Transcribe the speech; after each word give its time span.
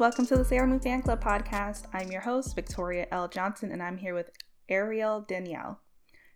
Welcome 0.00 0.24
to 0.28 0.36
the 0.38 0.46
Sailor 0.46 0.66
Moon 0.66 0.80
Fan 0.80 1.02
Club 1.02 1.22
podcast. 1.22 1.82
I'm 1.92 2.10
your 2.10 2.22
host, 2.22 2.54
Victoria 2.54 3.06
L. 3.10 3.28
Johnson, 3.28 3.70
and 3.70 3.82
I'm 3.82 3.98
here 3.98 4.14
with 4.14 4.30
Ariel 4.66 5.20
Danielle. 5.20 5.82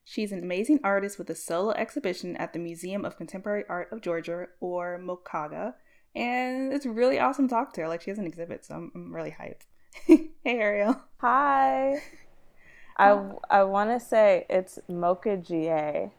She's 0.04 0.32
an 0.32 0.40
amazing 0.40 0.80
artist 0.84 1.16
with 1.16 1.30
a 1.30 1.34
solo 1.34 1.72
exhibition 1.72 2.36
at 2.36 2.52
the 2.52 2.58
Museum 2.58 3.06
of 3.06 3.16
Contemporary 3.16 3.64
Art 3.70 3.88
of 3.90 4.02
Georgia, 4.02 4.48
or 4.60 5.00
MOCAGA, 5.02 5.72
and 6.14 6.74
it's 6.74 6.84
really 6.84 7.18
awesome 7.18 7.48
to 7.48 7.54
talk 7.54 7.72
to 7.72 7.80
her. 7.80 7.88
Like, 7.88 8.02
she 8.02 8.10
has 8.10 8.18
an 8.18 8.26
exhibit, 8.26 8.66
so 8.66 8.74
I'm, 8.74 8.92
I'm 8.94 9.14
really 9.14 9.34
hyped. 9.40 9.62
hey, 10.06 10.28
Ariel. 10.44 11.00
Hi. 11.22 12.02
I, 12.98 13.18
I 13.48 13.62
want 13.64 13.98
to 13.98 13.98
say 13.98 14.44
it's 14.50 14.78
Mocha 14.90 15.38
GA. 15.38 16.12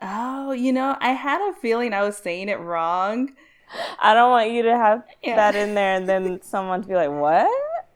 Oh, 0.00 0.52
you 0.52 0.72
know, 0.72 0.96
I 1.00 1.14
had 1.14 1.40
a 1.40 1.54
feeling 1.54 1.92
I 1.92 2.04
was 2.04 2.16
saying 2.16 2.48
it 2.48 2.60
wrong. 2.60 3.32
I 3.98 4.14
don't 4.14 4.30
want 4.30 4.50
you 4.50 4.62
to 4.62 4.76
have 4.76 5.02
yeah. 5.22 5.36
that 5.36 5.56
in 5.56 5.74
there 5.74 5.94
and 5.94 6.08
then 6.08 6.40
someone 6.42 6.82
to 6.82 6.88
be 6.88 6.94
like, 6.94 7.10
what? 7.10 7.50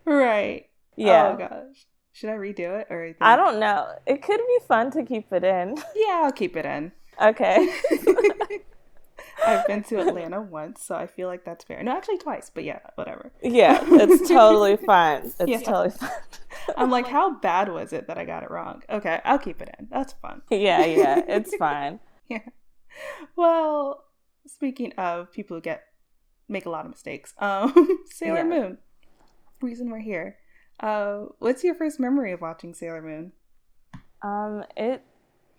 Right. 0.05 0.69
Yeah. 0.97 1.35
Oh, 1.35 1.37
gosh. 1.37 1.87
Should 2.13 2.31
I 2.31 2.35
redo 2.35 2.81
it 2.81 2.89
or? 2.91 3.05
Think... 3.05 3.17
I 3.21 3.37
don't 3.37 3.61
know. 3.61 3.87
It 4.07 4.23
could 4.23 4.41
be 4.41 4.59
fun 4.67 4.91
to 4.93 5.05
keep 5.05 5.33
it 5.33 5.45
in. 5.45 5.77
Yeah, 5.95 6.23
I'll 6.25 6.33
keep 6.33 6.57
it 6.57 6.65
in. 6.67 6.93
Okay. 7.23 7.73
I've 9.47 9.67
been 9.67 9.83
to 9.85 10.01
Atlanta 10.01 10.41
once, 10.41 10.83
so 10.83 10.95
I 10.95 11.07
feel 11.07 11.29
like 11.29 11.45
that's 11.45 11.65
fair. 11.65 11.83
No, 11.83 11.93
actually 11.93 12.19
twice, 12.19 12.51
but 12.53 12.65
yeah, 12.65 12.81
whatever. 12.97 13.31
Yeah, 13.43 13.81
it's 13.87 14.29
totally 14.29 14.77
fine. 14.77 15.33
It's 15.39 15.47
yeah. 15.47 15.61
totally 15.61 15.91
fine. 15.91 16.11
I'm 16.77 16.91
like, 16.91 17.07
how 17.07 17.35
bad 17.35 17.69
was 17.69 17.93
it 17.93 18.09
that 18.09 18.19
I 18.19 18.25
got 18.25 18.43
it 18.43 18.51
wrong? 18.51 18.83
Okay, 18.91 19.21
I'll 19.25 19.39
keep 19.39 19.63
it 19.63 19.75
in. 19.79 19.89
That's 19.91 20.13
fun. 20.15 20.43
Yeah, 20.51 20.85
yeah, 20.85 21.23
it's 21.27 21.55
fine. 21.57 22.01
yeah. 22.29 22.41
Well, 23.37 24.05
speaking 24.49 24.93
of 24.99 25.33
people 25.33 25.57
who 25.57 25.61
get 25.61 25.85
make 26.49 26.67
a 26.67 26.71
lot 26.71 26.85
of 26.85 26.91
mistakes, 26.91 27.35
um, 27.39 27.73
Sailor 28.07 28.39
yeah. 28.39 28.45
Moon. 28.45 28.79
Reason 29.61 29.91
we're 29.91 30.01
here. 30.01 30.37
Uh, 30.81 31.27
what's 31.39 31.65
your 31.65 31.75
first 31.75 31.99
memory 31.99 32.33
of 32.33 32.41
watching 32.41 32.75
Sailor 32.75 33.03
Moon? 33.03 33.33
Um, 34.23 34.65
it. 34.77 35.03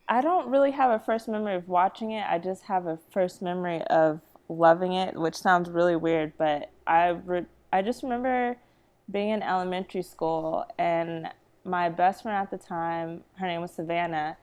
I 0.08 0.22
don't 0.22 0.50
really 0.50 0.72
have 0.72 0.90
a 0.90 1.04
first 1.04 1.28
memory 1.28 1.56
of 1.56 1.68
watching 1.68 2.12
it. 2.12 2.26
I 2.28 2.40
just 2.40 2.64
have 2.64 2.88
a 2.88 2.98
first 3.12 3.42
memory 3.42 3.82
of 3.84 4.22
loving 4.48 4.94
it, 4.94 5.16
which 5.16 5.36
sounds 5.36 5.70
really 5.70 5.96
weird, 5.96 6.34
but 6.38 6.72
I 6.88 7.10
re- 7.10 7.46
I 7.72 7.84
just 7.84 8.02
remember 8.02 8.58
being 9.12 9.30
in 9.30 9.44
elementary 9.44 10.02
school 10.02 10.66
and 10.80 11.30
my 11.64 11.90
best 11.90 12.24
friend 12.24 12.38
at 12.38 12.50
the 12.50 12.58
time, 12.58 13.24
her 13.36 13.46
name 13.46 13.62
was 13.62 13.72
Savannah, 13.72 14.38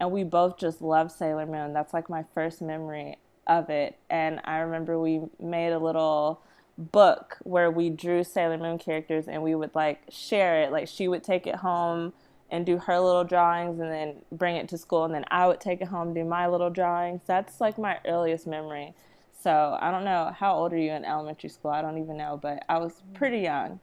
and 0.00 0.10
we 0.10 0.24
both 0.24 0.58
just 0.58 0.82
loved 0.82 1.12
Sailor 1.12 1.46
Moon. 1.46 1.72
That's 1.72 1.94
like 1.94 2.10
my 2.10 2.24
first 2.34 2.60
memory 2.60 3.18
of 3.46 3.70
it. 3.70 3.98
And 4.10 4.40
I 4.44 4.58
remember 4.58 4.98
we 4.98 5.22
made 5.40 5.72
a 5.72 5.78
little 5.78 6.42
book 6.78 7.38
where 7.42 7.70
we 7.70 7.90
drew 7.90 8.24
Sailor 8.24 8.58
Moon 8.58 8.78
characters 8.78 9.28
and 9.28 9.42
we 9.42 9.54
would 9.54 9.74
like 9.74 10.02
share 10.08 10.62
it. 10.62 10.72
Like 10.72 10.88
she 10.88 11.08
would 11.08 11.22
take 11.22 11.46
it 11.46 11.56
home 11.56 12.12
and 12.50 12.66
do 12.66 12.78
her 12.78 12.98
little 13.00 13.24
drawings 13.24 13.80
and 13.80 13.90
then 13.90 14.16
bring 14.30 14.56
it 14.56 14.68
to 14.68 14.78
school 14.78 15.04
and 15.04 15.14
then 15.14 15.24
I 15.30 15.46
would 15.46 15.60
take 15.60 15.80
it 15.80 15.88
home 15.88 16.14
do 16.14 16.24
my 16.24 16.46
little 16.46 16.70
drawings. 16.70 17.22
That's 17.26 17.60
like 17.60 17.78
my 17.78 17.98
earliest 18.06 18.46
memory. 18.46 18.94
So 19.42 19.76
I 19.80 19.90
don't 19.90 20.04
know 20.04 20.32
how 20.38 20.54
old 20.54 20.72
are 20.72 20.78
you 20.78 20.92
in 20.92 21.04
elementary 21.04 21.50
school? 21.50 21.72
I 21.72 21.82
don't 21.82 21.98
even 21.98 22.16
know, 22.16 22.38
but 22.40 22.64
I 22.68 22.78
was 22.78 23.02
pretty 23.14 23.40
young. 23.40 23.80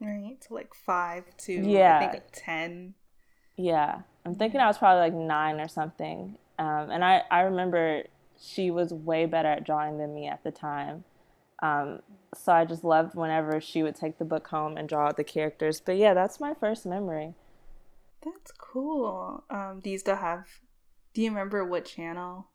Right, 0.00 0.36
so 0.46 0.54
like 0.54 0.74
five 0.74 1.24
to 1.38 1.52
yeah, 1.52 1.98
I 1.98 2.06
think 2.08 2.24
ten. 2.32 2.94
Yeah, 3.56 4.00
I'm 4.24 4.34
thinking 4.34 4.60
I 4.60 4.66
was 4.66 4.78
probably 4.78 5.00
like 5.00 5.14
nine 5.14 5.60
or 5.60 5.68
something. 5.68 6.36
Um, 6.58 6.90
and 6.90 7.04
I 7.04 7.22
I 7.30 7.42
remember 7.42 8.02
she 8.42 8.70
was 8.70 8.92
way 8.92 9.26
better 9.26 9.48
at 9.48 9.64
drawing 9.64 9.98
than 9.98 10.14
me 10.14 10.26
at 10.26 10.42
the 10.42 10.50
time. 10.50 11.04
Um, 11.62 12.00
so 12.34 12.52
I 12.52 12.64
just 12.64 12.82
loved 12.82 13.14
whenever 13.14 13.60
she 13.60 13.82
would 13.82 13.94
take 13.94 14.18
the 14.18 14.24
book 14.24 14.48
home 14.48 14.76
and 14.76 14.88
draw 14.88 15.06
out 15.08 15.16
the 15.16 15.24
characters. 15.24 15.80
But 15.80 15.96
yeah, 15.96 16.12
that's 16.12 16.40
my 16.40 16.54
first 16.54 16.84
memory. 16.84 17.34
That's 18.24 18.50
cool. 18.52 19.44
Um, 19.48 19.80
do 19.82 19.90
you 19.90 19.98
still 19.98 20.16
have? 20.16 20.46
Do 21.14 21.22
you 21.22 21.30
remember 21.30 21.64
what 21.64 21.84
channel? 21.84 22.48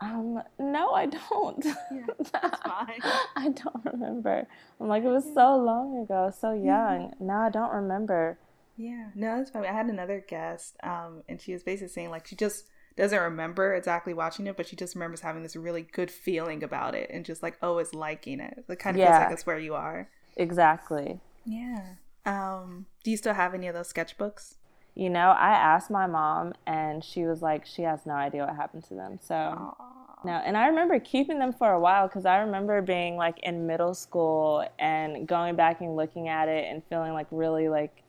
Um, 0.00 0.42
no, 0.58 0.92
I 0.92 1.06
don't. 1.06 1.64
Yeah, 1.64 2.06
that's 2.32 2.60
fine. 2.62 3.00
I 3.36 3.50
don't 3.50 3.84
remember. 3.84 4.46
I'm 4.80 4.88
like, 4.88 5.04
it 5.04 5.08
was 5.08 5.24
so 5.34 5.56
long 5.56 5.98
ago, 6.02 6.32
so 6.36 6.52
young. 6.52 7.12
Yeah. 7.20 7.26
Now 7.26 7.42
I 7.42 7.50
don't 7.50 7.72
remember. 7.72 8.38
Yeah, 8.76 9.10
no, 9.14 9.36
that's 9.36 9.50
fine. 9.50 9.66
I 9.66 9.72
had 9.72 9.86
another 9.86 10.24
guest, 10.26 10.76
um, 10.82 11.22
and 11.28 11.40
she 11.40 11.52
was 11.52 11.62
basically 11.62 11.88
saying 11.88 12.10
like 12.10 12.26
she 12.26 12.34
just 12.34 12.64
doesn't 13.00 13.20
remember 13.20 13.74
exactly 13.74 14.14
watching 14.14 14.46
it, 14.46 14.56
but 14.56 14.66
she 14.66 14.76
just 14.76 14.94
remembers 14.94 15.20
having 15.20 15.42
this 15.42 15.56
really 15.56 15.82
good 15.82 16.10
feeling 16.10 16.62
about 16.62 16.94
it 16.94 17.10
and 17.10 17.24
just 17.24 17.42
like 17.42 17.58
always 17.62 17.94
liking 17.94 18.40
it. 18.40 18.64
It 18.68 18.78
kind 18.78 18.96
of 18.96 19.00
yeah. 19.00 19.12
feels 19.12 19.24
like 19.24 19.32
it's 19.32 19.46
where 19.46 19.58
you 19.58 19.74
are. 19.74 20.08
Exactly. 20.36 21.20
Yeah. 21.44 21.94
Um, 22.26 22.86
do 23.02 23.10
you 23.10 23.16
still 23.16 23.34
have 23.34 23.54
any 23.54 23.66
of 23.68 23.74
those 23.74 23.92
sketchbooks? 23.92 24.56
You 24.94 25.08
know, 25.08 25.30
I 25.30 25.50
asked 25.50 25.90
my 25.90 26.06
mom 26.06 26.52
and 26.66 27.02
she 27.02 27.24
was 27.24 27.42
like, 27.42 27.64
she 27.64 27.82
has 27.82 28.04
no 28.06 28.12
idea 28.12 28.44
what 28.44 28.56
happened 28.56 28.84
to 28.84 28.94
them. 28.94 29.18
So, 29.22 29.34
Aww. 29.34 30.24
no. 30.24 30.32
And 30.32 30.56
I 30.56 30.66
remember 30.66 30.98
keeping 30.98 31.38
them 31.38 31.52
for 31.52 31.72
a 31.72 31.80
while 31.80 32.08
because 32.08 32.26
I 32.26 32.38
remember 32.38 32.82
being 32.82 33.16
like 33.16 33.38
in 33.42 33.66
middle 33.66 33.94
school 33.94 34.66
and 34.78 35.26
going 35.26 35.56
back 35.56 35.80
and 35.80 35.96
looking 35.96 36.28
at 36.28 36.48
it 36.48 36.66
and 36.70 36.82
feeling 36.88 37.12
like 37.12 37.28
really 37.30 37.68
like 37.68 38.02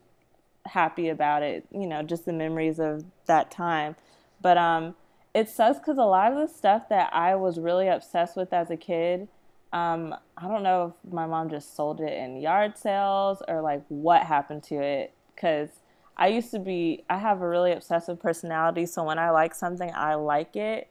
happy 0.66 1.09
about 1.09 1.44
it, 1.44 1.66
you 1.72 1.88
know, 1.88 2.03
just 2.03 2.25
the 2.25 2.34
memories 2.34 2.80
of 2.80 3.03
that 3.28 3.51
time. 3.51 3.96
But 4.41 4.57
um, 4.57 4.96
it 5.34 5.50
sucks 5.50 5.79
because 5.79 5.97
a 5.97 6.03
lot 6.03 6.31
of 6.34 6.38
the 6.38 6.53
stuff 6.53 6.90
that 6.90 7.13
I 7.13 7.35
was 7.35 7.59
really 7.59 7.88
obsessed 7.88 8.35
with 8.35 8.52
as 8.53 8.69
a 8.69 8.78
kid, 8.78 9.28
um, 9.72 10.16
I 10.38 10.47
don't 10.47 10.63
know 10.63 10.96
if 11.06 11.13
my 11.13 11.25
mom 11.25 11.50
just 11.50 11.75
sold 11.75 12.02
it 12.02 12.13
in 12.13 12.41
yard 12.41 12.78
sales 12.78 13.41
or 13.47 13.62
like 13.62 13.84
what 13.88 14.24
happened 14.24 14.63
to 14.63 14.75
it. 14.75 15.13
Because 15.35 15.69
I 16.18 16.28
used 16.28 16.51
to 16.51 16.59
be, 16.59 17.03
I 17.09 17.18
have 17.18 17.41
a 17.41 17.47
really 17.47 17.72
obsessive 17.72 18.19
personality. 18.19 18.85
So 18.85 19.03
when 19.03 19.18
I 19.18 19.30
like 19.30 19.56
something, 19.56 19.91
I 19.94 20.16
like 20.16 20.56
it. 20.56 20.88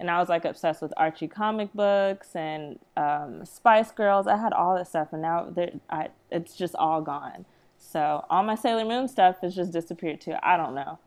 And 0.00 0.10
I 0.10 0.18
was 0.18 0.28
like 0.28 0.44
obsessed 0.44 0.82
with 0.82 0.92
Archie 0.96 1.28
comic 1.28 1.72
books 1.72 2.34
and 2.34 2.78
um, 2.96 3.44
Spice 3.44 3.92
Girls. 3.92 4.26
I 4.26 4.36
had 4.36 4.52
all 4.52 4.74
that 4.74 4.88
stuff, 4.88 5.12
and 5.12 5.22
now 5.22 5.52
I, 5.88 6.08
it's 6.32 6.56
just 6.56 6.74
all 6.74 7.00
gone. 7.00 7.46
So 7.78 8.24
all 8.28 8.42
my 8.42 8.56
Sailor 8.56 8.84
Moon 8.84 9.06
stuff 9.06 9.36
has 9.42 9.54
just 9.54 9.72
disappeared 9.72 10.20
too. 10.20 10.34
I 10.42 10.56
don't 10.56 10.74
know. 10.74 10.98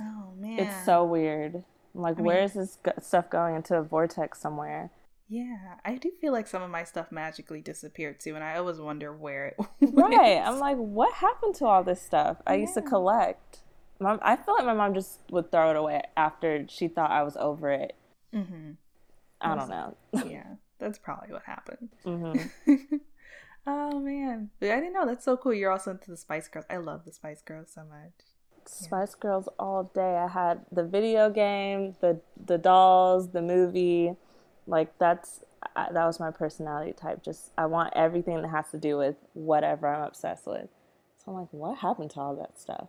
Oh 0.00 0.32
man, 0.36 0.58
it's 0.58 0.84
so 0.84 1.04
weird. 1.04 1.64
I'm 1.94 2.00
like, 2.00 2.18
I 2.18 2.22
where 2.22 2.36
mean, 2.36 2.44
is 2.44 2.54
this 2.54 2.78
stuff 3.02 3.30
going 3.30 3.56
into 3.56 3.76
a 3.76 3.82
vortex 3.82 4.40
somewhere? 4.40 4.90
Yeah, 5.28 5.76
I 5.84 5.94
do 5.94 6.10
feel 6.20 6.32
like 6.32 6.48
some 6.48 6.60
of 6.60 6.70
my 6.70 6.82
stuff 6.82 7.12
magically 7.12 7.60
disappeared 7.60 8.18
too, 8.18 8.34
and 8.34 8.42
I 8.42 8.56
always 8.56 8.78
wonder 8.78 9.12
where 9.12 9.46
it 9.46 9.56
went. 9.80 10.14
Right, 10.14 10.38
I'm 10.38 10.58
like, 10.58 10.76
what 10.76 11.14
happened 11.14 11.54
to 11.56 11.66
all 11.66 11.84
this 11.84 12.02
stuff 12.02 12.38
I 12.46 12.54
yeah. 12.54 12.62
used 12.62 12.74
to 12.74 12.82
collect? 12.82 13.60
Mom, 14.00 14.18
I 14.22 14.34
feel 14.34 14.54
like 14.54 14.64
my 14.64 14.74
mom 14.74 14.94
just 14.94 15.20
would 15.30 15.52
throw 15.52 15.70
it 15.70 15.76
away 15.76 16.02
after 16.16 16.66
she 16.68 16.88
thought 16.88 17.10
I 17.10 17.22
was 17.22 17.36
over 17.36 17.70
it. 17.70 17.94
Mm-hmm. 18.34 18.72
I 19.40 19.54
don't 19.54 19.68
know. 19.68 19.96
yeah, 20.28 20.54
that's 20.78 20.98
probably 20.98 21.32
what 21.32 21.42
happened. 21.44 21.90
Mm-hmm. 22.04 22.96
oh 23.66 24.00
man, 24.00 24.50
but 24.58 24.70
I 24.70 24.76
didn't 24.76 24.94
know. 24.94 25.06
That's 25.06 25.24
so 25.24 25.36
cool. 25.36 25.54
You're 25.54 25.70
also 25.70 25.92
into 25.92 26.10
the 26.10 26.16
Spice 26.16 26.48
Girls. 26.48 26.66
I 26.68 26.78
love 26.78 27.04
the 27.04 27.12
Spice 27.12 27.42
Girls 27.42 27.70
so 27.72 27.82
much. 27.82 28.29
Spice 28.70 29.14
Girls 29.14 29.48
all 29.58 29.90
day. 29.94 30.16
I 30.16 30.28
had 30.28 30.64
the 30.70 30.84
video 30.84 31.28
game, 31.28 31.96
the 32.00 32.20
the 32.46 32.58
dolls, 32.58 33.30
the 33.30 33.42
movie. 33.42 34.14
Like 34.66 34.96
that's 34.98 35.40
I, 35.74 35.88
that 35.92 36.06
was 36.06 36.20
my 36.20 36.30
personality 36.30 36.92
type. 36.92 37.22
Just 37.22 37.50
I 37.58 37.66
want 37.66 37.92
everything 37.96 38.40
that 38.42 38.48
has 38.48 38.70
to 38.70 38.78
do 38.78 38.96
with 38.96 39.16
whatever 39.34 39.88
I'm 39.88 40.02
obsessed 40.02 40.46
with. 40.46 40.68
So 41.18 41.32
I'm 41.32 41.34
like, 41.34 41.48
what 41.50 41.78
happened 41.78 42.10
to 42.12 42.20
all 42.20 42.36
that 42.36 42.58
stuff? 42.58 42.88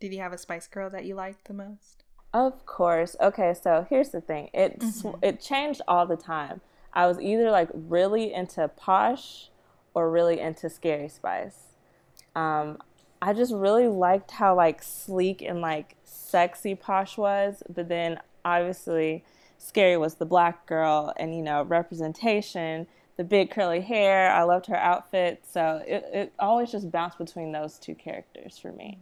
Did 0.00 0.12
you 0.12 0.20
have 0.20 0.32
a 0.32 0.38
Spice 0.38 0.66
Girl 0.66 0.90
that 0.90 1.04
you 1.04 1.14
liked 1.14 1.46
the 1.48 1.54
most? 1.54 2.04
Of 2.32 2.66
course. 2.66 3.16
Okay, 3.20 3.54
so 3.60 3.86
here's 3.88 4.10
the 4.10 4.20
thing. 4.20 4.50
It 4.54 4.78
mm-hmm. 4.78 5.18
it 5.22 5.40
changed 5.40 5.82
all 5.88 6.06
the 6.06 6.16
time. 6.16 6.60
I 6.92 7.06
was 7.06 7.20
either 7.20 7.50
like 7.50 7.68
really 7.74 8.32
into 8.32 8.68
Posh 8.68 9.50
or 9.92 10.10
really 10.10 10.38
into 10.38 10.70
Scary 10.70 11.08
Spice. 11.08 11.74
Um, 12.34 12.78
I 13.22 13.32
just 13.32 13.52
really 13.52 13.88
liked 13.88 14.30
how 14.30 14.54
like 14.54 14.82
sleek 14.82 15.42
and 15.42 15.60
like 15.60 15.96
sexy 16.04 16.74
Posh 16.74 17.16
was, 17.16 17.62
but 17.68 17.88
then 17.88 18.20
obviously 18.44 19.24
Scary 19.58 19.96
was 19.96 20.14
the 20.14 20.26
black 20.26 20.66
girl 20.66 21.12
and 21.16 21.34
you 21.34 21.42
know 21.42 21.62
representation, 21.62 22.86
the 23.16 23.24
big 23.24 23.50
curly 23.50 23.80
hair. 23.80 24.30
I 24.30 24.42
loved 24.42 24.66
her 24.66 24.76
outfit, 24.76 25.44
so 25.50 25.82
it 25.86 26.04
it 26.12 26.32
always 26.38 26.70
just 26.70 26.90
bounced 26.90 27.18
between 27.18 27.52
those 27.52 27.78
two 27.78 27.94
characters 27.94 28.58
for 28.58 28.72
me. 28.72 28.98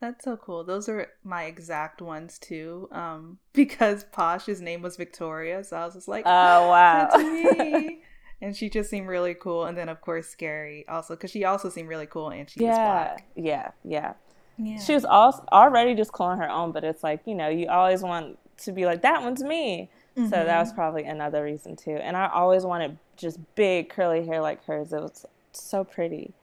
That's 0.00 0.24
so 0.24 0.36
cool. 0.36 0.62
Those 0.62 0.88
are 0.88 1.08
my 1.24 1.44
exact 1.44 2.00
ones 2.00 2.38
too. 2.38 2.88
Um, 2.92 3.38
because 3.52 4.04
Posh's 4.04 4.60
name 4.60 4.82
was 4.82 4.96
Victoria, 4.96 5.64
so 5.64 5.76
I 5.76 5.84
was 5.84 5.94
just 5.94 6.08
like, 6.08 6.24
"Oh 6.26 6.68
wow, 6.68 7.08
that's 7.10 7.22
me." 7.22 8.02
and 8.40 8.56
she 8.56 8.70
just 8.70 8.90
seemed 8.90 9.08
really 9.08 9.34
cool. 9.34 9.64
And 9.64 9.76
then 9.76 9.88
of 9.88 10.00
course 10.00 10.28
Scary 10.28 10.86
also 10.88 11.14
because 11.14 11.30
she 11.30 11.44
also 11.44 11.68
seemed 11.68 11.88
really 11.88 12.06
cool 12.06 12.30
and 12.30 12.48
she 12.48 12.60
yeah, 12.60 12.68
was 12.68 12.76
black. 12.78 13.28
Yeah, 13.36 13.70
yeah, 13.84 14.14
yeah. 14.58 14.80
She 14.80 14.94
was 14.94 15.04
also 15.04 15.44
already 15.52 15.94
just 15.94 16.12
calling 16.12 16.38
her 16.38 16.48
own, 16.48 16.72
but 16.72 16.84
it's 16.84 17.02
like 17.02 17.20
you 17.26 17.34
know 17.34 17.48
you 17.48 17.68
always 17.68 18.02
want 18.02 18.38
to 18.58 18.72
be 18.72 18.86
like 18.86 19.02
that 19.02 19.22
one's 19.22 19.42
me. 19.42 19.90
Mm-hmm. 20.16 20.30
So 20.30 20.44
that 20.44 20.58
was 20.58 20.68
mm-hmm. 20.68 20.76
probably 20.76 21.04
another 21.04 21.42
reason 21.44 21.76
too. 21.76 21.96
And 21.96 22.16
I 22.16 22.28
always 22.28 22.64
wanted 22.64 22.98
just 23.16 23.38
big 23.54 23.88
curly 23.88 24.26
hair 24.26 24.40
like 24.40 24.64
hers. 24.64 24.92
It 24.92 25.00
was 25.00 25.26
so 25.52 25.84
pretty. 25.84 26.34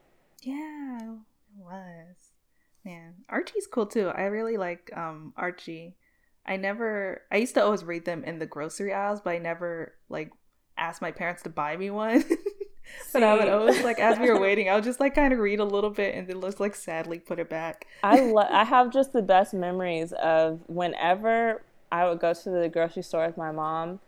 Yeah, 0.42 1.00
it 1.01 1.63
was. 1.63 2.15
Man, 2.83 3.15
Archie's 3.30 3.68
cool 3.68 3.88
too. 3.88 4.09
I 4.09 4.24
really 4.25 4.57
like 4.57 4.92
um 4.95 5.33
Archie. 5.36 5.95
I 6.45 6.57
never 6.57 7.24
I 7.31 7.38
used 7.38 7.56
to 7.56 7.63
always 7.63 7.83
read 7.83 8.06
them 8.06 8.24
in 8.24 8.39
the 8.39 8.45
grocery 8.45 8.94
aisles, 8.94 9.21
but 9.21 9.31
I 9.31 9.39
never 9.39 9.94
like 10.09 10.31
asked 10.77 11.01
my 11.01 11.12
parents 11.12 11.44
to 11.44 11.50
buy 11.50 11.77
me 11.77 11.89
one. 11.89 12.24
but 13.13 13.24
I 13.24 13.36
would 13.36 13.50
always 13.50 13.83
like 13.83 14.00
as 14.00 14.19
we 14.19 14.30
were 14.30 14.39
waiting, 14.42 14.69
I 14.69 14.75
would 14.75 14.83
just 14.83 15.00
like 15.00 15.16
kind 15.16 15.33
of 15.33 15.39
read 15.39 15.60
a 15.60 15.66
little 15.66 15.89
bit 15.89 16.16
and 16.16 16.27
then 16.27 16.42
just 16.42 16.60
like 16.60 16.75
sadly 16.75 17.19
put 17.19 17.39
it 17.39 17.50
back. 17.50 17.88
I 18.04 18.19
lo- 18.22 18.48
I 18.50 18.63
have 18.63 18.92
just 18.92 19.13
the 19.13 19.22
best 19.22 19.54
memories 19.54 20.12
of 20.13 20.62
whenever 20.68 21.62
I 21.92 22.07
would 22.07 22.19
go 22.19 22.33
to 22.33 22.50
the 22.50 22.69
grocery 22.69 23.04
store 23.04 23.25
with 23.25 23.38
my 23.38 23.51
mom. 23.51 24.00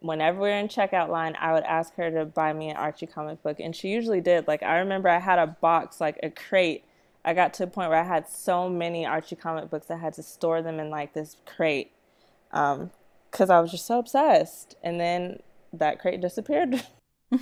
Whenever 0.00 0.38
we 0.38 0.48
were 0.48 0.58
in 0.58 0.68
checkout 0.68 1.08
line, 1.08 1.34
I 1.40 1.54
would 1.54 1.64
ask 1.64 1.94
her 1.94 2.10
to 2.10 2.26
buy 2.26 2.52
me 2.52 2.68
an 2.68 2.76
Archie 2.76 3.06
comic 3.06 3.42
book, 3.42 3.58
and 3.58 3.74
she 3.74 3.88
usually 3.88 4.20
did. 4.20 4.46
Like 4.46 4.62
I 4.62 4.78
remember, 4.78 5.08
I 5.08 5.18
had 5.18 5.38
a 5.38 5.46
box, 5.46 6.00
like 6.00 6.18
a 6.22 6.28
crate. 6.28 6.84
I 7.24 7.32
got 7.32 7.54
to 7.54 7.64
a 7.64 7.66
point 7.66 7.88
where 7.88 8.00
I 8.00 8.04
had 8.04 8.28
so 8.28 8.68
many 8.68 9.06
Archie 9.06 9.36
comic 9.36 9.70
books, 9.70 9.90
I 9.90 9.96
had 9.96 10.12
to 10.14 10.22
store 10.22 10.60
them 10.60 10.78
in 10.78 10.90
like 10.90 11.14
this 11.14 11.38
crate, 11.46 11.90
um, 12.52 12.90
because 13.30 13.48
I 13.48 13.60
was 13.60 13.70
just 13.70 13.86
so 13.86 13.98
obsessed. 13.98 14.76
And 14.82 15.00
then 15.00 15.40
that 15.78 16.00
crate 16.00 16.20
disappeared. 16.20 16.82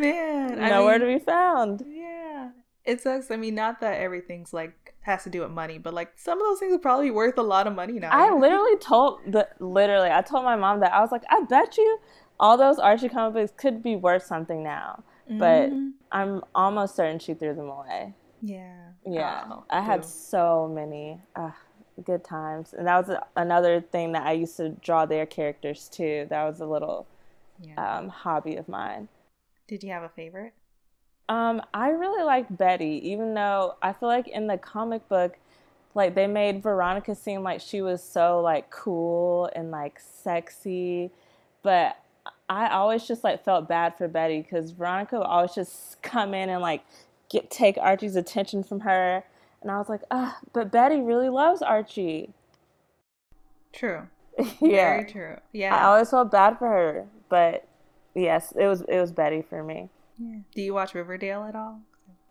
Man, 0.00 0.58
nowhere 0.58 0.94
I 0.94 0.98
mean, 0.98 1.00
to 1.00 1.18
be 1.18 1.24
found. 1.24 1.84
Yeah, 1.86 2.50
it 2.84 3.00
sucks. 3.00 3.30
I 3.30 3.36
mean, 3.36 3.54
not 3.54 3.80
that 3.80 4.00
everything's 4.00 4.52
like 4.52 4.94
has 5.04 5.22
to 5.24 5.30
do 5.30 5.40
with 5.40 5.50
money, 5.50 5.78
but 5.78 5.94
like 5.94 6.12
some 6.16 6.40
of 6.40 6.46
those 6.46 6.58
things 6.58 6.74
are 6.74 6.78
probably 6.78 7.10
worth 7.10 7.38
a 7.38 7.42
lot 7.42 7.66
of 7.66 7.74
money 7.74 7.94
now. 7.94 8.10
I 8.10 8.34
literally 8.34 8.76
told 8.78 9.20
the 9.26 9.48
literally, 9.60 10.10
I 10.10 10.22
told 10.22 10.44
my 10.44 10.56
mom 10.56 10.80
that 10.80 10.92
I 10.92 11.00
was 11.00 11.12
like, 11.12 11.24
I 11.28 11.42
bet 11.42 11.76
you 11.76 11.98
all 12.40 12.56
those 12.56 12.78
Archie 12.78 13.08
comic 13.08 13.34
books 13.34 13.52
could 13.56 13.82
be 13.82 13.96
worth 13.96 14.24
something 14.24 14.62
now, 14.62 15.02
mm-hmm. 15.30 15.38
but 15.38 15.70
I'm 16.10 16.42
almost 16.54 16.96
certain 16.96 17.18
she 17.18 17.34
threw 17.34 17.54
them 17.54 17.68
away. 17.68 18.14
Yeah, 18.42 18.88
yeah. 19.06 19.44
Oh, 19.50 19.64
I 19.70 19.80
had 19.80 20.04
so 20.04 20.70
many. 20.74 21.20
Uh, 21.36 21.50
good 22.02 22.24
times, 22.24 22.74
and 22.76 22.86
that 22.86 23.06
was 23.06 23.16
another 23.36 23.80
thing 23.80 24.12
that 24.12 24.26
I 24.26 24.32
used 24.32 24.56
to 24.56 24.70
draw 24.70 25.06
their 25.06 25.26
characters 25.26 25.88
too. 25.88 26.26
That 26.30 26.44
was 26.44 26.60
a 26.60 26.66
little 26.66 27.06
yeah. 27.60 27.98
um, 27.98 28.08
hobby 28.08 28.56
of 28.56 28.68
mine. 28.68 29.08
Did 29.66 29.82
you 29.82 29.90
have 29.90 30.02
a 30.02 30.08
favorite? 30.08 30.52
Um, 31.28 31.62
I 31.72 31.88
really 31.88 32.22
liked 32.22 32.56
Betty, 32.56 33.00
even 33.08 33.34
though 33.34 33.76
I 33.82 33.92
feel 33.92 34.08
like 34.08 34.28
in 34.28 34.46
the 34.46 34.58
comic 34.58 35.08
book, 35.08 35.38
like 35.94 36.14
they 36.14 36.26
made 36.26 36.62
Veronica 36.62 37.14
seem 37.14 37.42
like 37.42 37.60
she 37.60 37.80
was 37.80 38.02
so 38.02 38.40
like 38.40 38.70
cool 38.70 39.48
and 39.54 39.70
like 39.70 40.00
sexy, 40.00 41.10
but 41.62 41.96
I 42.48 42.68
always 42.68 43.06
just 43.06 43.24
like 43.24 43.44
felt 43.44 43.68
bad 43.68 43.96
for 43.96 44.06
Betty 44.08 44.42
because 44.42 44.72
Veronica 44.72 45.18
would 45.18 45.26
always 45.26 45.54
just 45.54 46.02
come 46.02 46.34
in 46.34 46.50
and 46.50 46.60
like 46.60 46.84
get 47.30 47.50
take 47.50 47.78
Archie's 47.78 48.16
attention 48.16 48.62
from 48.62 48.80
her, 48.80 49.24
and 49.64 49.72
I 49.72 49.78
was 49.78 49.88
like, 49.88 50.02
ah, 50.10 50.38
but 50.52 50.70
Betty 50.70 51.00
really 51.00 51.30
loves 51.30 51.62
Archie. 51.62 52.34
True. 53.72 54.02
yeah. 54.60 54.98
Very 54.98 55.04
true. 55.04 55.36
Yeah. 55.52 55.74
I 55.74 55.84
always 55.84 56.10
felt 56.10 56.30
bad 56.30 56.58
for 56.58 56.68
her, 56.68 57.06
but 57.30 57.66
yes, 58.14 58.52
it 58.56 58.66
was 58.66 58.82
it 58.82 59.00
was 59.00 59.10
Betty 59.10 59.40
for 59.40 59.64
me. 59.64 59.88
Yeah. 60.18 60.40
Do 60.54 60.60
you 60.60 60.74
watch 60.74 60.94
Riverdale 60.94 61.44
at 61.44 61.56
all? 61.56 61.80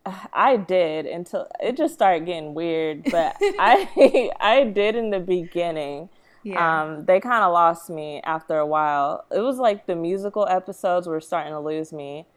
I 0.34 0.58
did 0.58 1.08
until 1.08 1.48
it 1.60 1.76
just 1.76 1.96
started 1.96 2.28
getting 2.28 2.54
weird, 2.54 3.04
but 3.12 3.36
I 3.42 4.30
I 4.40 4.66
did 4.66 4.96
in 4.96 5.10
the 5.10 5.20
beginning. 5.20 6.10
Yeah. 6.44 6.84
Um, 6.84 7.06
they 7.06 7.20
kind 7.20 7.44
of 7.44 7.52
lost 7.52 7.90
me 7.90 8.22
after 8.26 8.60
a 8.60 8.68
while. 8.68 9.26
It 9.32 9.40
was 9.40 9.58
like 9.58 9.88
the 9.88 9.96
musical 9.96 10.46
episodes 10.48 11.08
were 11.08 11.22
starting 11.22 11.54
to 11.54 11.60
lose 11.60 11.92
me, 11.92 12.28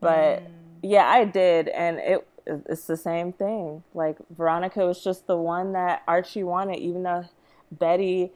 but 0.00 0.40
mm. 0.42 0.46
yeah, 0.82 1.06
I 1.06 1.24
did, 1.24 1.68
and 1.68 1.98
it 1.98 2.26
it's 2.68 2.86
the 2.86 2.96
same 2.96 3.32
thing. 3.32 3.82
Like 3.94 4.18
Veronica 4.30 4.86
was 4.86 5.02
just 5.02 5.26
the 5.26 5.36
one 5.36 5.72
that 5.72 6.02
Archie 6.06 6.42
wanted, 6.42 6.78
even 6.78 7.02
though 7.02 7.24
Betty 7.70 8.32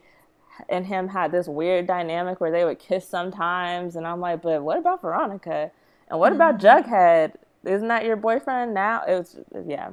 and 0.68 0.86
him 0.86 1.08
had 1.08 1.32
this 1.32 1.48
weird 1.48 1.86
dynamic 1.86 2.40
where 2.40 2.50
they 2.50 2.64
would 2.64 2.78
kiss 2.78 3.08
sometimes, 3.08 3.96
and 3.96 4.06
I'm 4.06 4.20
like, 4.20 4.42
but 4.42 4.62
what 4.62 4.78
about 4.78 5.02
Veronica? 5.02 5.70
And 6.08 6.20
what 6.20 6.32
mm-hmm. 6.32 6.40
about 6.40 6.60
Jughead? 6.60 7.34
Isn't 7.64 7.88
that 7.88 8.04
your 8.04 8.16
boyfriend 8.16 8.74
now? 8.74 9.02
It 9.06 9.14
was 9.14 9.36
yeah, 9.66 9.90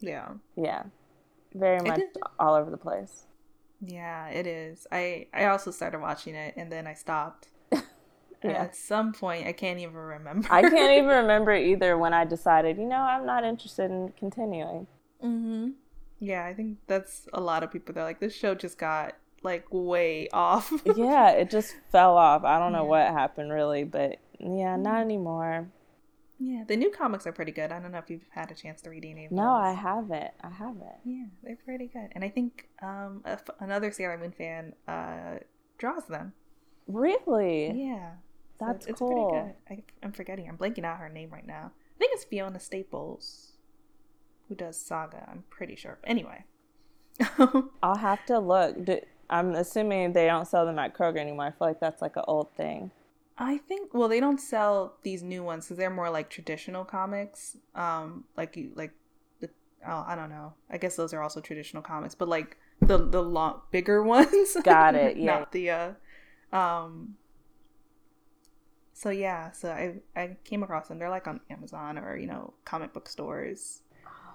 yeah, 0.00 0.28
yeah, 0.56 0.84
very 1.54 1.80
much 1.80 2.00
all 2.38 2.54
over 2.54 2.70
the 2.70 2.76
place. 2.76 3.26
Yeah, 3.80 4.28
it 4.28 4.46
is. 4.46 4.86
I 4.90 5.26
I 5.34 5.46
also 5.46 5.70
started 5.70 6.00
watching 6.00 6.34
it 6.34 6.54
and 6.56 6.72
then 6.72 6.86
I 6.86 6.94
stopped. 6.94 7.48
Yeah. 8.42 8.50
At 8.50 8.76
some 8.76 9.12
point, 9.12 9.46
I 9.46 9.52
can't 9.52 9.78
even 9.78 9.94
remember. 9.94 10.48
I 10.50 10.62
can't 10.62 10.92
even 10.92 11.06
remember 11.22 11.54
either 11.54 11.96
when 11.98 12.12
I 12.12 12.24
decided, 12.24 12.76
you 12.76 12.86
know, 12.86 12.96
I'm 12.96 13.26
not 13.26 13.44
interested 13.44 13.90
in 13.90 14.12
continuing. 14.18 14.86
Mm-hmm. 15.22 15.70
Yeah, 16.20 16.44
I 16.44 16.54
think 16.54 16.78
that's 16.86 17.28
a 17.32 17.40
lot 17.40 17.62
of 17.62 17.72
people. 17.72 17.94
They're 17.94 18.04
like, 18.04 18.20
this 18.20 18.34
show 18.34 18.54
just 18.54 18.78
got 18.78 19.14
like 19.42 19.66
way 19.70 20.28
off. 20.32 20.72
yeah, 20.96 21.30
it 21.30 21.50
just 21.50 21.74
fell 21.90 22.16
off. 22.16 22.44
I 22.44 22.58
don't 22.58 22.72
know 22.72 22.84
yeah. 22.84 22.88
what 22.88 23.06
happened 23.08 23.52
really, 23.52 23.84
but 23.84 24.18
yeah, 24.38 24.76
not 24.76 25.00
anymore. 25.00 25.68
Yeah, 26.38 26.64
the 26.66 26.76
new 26.76 26.90
comics 26.90 27.26
are 27.26 27.32
pretty 27.32 27.52
good. 27.52 27.72
I 27.72 27.78
don't 27.80 27.92
know 27.92 27.98
if 27.98 28.10
you've 28.10 28.28
had 28.30 28.50
a 28.50 28.54
chance 28.54 28.82
to 28.82 28.90
read 28.90 29.06
any 29.06 29.24
of 29.24 29.30
them. 29.30 29.38
No, 29.38 29.52
I 29.52 29.72
haven't. 29.72 30.32
I 30.42 30.50
haven't. 30.50 31.00
Yeah, 31.04 31.24
they're 31.42 31.56
pretty 31.56 31.86
good. 31.86 32.08
And 32.12 32.22
I 32.22 32.28
think 32.28 32.68
um, 32.82 33.24
another 33.58 33.90
Sailor 33.90 34.18
Moon 34.18 34.32
fan 34.32 34.74
uh, 34.86 35.38
draws 35.78 36.04
them. 36.06 36.34
Really? 36.86 37.72
Yeah. 37.72 38.10
That's 38.58 38.86
so 38.86 38.90
it's, 38.90 38.98
cool. 38.98 39.30
pretty 39.30 39.46
good. 39.78 39.84
I, 40.02 40.06
am 40.06 40.12
forgetting. 40.12 40.48
I'm 40.48 40.56
blanking 40.56 40.84
out 40.84 40.98
her 40.98 41.08
name 41.08 41.30
right 41.30 41.46
now. 41.46 41.72
I 41.74 41.98
think 41.98 42.12
it's 42.14 42.24
Fiona 42.24 42.60
Staples 42.60 43.52
who 44.48 44.54
does 44.54 44.78
Saga. 44.78 45.28
I'm 45.30 45.44
pretty 45.50 45.76
sure. 45.76 45.98
Anyway. 46.04 46.44
I'll 47.82 47.96
have 47.96 48.24
to 48.26 48.38
look. 48.38 48.76
I'm 49.28 49.54
assuming 49.54 50.12
they 50.12 50.26
don't 50.26 50.46
sell 50.46 50.66
them 50.66 50.78
at 50.78 50.96
Kroger 50.96 51.18
anymore. 51.18 51.46
I 51.46 51.50
feel 51.50 51.68
like 51.68 51.80
that's 51.80 52.02
like 52.02 52.16
an 52.16 52.24
old 52.28 52.54
thing. 52.56 52.90
I 53.38 53.58
think 53.58 53.92
well 53.92 54.08
they 54.08 54.20
don't 54.20 54.40
sell 54.40 54.94
these 55.02 55.22
new 55.22 55.42
ones 55.42 55.66
because 55.66 55.76
they're 55.76 55.90
more 55.90 56.10
like 56.10 56.30
traditional 56.30 56.84
comics. 56.84 57.56
Um, 57.74 58.24
like 58.36 58.56
you 58.56 58.72
like 58.74 58.92
the 59.40 59.50
oh 59.86 60.04
I 60.06 60.14
don't 60.14 60.30
know. 60.30 60.54
I 60.70 60.78
guess 60.78 60.96
those 60.96 61.12
are 61.12 61.22
also 61.22 61.40
traditional 61.40 61.82
comics, 61.82 62.14
but 62.14 62.28
like 62.28 62.56
the 62.80 62.98
the 62.98 63.22
long 63.22 63.60
bigger 63.70 64.02
ones. 64.16 64.56
Got 64.62 64.94
it. 64.94 65.16
Yeah. 65.18 65.24
Not 65.24 65.52
the 65.52 65.70
uh, 65.70 65.92
um. 66.52 67.16
So 68.96 69.10
yeah, 69.10 69.50
so 69.50 69.70
I 69.70 69.96
I 70.18 70.36
came 70.44 70.62
across 70.62 70.88
them. 70.88 70.98
They're 70.98 71.10
like 71.10 71.28
on 71.28 71.40
Amazon 71.50 71.98
or 71.98 72.16
you 72.16 72.26
know 72.26 72.54
comic 72.64 72.94
book 72.94 73.10
stores. 73.10 73.82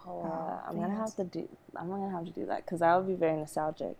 Oh, 0.06 0.22
uh, 0.22 0.70
I'm 0.70 0.80
gonna 0.80 0.96
have 0.96 1.16
to 1.16 1.24
do. 1.24 1.50
I'm 1.76 1.90
gonna 1.90 2.12
have 2.12 2.26
to 2.26 2.32
do 2.32 2.46
that 2.46 2.64
because 2.64 2.82
that 2.82 2.96
would 2.96 3.08
be 3.08 3.16
very 3.16 3.36
nostalgic. 3.38 3.98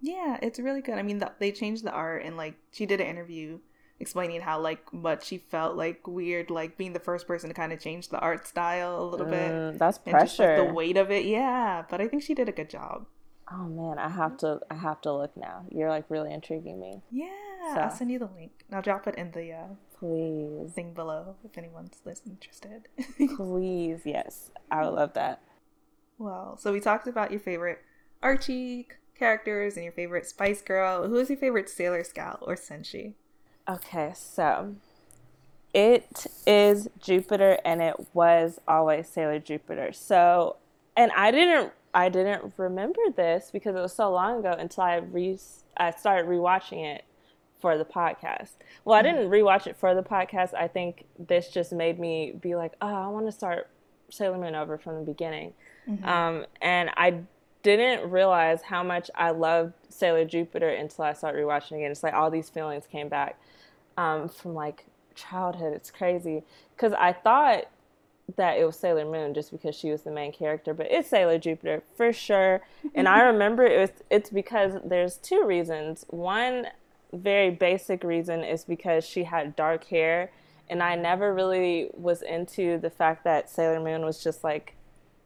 Yeah, 0.00 0.36
it's 0.42 0.58
really 0.58 0.80
good. 0.80 0.98
I 0.98 1.02
mean, 1.02 1.18
the, 1.18 1.30
they 1.38 1.52
changed 1.52 1.84
the 1.84 1.92
art 1.92 2.24
and 2.24 2.36
like 2.36 2.56
she 2.72 2.86
did 2.86 3.00
an 3.00 3.06
interview 3.06 3.60
explaining 4.00 4.40
how 4.40 4.58
like 4.58 4.92
much 4.92 5.26
she 5.26 5.38
felt 5.38 5.76
like 5.76 6.04
weird, 6.08 6.50
like 6.50 6.76
being 6.76 6.92
the 6.92 6.98
first 6.98 7.28
person 7.28 7.48
to 7.48 7.54
kind 7.54 7.72
of 7.72 7.78
change 7.78 8.08
the 8.08 8.18
art 8.18 8.48
style 8.48 9.00
a 9.00 9.06
little 9.06 9.26
mm, 9.26 9.30
bit. 9.30 9.78
That's 9.78 9.98
pressure. 9.98 10.26
Just, 10.26 10.38
like, 10.40 10.56
the 10.56 10.74
weight 10.74 10.96
of 10.96 11.12
it, 11.12 11.24
yeah. 11.24 11.84
But 11.88 12.00
I 12.00 12.08
think 12.08 12.24
she 12.24 12.34
did 12.34 12.48
a 12.48 12.52
good 12.52 12.68
job. 12.68 13.06
Oh 13.52 13.64
man, 13.64 13.98
I 13.98 14.08
have 14.08 14.36
to. 14.38 14.60
I 14.70 14.74
have 14.74 15.00
to 15.02 15.12
look 15.12 15.36
now. 15.36 15.64
You're 15.70 15.88
like 15.88 16.04
really 16.08 16.32
intriguing 16.32 16.78
me. 16.78 17.02
Yeah, 17.10 17.28
so. 17.74 17.80
I'll 17.80 17.90
send 17.90 18.10
you 18.10 18.18
the 18.18 18.28
link. 18.36 18.52
I'll 18.72 18.82
drop 18.82 19.06
it 19.08 19.16
in 19.16 19.32
the 19.32 19.52
uh, 19.52 19.66
please 19.98 20.72
thing 20.72 20.94
below 20.94 21.34
if 21.44 21.58
anyone's 21.58 22.00
interested. 22.26 22.88
please, 23.36 24.02
yes, 24.04 24.50
I 24.70 24.84
would 24.84 24.94
love 24.94 25.14
that. 25.14 25.42
Well, 26.18 26.58
so 26.58 26.72
we 26.72 26.80
talked 26.80 27.08
about 27.08 27.30
your 27.30 27.40
favorite 27.40 27.82
Archie 28.22 28.86
characters 29.18 29.76
and 29.76 29.84
your 29.84 29.92
favorite 29.92 30.26
Spice 30.26 30.62
Girl. 30.62 31.08
Who 31.08 31.16
is 31.16 31.28
your 31.28 31.38
favorite 31.38 31.68
Sailor 31.68 32.04
Scout 32.04 32.38
or 32.42 32.54
Senshi? 32.54 33.14
Okay, 33.68 34.12
so 34.14 34.76
it 35.72 36.26
is 36.46 36.88
Jupiter 37.00 37.58
and 37.64 37.82
it 37.82 37.94
was 38.14 38.60
always 38.68 39.08
Sailor 39.08 39.38
Jupiter. 39.38 39.92
So, 39.92 40.56
and 40.96 41.12
I 41.12 41.30
didn't 41.30 41.72
I 41.92 42.08
didn't 42.08 42.52
remember 42.56 43.00
this 43.16 43.50
because 43.52 43.74
it 43.74 43.80
was 43.80 43.92
so 43.92 44.12
long 44.12 44.40
ago 44.40 44.54
until 44.58 44.84
I 44.84 44.96
re 44.96 45.38
I 45.76 45.90
started 45.90 46.28
rewatching 46.28 46.84
it 46.84 47.04
for 47.60 47.76
the 47.76 47.84
podcast. 47.84 48.52
Well, 48.84 48.98
I 48.98 49.02
didn't 49.02 49.28
rewatch 49.30 49.66
it 49.66 49.76
for 49.76 49.94
the 49.94 50.02
podcast. 50.02 50.54
I 50.54 50.68
think 50.68 51.04
this 51.18 51.48
just 51.48 51.72
made 51.72 51.98
me 51.98 52.32
be 52.40 52.54
like, 52.54 52.72
oh, 52.80 52.86
I 52.88 53.08
want 53.08 53.26
to 53.26 53.32
start 53.32 53.68
Sailor 54.08 54.38
Moon 54.38 54.54
over 54.54 54.78
from 54.78 54.96
the 54.96 55.04
beginning. 55.04 55.52
Mm-hmm. 55.88 56.08
Um, 56.08 56.46
and 56.62 56.90
I 56.96 57.20
didn't 57.62 58.10
realize 58.10 58.62
how 58.62 58.82
much 58.82 59.10
I 59.14 59.30
loved 59.30 59.74
Sailor 59.88 60.24
Jupiter 60.24 60.70
until 60.70 61.04
I 61.04 61.12
started 61.12 61.38
rewatching 61.38 61.78
again. 61.78 61.90
It's 61.90 62.02
like 62.02 62.14
all 62.14 62.30
these 62.30 62.48
feelings 62.48 62.86
came 62.90 63.08
back 63.08 63.38
um, 63.96 64.28
from 64.28 64.54
like 64.54 64.86
childhood. 65.14 65.74
It's 65.74 65.90
crazy 65.90 66.42
because 66.74 66.92
I 66.94 67.12
thought 67.12 67.66
that 68.36 68.58
it 68.58 68.64
was 68.64 68.76
Sailor 68.76 69.04
Moon 69.04 69.34
just 69.34 69.50
because 69.50 69.74
she 69.74 69.90
was 69.90 70.02
the 70.02 70.10
main 70.10 70.32
character, 70.32 70.74
but 70.74 70.86
it's 70.90 71.08
Sailor 71.08 71.38
Jupiter 71.38 71.82
for 71.96 72.12
sure. 72.12 72.62
and 72.94 73.08
I 73.08 73.20
remember 73.32 73.64
it 73.64 73.78
was 73.78 73.90
it's 74.10 74.30
because 74.30 74.74
there's 74.84 75.16
two 75.16 75.44
reasons. 75.44 76.04
One, 76.08 76.66
very 77.12 77.50
basic 77.50 78.04
reason 78.04 78.44
is 78.44 78.64
because 78.64 79.04
she 79.04 79.24
had 79.24 79.56
dark 79.56 79.84
hair 79.84 80.30
and 80.70 80.82
I 80.82 80.94
never 80.94 81.34
really 81.34 81.90
was 81.94 82.22
into 82.22 82.78
the 82.78 82.90
fact 82.90 83.24
that 83.24 83.50
Sailor 83.50 83.80
Moon 83.80 84.04
was 84.04 84.22
just 84.22 84.44
like 84.44 84.76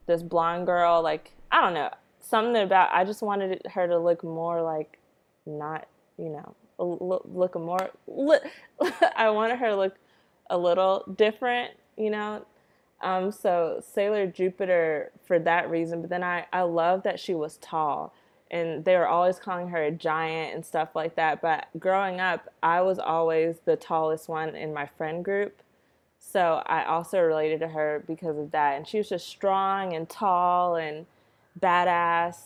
this 0.07 0.23
blonde 0.23 0.67
girl. 0.67 1.03
Like 1.03 1.33
I 1.53 1.61
don't 1.61 1.75
know 1.75 1.91
something 2.21 2.63
about. 2.63 2.91
I 2.93 3.05
just 3.05 3.23
wanted 3.23 3.61
her 3.73 3.87
to 3.87 3.99
look 3.99 4.25
more 4.25 4.63
like 4.63 4.99
not 5.47 5.87
you 6.17 6.31
know 6.31 6.55
look, 6.79 7.23
look 7.27 7.55
more. 7.55 7.91
Look, 8.07 8.43
I 9.17 9.29
wanted 9.31 9.59
her 9.59 9.69
to 9.69 9.77
look 9.77 9.95
a 10.49 10.59
little 10.59 11.05
different. 11.17 11.73
You 11.97 12.11
know. 12.11 12.47
Um, 13.05 13.31
so 13.31 13.81
Sailor 13.87 14.27
Jupiter 14.27 15.13
for 15.27 15.39
that 15.39 15.71
reason, 15.71 16.01
but 16.01 16.11
then 16.11 16.25
I, 16.25 16.47
I 16.53 16.63
love 16.63 17.03
that 17.05 17.21
she 17.21 17.35
was 17.35 17.59
tall 17.59 18.15
and 18.51 18.85
they 18.85 18.97
were 18.97 19.09
always 19.09 19.39
calling 19.39 19.69
her 19.69 19.83
a 19.83 19.91
giant 19.91 20.55
and 20.55 20.65
stuff 20.65 20.91
like 20.95 21.17
that. 21.17 21.43
But 21.43 21.67
growing 21.79 22.21
up, 22.21 22.49
I 22.63 22.81
was 22.83 22.99
always 22.99 23.57
the 23.65 23.77
tallest 23.77 24.29
one 24.29 24.55
in 24.55 24.73
my 24.73 24.87
friend 24.87 25.25
group. 25.25 25.61
So 26.19 26.63
I 26.65 26.85
also 26.85 27.21
related 27.21 27.61
to 27.61 27.69
her 27.69 28.05
because 28.07 28.39
of 28.39 28.53
that. 28.53 28.77
And 28.77 28.87
she 28.87 28.99
was 28.99 29.09
just 29.09 29.27
strong 29.27 29.93
and 29.93 30.09
tall 30.09 30.77
and 30.77 31.07
badass. 31.61 32.37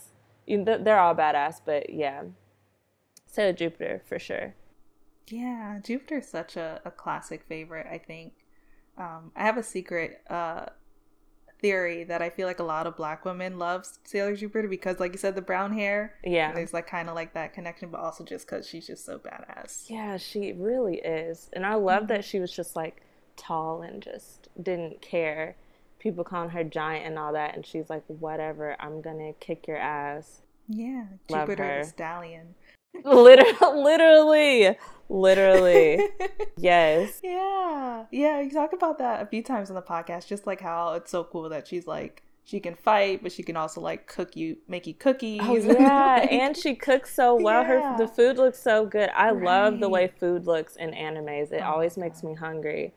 They're 0.47 0.99
all 0.99 1.15
badass, 1.15 1.61
but 1.65 1.91
yeah. 1.91 2.23
So 3.27 3.53
Jupiter 3.53 4.03
for 4.07 4.19
sure. 4.19 4.55
Yeah, 5.29 5.79
Jupiter's 5.85 6.27
such 6.27 6.57
a, 6.57 6.81
a 6.85 6.91
classic 6.91 7.45
favorite, 7.47 7.87
I 7.87 7.99
think. 7.99 8.33
Um, 8.99 9.33
I 9.37 9.45
have 9.45 9.57
a 9.57 9.63
secret 9.63 10.21
uh, 10.29 10.67
theory 11.61 12.05
that 12.05 12.23
I 12.23 12.31
feel 12.31 12.47
like 12.47 12.59
a 12.59 12.65
lot 12.65 12.87
of 12.87 12.97
black 12.97 13.25
women 13.25 13.59
love 13.59 13.87
Sailor 14.05 14.37
Jupiter 14.37 14.69
because, 14.69 15.01
like 15.01 15.13
you 15.13 15.19
said, 15.19 15.35
the 15.35 15.43
brown 15.43 15.73
hair. 15.73 16.15
Yeah. 16.25 16.53
There's 16.53 16.73
like 16.73 16.87
kind 16.87 17.09
of 17.09 17.15
like 17.15 17.35
that 17.35 17.53
connection, 17.53 17.91
but 17.91 18.01
also 18.01 18.25
just 18.25 18.47
because 18.47 18.67
she's 18.69 18.87
just 18.87 19.05
so 19.05 19.19
badass. 19.19 19.89
Yeah, 19.89 20.17
she 20.17 20.53
really 20.53 20.97
is. 20.97 21.49
And 21.53 21.65
I 21.65 21.75
love 21.75 22.05
mm-hmm. 22.05 22.15
that 22.15 22.25
she 22.25 22.41
was 22.41 22.53
just 22.53 22.77
like 22.77 23.03
tall 23.37 23.83
and 23.83 24.03
just 24.03 24.49
didn't 24.61 25.01
care. 25.01 25.57
People 25.99 26.25
calling 26.25 26.51
her 26.51 26.65
giant 26.65 27.07
and 27.07 27.19
all 27.19 27.33
that. 27.33 27.57
And 27.57 27.67
she's 27.67 27.91
like, 27.91 28.05
whatever, 28.07 28.77
I'm 28.81 29.01
going 29.01 29.19
to 29.19 29.33
kick 29.45 29.67
your 29.67 29.79
ass. 29.79 30.43
Yeah. 30.69 31.05
Love 31.29 31.49
Jupiter 31.49 31.65
her. 31.65 31.83
the 31.83 31.89
stallion. 31.89 32.55
literally, 33.05 33.55
literally, 33.83 34.77
literally. 35.09 36.09
yes. 36.57 37.21
Yeah. 37.23 38.05
Yeah. 38.11 38.41
You 38.41 38.51
talk 38.51 38.73
about 38.73 38.99
that 38.99 39.23
a 39.23 39.27
few 39.27 39.43
times 39.43 39.71
on 39.71 39.77
the 39.77 39.83
podcast, 39.83 40.27
just 40.27 40.47
like 40.47 40.61
how 40.61 40.95
it's 40.95 41.11
so 41.11 41.25
cool 41.25 41.49
that 41.49 41.67
she's 41.67 41.87
like, 41.87 42.23
she 42.49 42.61
can 42.61 42.75
fight, 42.75 43.23
but 43.23 43.31
she 43.31 43.43
can 43.43 43.59
also 43.59 43.83
like 43.83 44.07
cook 44.07 44.35
you, 44.35 44.57
make 44.69 44.87
you 44.87 44.95
oh, 44.99 45.03
cookies. 45.03 45.41
Oh 45.43 45.55
yeah, 45.79 46.19
like, 46.21 46.33
and 46.33 46.57
she 46.57 46.75
cooks 46.75 47.15
so 47.15 47.35
well. 47.35 47.63
Yeah. 47.63 47.97
Her 47.97 47.99
the 47.99 48.09
food 48.09 48.39
looks 48.39 48.59
so 48.59 48.87
good. 48.87 49.11
I 49.15 49.33
right. 49.33 49.45
love 49.45 49.81
the 49.81 49.89
way 49.91 50.11
food 50.19 50.47
looks 50.47 50.75
in 50.77 50.93
animes. 50.93 51.53
It 51.53 51.61
oh, 51.63 51.73
always 51.73 51.99
makes 51.99 52.23
me 52.23 52.35
hungry. 52.35 52.95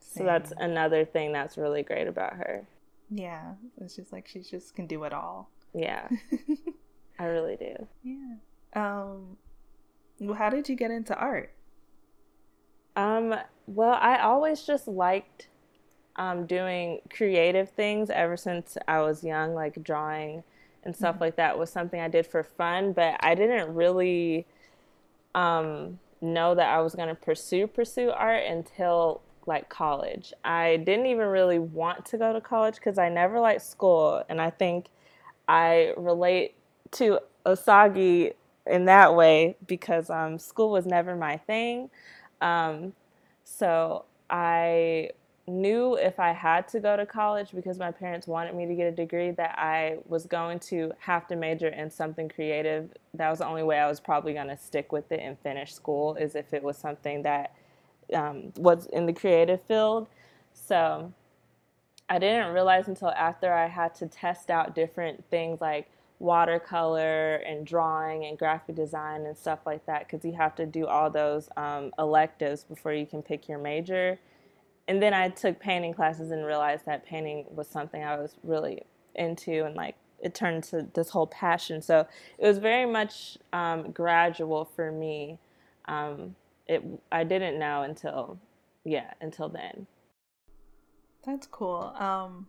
Same. 0.00 0.18
So 0.20 0.24
that's 0.24 0.52
another 0.58 1.06
thing 1.06 1.32
that's 1.32 1.56
really 1.56 1.82
great 1.82 2.08
about 2.08 2.34
her. 2.34 2.66
Yeah, 3.10 3.54
it's 3.80 3.96
just 3.96 4.12
like 4.12 4.28
she 4.28 4.40
just 4.40 4.74
can 4.74 4.86
do 4.86 5.04
it 5.04 5.14
all. 5.14 5.48
Yeah, 5.72 6.08
I 7.18 7.24
really 7.24 7.56
do. 7.56 7.86
Yeah. 8.02 8.34
Um, 8.74 9.36
well, 10.20 10.34
how 10.34 10.50
did 10.50 10.68
you 10.68 10.76
get 10.76 10.90
into 10.90 11.16
art? 11.16 11.52
Um, 12.96 13.34
well, 13.66 13.98
I 14.00 14.18
always 14.18 14.62
just 14.62 14.88
liked 14.88 15.48
um, 16.16 16.46
doing 16.46 17.00
creative 17.10 17.70
things 17.70 18.10
ever 18.10 18.36
since 18.36 18.76
I 18.88 19.00
was 19.00 19.22
young, 19.22 19.54
like 19.54 19.82
drawing 19.82 20.42
and 20.84 20.94
stuff 20.94 21.16
mm-hmm. 21.16 21.24
like 21.24 21.36
that 21.36 21.58
was 21.58 21.70
something 21.70 22.00
I 22.00 22.08
did 22.08 22.26
for 22.26 22.42
fun, 22.42 22.92
but 22.92 23.16
I 23.20 23.34
didn't 23.34 23.74
really 23.74 24.46
um, 25.34 25.98
know 26.20 26.54
that 26.54 26.68
I 26.68 26.80
was 26.80 26.94
going 26.94 27.08
to 27.08 27.14
pursue 27.14 27.66
pursue 27.66 28.10
art 28.10 28.44
until 28.44 29.20
like 29.46 29.68
college. 29.68 30.32
I 30.44 30.78
didn't 30.78 31.06
even 31.06 31.28
really 31.28 31.58
want 31.58 32.04
to 32.06 32.18
go 32.18 32.32
to 32.32 32.40
college 32.40 32.76
because 32.76 32.98
I 32.98 33.08
never 33.08 33.38
liked 33.38 33.62
school, 33.62 34.22
and 34.28 34.40
I 34.40 34.50
think 34.50 34.86
I 35.46 35.94
relate 35.96 36.54
to 36.92 37.20
Usagi 37.46 38.34
in 38.68 38.86
that 38.86 39.14
way 39.14 39.56
because 39.66 40.10
um, 40.10 40.38
school 40.38 40.70
was 40.70 40.86
never 40.86 41.16
my 41.16 41.36
thing. 41.36 41.90
Um, 42.40 42.92
so 43.44 44.04
I 44.30 45.10
knew 45.46 45.96
if 45.96 46.20
I 46.20 46.32
had 46.32 46.68
to 46.68 46.80
go 46.80 46.96
to 46.96 47.06
college 47.06 47.50
because 47.54 47.78
my 47.78 47.90
parents 47.90 48.26
wanted 48.26 48.54
me 48.54 48.66
to 48.66 48.74
get 48.74 48.86
a 48.86 48.92
degree 48.92 49.30
that 49.32 49.58
I 49.58 49.98
was 50.06 50.26
going 50.26 50.60
to 50.60 50.92
have 50.98 51.26
to 51.28 51.36
major 51.36 51.68
in 51.68 51.90
something 51.90 52.28
creative. 52.28 52.90
That 53.14 53.30
was 53.30 53.38
the 53.40 53.46
only 53.46 53.62
way 53.62 53.78
I 53.78 53.88
was 53.88 54.00
probably 54.00 54.34
going 54.34 54.48
to 54.48 54.56
stick 54.58 54.92
with 54.92 55.10
it 55.10 55.20
and 55.20 55.38
finish 55.38 55.72
school 55.74 56.16
is 56.16 56.34
if 56.34 56.52
it 56.52 56.62
was 56.62 56.76
something 56.76 57.22
that 57.22 57.54
um, 58.14 58.52
was 58.56 58.86
in 58.86 59.06
the 59.06 59.12
creative 59.12 59.62
field. 59.62 60.06
So 60.52 61.12
I 62.08 62.18
didn't 62.18 62.52
realize 62.52 62.88
until 62.88 63.10
after 63.10 63.52
I 63.52 63.66
had 63.66 63.94
to 63.96 64.06
test 64.06 64.50
out 64.50 64.74
different 64.74 65.24
things 65.30 65.60
like 65.60 65.90
watercolor 66.18 67.36
and 67.36 67.66
drawing 67.66 68.24
and 68.24 68.38
graphic 68.38 68.74
design 68.74 69.26
and 69.26 69.36
stuff 69.36 69.60
like 69.64 69.84
that 69.86 70.06
because 70.06 70.24
you 70.24 70.32
have 70.32 70.54
to 70.56 70.66
do 70.66 70.86
all 70.86 71.10
those 71.10 71.48
um, 71.56 71.92
electives 71.98 72.64
before 72.64 72.92
you 72.92 73.06
can 73.06 73.22
pick 73.22 73.48
your 73.48 73.58
major. 73.58 74.18
And 74.88 75.02
then 75.02 75.14
I 75.14 75.28
took 75.28 75.60
painting 75.60 75.94
classes 75.94 76.30
and 76.30 76.44
realized 76.44 76.86
that 76.86 77.04
painting 77.04 77.44
was 77.50 77.68
something 77.68 78.02
I 78.02 78.16
was 78.16 78.36
really 78.42 78.82
into 79.14 79.64
and 79.64 79.74
like 79.74 79.96
it 80.20 80.34
turned 80.34 80.64
to 80.64 80.86
this 80.94 81.10
whole 81.10 81.26
passion. 81.26 81.82
So 81.82 82.06
it 82.38 82.46
was 82.46 82.58
very 82.58 82.86
much 82.86 83.38
um, 83.52 83.92
gradual 83.92 84.64
for 84.64 84.90
me. 84.90 85.38
Um, 85.84 86.34
it 86.66 86.82
I 87.10 87.24
didn't 87.24 87.58
know 87.58 87.82
until 87.82 88.38
yeah 88.84 89.12
until 89.20 89.48
then. 89.48 89.86
That's 91.24 91.46
cool. 91.46 91.94
Um, 91.98 92.46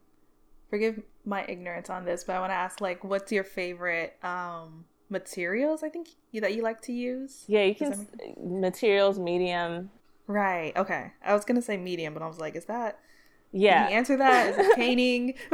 forgive 0.69 1.01
my 1.29 1.45
ignorance 1.47 1.89
on 1.89 2.03
this, 2.03 2.23
but 2.23 2.35
I 2.35 2.39
want 2.39 2.51
to 2.51 2.55
ask 2.55 2.81
like, 2.81 3.03
what's 3.03 3.31
your 3.31 3.43
favorite 3.43 4.17
um, 4.23 4.85
materials? 5.09 5.83
I 5.83 5.89
think 5.89 6.09
that 6.33 6.55
you 6.55 6.63
like 6.63 6.81
to 6.81 6.91
use. 6.91 7.45
Yeah, 7.47 7.63
you 7.63 7.75
can 7.75 8.07
materials, 8.43 9.19
medium. 9.19 9.91
Right. 10.27 10.75
Okay. 10.75 11.11
I 11.23 11.33
was 11.33 11.45
gonna 11.45 11.61
say 11.61 11.77
medium, 11.77 12.13
but 12.13 12.23
I 12.23 12.27
was 12.27 12.39
like, 12.39 12.55
is 12.55 12.65
that? 12.65 12.99
Yeah. 13.51 13.83
Can 13.83 13.91
you 13.91 13.97
answer 13.97 14.17
that? 14.17 14.49
Is 14.49 14.57
it 14.57 14.75
painting? 14.75 15.35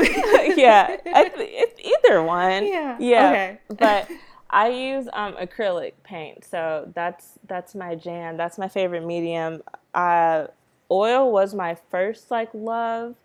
yeah, 0.58 0.98
it's 1.06 2.06
either 2.08 2.24
one. 2.24 2.66
Yeah. 2.66 2.98
Yeah. 3.00 3.30
Okay. 3.30 3.60
but 3.78 4.10
I 4.50 4.70
use 4.70 5.08
um, 5.12 5.34
acrylic 5.34 5.94
paint, 6.04 6.46
so 6.46 6.90
that's 6.96 7.38
that's 7.48 7.76
my 7.76 7.96
jam. 7.96 8.38
That's 8.38 8.58
my 8.58 8.70
favorite 8.70 9.06
medium. 9.06 9.62
Uh, 9.94 10.48
oil 10.90 11.32
was 11.32 11.54
my 11.54 11.76
first 11.90 12.32
like 12.32 12.50
love, 12.54 13.16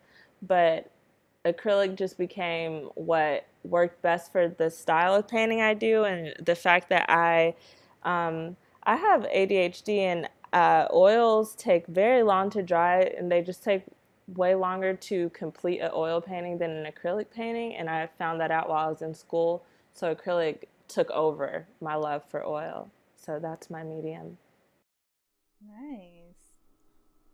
but 0.41 0.90
acrylic 1.45 1.95
just 1.95 2.17
became 2.17 2.89
what 2.95 3.45
worked 3.63 4.01
best 4.01 4.31
for 4.31 4.47
the 4.47 4.69
style 4.69 5.15
of 5.15 5.27
painting 5.27 5.61
I 5.61 5.73
do, 5.73 6.03
and 6.03 6.33
the 6.43 6.55
fact 6.55 6.89
that 6.89 7.09
I 7.09 7.55
um, 8.03 8.55
I 8.83 8.95
have 8.95 9.23
ADHD 9.23 9.99
and 9.99 10.29
uh, 10.53 10.87
oils 10.93 11.55
take 11.55 11.87
very 11.87 12.23
long 12.23 12.49
to 12.51 12.63
dry, 12.63 13.01
and 13.01 13.31
they 13.31 13.41
just 13.41 13.63
take 13.63 13.83
way 14.27 14.55
longer 14.55 14.93
to 14.93 15.29
complete 15.29 15.79
an 15.79 15.91
oil 15.93 16.21
painting 16.21 16.57
than 16.57 16.71
an 16.71 16.91
acrylic 16.91 17.29
painting. 17.31 17.75
And 17.75 17.89
I 17.89 18.07
found 18.17 18.39
that 18.41 18.51
out 18.51 18.69
while 18.69 18.87
I 18.87 18.89
was 18.89 19.01
in 19.01 19.13
school. 19.13 19.63
So 19.93 20.13
acrylic 20.15 20.63
took 20.87 21.09
over 21.11 21.67
my 21.81 21.95
love 21.95 22.23
for 22.29 22.45
oil. 22.45 22.89
So 23.15 23.39
that's 23.39 23.69
my 23.69 23.83
medium. 23.83 24.37
Nice. 25.65 26.31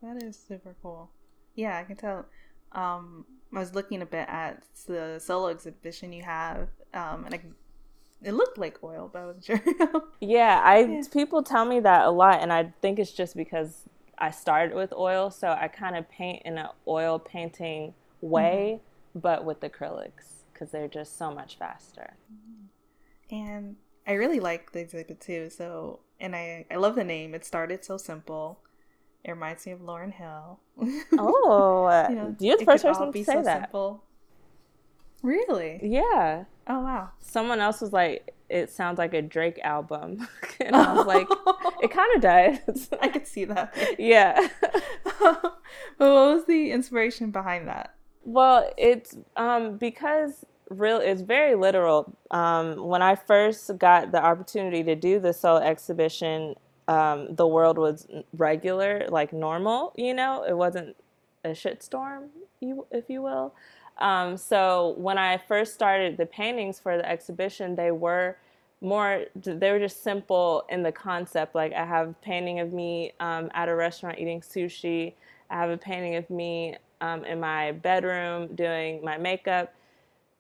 That 0.02 0.22
is 0.22 0.38
super 0.38 0.76
cool. 0.82 1.10
Yeah, 1.56 1.78
I 1.78 1.84
can 1.84 1.96
tell. 1.96 2.26
Um, 2.72 3.26
I 3.54 3.60
was 3.60 3.74
looking 3.74 4.02
a 4.02 4.06
bit 4.06 4.28
at 4.28 4.64
the 4.88 5.20
solo 5.20 5.48
exhibition 5.48 6.14
you 6.14 6.24
have, 6.24 6.70
um, 6.94 7.26
and 7.26 7.36
I, 7.36 7.42
it 8.24 8.34
looked 8.34 8.58
like 8.58 8.84
oil, 8.84 9.10
but 9.12 9.22
I 9.22 9.26
wasn't 9.26 9.46
sure. 9.46 9.62
yeah, 10.20 10.62
I 10.64 10.80
yeah. 10.80 11.02
people 11.12 11.44
tell 11.44 11.66
me 11.66 11.80
that 11.80 12.06
a 12.06 12.12
lot, 12.12 12.42
and 12.42 12.52
I 12.52 12.74
think 12.82 13.00
it's 13.00 13.12
just 13.12 13.36
because 13.36 13.84
I 14.18 14.32
started 14.32 14.76
with 14.76 14.92
oil, 14.94 15.32
so 15.32 15.50
I 15.50 15.68
kind 15.68 15.96
of 15.96 16.10
paint 16.10 16.42
in 16.46 16.58
an 16.58 16.68
oil 16.88 17.20
painting 17.20 17.94
way, 18.22 18.80
mm-hmm. 18.80 19.20
but 19.20 19.46
with 19.46 19.62
acrylics 19.62 20.44
because 20.54 20.72
they're 20.72 20.88
just 20.88 21.18
so 21.18 21.32
much 21.32 21.58
faster. 21.58 22.16
Mm-hmm. 22.34 23.36
And 23.36 23.76
I 24.08 24.14
really 24.14 24.40
like 24.40 24.72
the 24.72 24.80
exhibit 24.80 25.22
too. 25.22 25.50
So, 25.50 26.00
and 26.20 26.36
I 26.36 26.66
I 26.72 26.76
love 26.76 26.96
the 26.96 27.04
name. 27.04 27.36
It 27.36 27.46
started 27.46 27.86
so 27.86 27.98
simple. 27.98 28.60
It 29.28 29.32
reminds 29.32 29.66
me 29.66 29.74
of 29.74 29.82
Lauryn 29.82 30.14
Hill. 30.14 30.58
oh, 31.20 32.06
you 32.10 32.16
know, 32.16 32.36
you're 32.40 32.58
the 32.58 32.64
first 32.64 32.86
person 32.86 33.12
to 33.12 33.24
say 33.26 33.34
so 33.34 33.44
that. 33.44 33.64
Simple. 33.64 34.02
Really? 35.22 35.82
Yeah. 35.84 36.46
Oh 36.68 36.80
wow. 36.80 37.10
Someone 37.20 37.60
else 37.60 37.82
was 37.82 37.92
like, 37.92 38.34
"It 38.50 38.70
sounds 38.70 38.98
like 38.98 39.14
a 39.14 39.22
Drake 39.22 39.60
album," 39.64 40.26
and 40.62 40.74
I 40.74 40.94
was 40.94 41.06
like, 41.08 41.28
"It 41.82 41.92
kind 41.92 42.16
of 42.16 42.22
does." 42.22 42.90
I 43.02 43.10
could 43.10 43.28
see 43.28 43.44
that. 43.46 43.76
yeah. 44.00 44.48
but 45.20 45.44
what 45.98 46.34
was 46.34 46.46
the 46.46 46.72
inspiration 46.72 47.32
behind 47.32 47.68
that? 47.68 47.96
Well, 48.24 48.72
it's 48.78 49.18
um, 49.36 49.78
because 49.78 50.46
real 50.70 51.00
it's 51.00 51.22
very 51.22 51.56
literal. 51.56 52.18
Um, 52.32 52.78
when 52.78 53.02
I 53.02 53.16
first 53.16 53.78
got 53.78 54.14
the 54.14 54.24
opportunity 54.24 54.84
to 54.84 54.96
do 54.96 55.20
the 55.20 55.34
soul 55.34 55.58
exhibition, 55.58 56.56
um, 56.88 57.36
the 57.36 57.48
world 57.48 57.78
was 57.78 58.08
regular, 58.36 59.08
like 59.10 59.34
normal. 59.34 59.94
You 59.96 60.14
know, 60.14 60.44
it 60.44 60.56
wasn't 60.56 60.96
a 61.44 61.50
shitstorm, 61.50 62.30
if 62.92 63.10
you 63.10 63.22
will. 63.22 63.54
Um, 63.98 64.38
so 64.38 64.96
when 64.98 65.18
I 65.18 65.38
first 65.38 65.74
started 65.74 66.18
the 66.18 66.26
paintings 66.26 66.80
for 66.80 66.98
the 66.98 67.10
exhibition, 67.10 67.76
they 67.76 67.92
were 67.92 68.38
more 68.80 69.26
they 69.44 69.72
were 69.72 69.80
just 69.80 70.04
simple 70.04 70.64
in 70.70 70.84
the 70.84 70.92
concept. 70.92 71.56
Like 71.56 71.74
I 71.74 71.86
have 71.86 72.10
a 72.10 72.14
painting 72.22 72.60
of 72.60 72.74
me 72.74 73.14
um, 73.20 73.50
at 73.54 73.70
a 73.70 73.76
restaurant 73.76 74.20
eating 74.20 74.42
sushi. 74.42 75.14
I 75.50 75.56
have 75.56 75.70
a 75.70 75.78
painting 75.78 76.16
of 76.16 76.30
me 76.30 76.78
um, 77.02 77.26
in 77.26 77.40
my 77.40 77.72
bedroom 77.72 78.54
doing 78.56 79.04
my 79.04 79.18
makeup. 79.18 79.74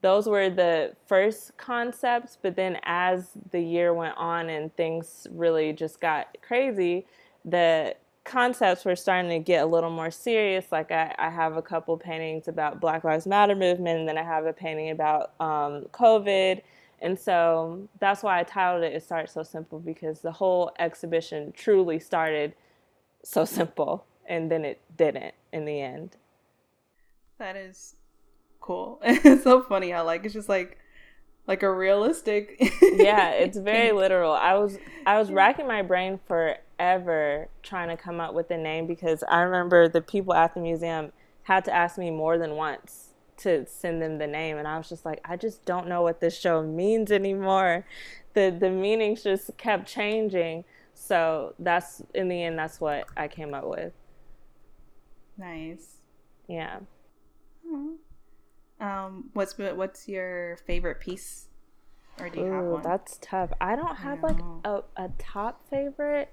Those 0.07 0.25
were 0.25 0.49
the 0.49 0.93
first 1.05 1.57
concepts, 1.57 2.37
but 2.41 2.55
then 2.55 2.79
as 2.83 3.31
the 3.51 3.59
year 3.59 3.93
went 3.93 4.15
on 4.15 4.49
and 4.49 4.73
things 4.77 5.27
really 5.31 5.73
just 5.73 5.99
got 5.99 6.37
crazy, 6.41 7.05
the 7.43 7.93
concepts 8.23 8.85
were 8.85 8.95
starting 8.95 9.29
to 9.31 9.39
get 9.39 9.63
a 9.63 9.65
little 9.65 9.89
more 9.89 10.09
serious. 10.09 10.71
Like 10.71 10.93
I, 10.93 11.13
I 11.19 11.29
have 11.29 11.57
a 11.57 11.61
couple 11.61 11.97
paintings 11.97 12.47
about 12.47 12.79
Black 12.79 13.03
Lives 13.03 13.27
Matter 13.27 13.53
movement, 13.53 13.99
and 13.99 14.07
then 14.07 14.17
I 14.17 14.23
have 14.23 14.45
a 14.45 14.53
painting 14.53 14.91
about 14.91 15.33
um, 15.41 15.87
COVID. 15.91 16.61
And 17.01 17.19
so 17.19 17.89
that's 17.99 18.23
why 18.23 18.39
I 18.39 18.43
titled 18.43 18.85
it 18.85 18.93
"It 18.93 19.03
Started 19.03 19.29
So 19.29 19.43
Simple" 19.43 19.77
because 19.77 20.21
the 20.21 20.31
whole 20.31 20.71
exhibition 20.79 21.51
truly 21.51 21.99
started 21.99 22.53
so 23.25 23.43
simple, 23.43 24.05
and 24.25 24.49
then 24.49 24.63
it 24.63 24.79
didn't 24.95 25.35
in 25.51 25.65
the 25.65 25.81
end. 25.81 26.15
That 27.39 27.57
is 27.57 27.97
cool. 28.67 28.99
it's 29.03 29.43
so 29.43 29.63
funny 29.63 29.91
how 29.91 30.03
like 30.03 30.25
it's 30.25 30.33
just 30.33 30.49
like 30.49 30.77
like 31.47 31.63
a 31.63 31.73
realistic 31.73 32.57
yeah 32.81 33.29
it's 33.29 33.57
very 33.57 33.93
literal. 33.93 34.33
I 34.33 34.55
was 34.55 34.77
i 35.05 35.17
was 35.17 35.31
racking 35.31 35.65
my 35.67 35.81
brain 35.81 36.19
forever 36.27 37.47
trying 37.63 37.87
to 37.87 37.95
come 37.95 38.19
up 38.19 38.33
with 38.33 38.51
a 38.51 38.57
name 38.57 38.85
because 38.85 39.23
i 39.29 39.39
remember 39.39 39.87
the 39.87 40.01
people 40.01 40.33
at 40.33 40.53
the 40.53 40.59
museum 40.59 41.13
had 41.43 41.63
to 41.65 41.73
ask 41.73 41.97
me 41.97 42.11
more 42.11 42.37
than 42.37 42.55
once 42.55 43.13
to 43.37 43.65
send 43.65 44.01
them 44.01 44.17
the 44.17 44.27
name 44.27 44.57
and 44.57 44.67
i 44.67 44.77
was 44.77 44.89
just 44.89 45.05
like 45.05 45.21
i 45.23 45.37
just 45.37 45.63
don't 45.63 45.87
know 45.87 46.01
what 46.01 46.19
this 46.19 46.37
show 46.37 46.61
means 46.61 47.09
anymore. 47.11 47.85
The 48.33 48.55
the 48.59 48.69
meanings 48.69 49.23
just 49.23 49.57
kept 49.57 49.87
changing. 49.87 50.65
So 50.93 51.53
that's 51.57 52.01
in 52.13 52.27
the 52.27 52.43
end 52.43 52.59
that's 52.59 52.81
what 52.81 53.05
i 53.15 53.29
came 53.29 53.53
up 53.53 53.65
with. 53.65 53.93
Nice. 55.37 56.01
Yeah. 56.47 56.79
Mm-hmm. 57.65 57.95
Um, 58.79 59.29
what's 59.33 59.57
what's 59.57 60.07
your 60.07 60.57
favorite 60.67 60.99
piece, 60.99 61.47
or 62.19 62.29
do 62.29 62.39
you 62.39 62.45
Ooh, 62.45 62.51
have 62.51 62.65
one? 62.65 62.81
That's 62.83 63.17
tough. 63.21 63.51
I 63.59 63.75
don't 63.75 63.95
have 63.97 64.23
I 64.23 64.27
like 64.27 64.39
a, 64.65 64.83
a 64.95 65.09
top 65.17 65.67
favorite. 65.69 66.31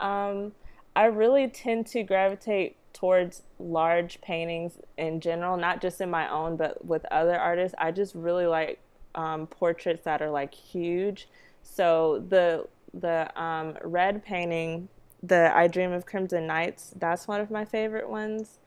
Um, 0.00 0.52
I 0.94 1.06
really 1.06 1.48
tend 1.48 1.86
to 1.88 2.02
gravitate 2.02 2.76
towards 2.92 3.42
large 3.58 4.20
paintings 4.20 4.78
in 4.96 5.20
general, 5.20 5.56
not 5.56 5.80
just 5.80 6.00
in 6.00 6.10
my 6.10 6.28
own, 6.30 6.56
but 6.56 6.84
with 6.84 7.04
other 7.10 7.38
artists. 7.38 7.74
I 7.78 7.92
just 7.92 8.14
really 8.14 8.46
like 8.46 8.80
um, 9.14 9.46
portraits 9.46 10.04
that 10.04 10.20
are 10.20 10.30
like 10.30 10.52
huge. 10.52 11.28
So 11.62 12.24
the 12.28 12.66
the 12.94 13.30
um, 13.40 13.76
red 13.82 14.24
painting, 14.24 14.88
the 15.22 15.56
I 15.56 15.68
Dream 15.68 15.92
of 15.92 16.06
Crimson 16.06 16.46
Nights, 16.46 16.92
that's 16.96 17.28
one 17.28 17.40
of 17.40 17.50
my 17.50 17.64
favorite 17.64 18.08
ones. 18.08 18.58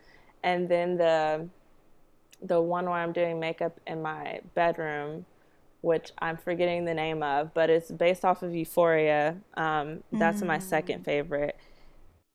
And 0.43 0.69
then 0.69 0.97
the 0.97 1.47
the 2.41 2.62
one 2.62 2.86
where 2.86 2.93
I'm 2.93 3.12
doing 3.12 3.39
makeup 3.39 3.80
in 3.86 4.01
my 4.01 4.41
bedroom, 4.56 5.25
which 5.82 6.12
I'm 6.19 6.38
forgetting 6.38 6.86
the 6.86 6.93
name 6.93 7.23
of, 7.23 7.54
but 7.54 7.69
it's 7.69 7.91
based 7.91 8.25
off 8.25 8.43
of 8.43 8.54
Euphoria. 8.54 9.38
Um, 9.56 10.04
that's 10.12 10.41
mm. 10.41 10.47
my 10.47 10.60
second 10.60 11.04
favorite. 11.04 11.56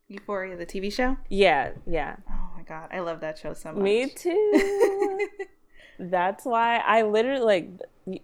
Euphoria, 0.08 0.56
the 0.56 0.66
TV 0.66 0.92
show? 0.92 1.16
Yeah, 1.28 1.72
yeah. 1.86 2.16
Oh 2.30 2.50
my 2.56 2.62
god, 2.62 2.90
I 2.92 3.00
love 3.00 3.20
that 3.20 3.38
show 3.38 3.54
so 3.54 3.72
much. 3.72 3.82
Me 3.82 4.08
too. 4.08 5.28
that's 5.98 6.44
why 6.44 6.78
I 6.78 7.02
literally 7.02 7.44
like 7.44 7.68